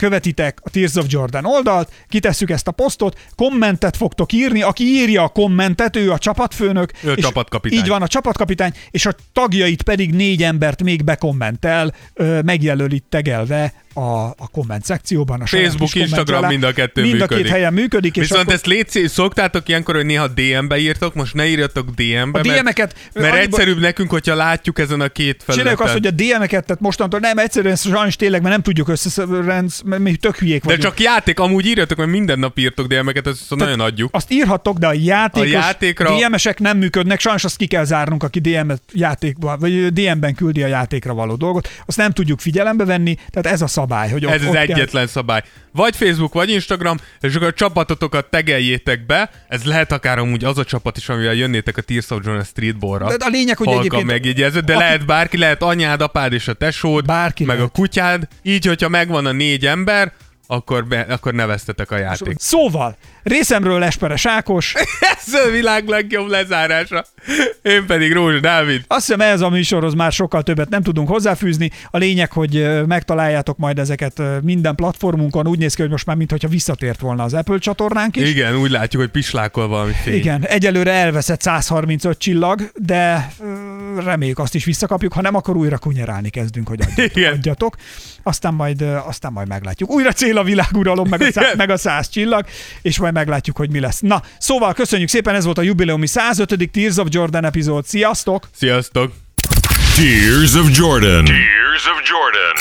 [0.00, 5.22] követitek a Tears of Jordan oldalt, kitesszük ezt a posztot, kommentet fogtok írni, aki írja
[5.22, 6.92] a kommentet, ő a csapatfőnök.
[7.02, 7.78] Ő és csapatkapitány.
[7.78, 13.72] Így van, a csapatkapitány, és a tagjait pedig négy embert még bekommentel, ö, megjelöli tegelve
[14.00, 15.40] a, a komment szekcióban.
[15.40, 16.48] A Facebook, Instagram, alá.
[16.48, 17.42] mind a kettő Mind a működik.
[17.44, 18.16] két helyen működik.
[18.16, 18.54] És Viszont akkor...
[18.54, 22.94] ezt légy szoktátok ilyenkor, hogy néha DM-be írtok, most ne írjatok DM-be, A mert, mert
[23.14, 25.56] annyiba- egyszerűbb nekünk, hogyha látjuk ezen a két felületen.
[25.56, 29.82] Csináljuk azt, hogy a DM-eket, tehát mostantól nem, egyszerűen sajnos tényleg, mert nem tudjuk összerendsz,
[29.84, 30.82] mert mi tök hülyék De vagyunk.
[30.82, 34.14] csak játék, amúgy írjatok, mert minden nap írtok DM-eket, ezt szóval nagyon adjuk.
[34.14, 38.22] Azt írhattok, de a játékos, A játékra- DM-esek nem működnek, sajnos azt ki kell zárnunk,
[38.22, 41.68] aki DM-et játékban, vagy DM-ben küldi a játékra való dolgot.
[41.86, 45.42] Azt nem tudjuk figyelembe venni, tehát ez a szabály, hogy Ez az kell- egyetlen szabály.
[45.72, 49.30] Vagy Facebook, vagy Instagram, és akkor a csapatotokat tegeljétek be.
[49.48, 53.16] Ez lehet akár amúgy az a csapat is, amivel jönnétek a Tears of John Streetballra.
[53.16, 56.48] De a lényeg, hogy Halka egyébként- megjegyező, de Aki- lehet bárki, lehet anyád, apád és
[56.48, 57.70] a tesód, Bárki meg lehet.
[57.74, 58.28] a kutyád.
[58.42, 60.12] Így, hogyha megvan a négy ember,
[60.50, 62.34] akkor, be, akkor neveztetek a játék.
[62.38, 64.74] Szóval, részemről Esperes Ákos,
[65.26, 67.04] Ez a világ legjobb lezárása.
[67.62, 68.84] Én pedig Rózsa Dávid.
[68.86, 71.70] Azt hiszem ez a műsorhoz már sokkal többet nem tudunk hozzáfűzni.
[71.90, 75.46] A lényeg, hogy megtaláljátok majd ezeket minden platformunkon.
[75.46, 78.28] Úgy néz ki, hogy most már mintha visszatért volna az Apple csatornánk is.
[78.28, 80.14] Igen, úgy látjuk, hogy pislákol valami fény.
[80.14, 83.32] Igen, egyelőre elveszett 135 csillag, de
[84.04, 87.16] reméljük azt is visszakapjuk, ha nem, akkor újra kunyerálni kezdünk, hogy adjatok.
[87.16, 87.32] Igen.
[87.32, 87.76] adjatok.
[88.22, 89.90] Aztán, majd, aztán majd meglátjuk.
[89.90, 92.44] Újra cél a világuralom, meg a, szá- meg a 100 csillag,
[92.82, 94.00] és majd meglátjuk, hogy mi lesz.
[94.00, 96.70] Na, szóval köszönjük szépen, ez volt a jubileumi 105.
[96.72, 97.86] Tears of Jordan epizód.
[97.86, 98.48] Sziasztok!
[98.56, 99.12] Sziasztok!
[99.96, 101.24] Tears of Jordan.
[101.24, 102.54] Tears of Jordan.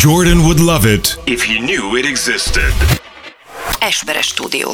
[0.00, 2.72] Jordan would love it if he knew it existed.
[3.80, 4.70] Esperes stúdió.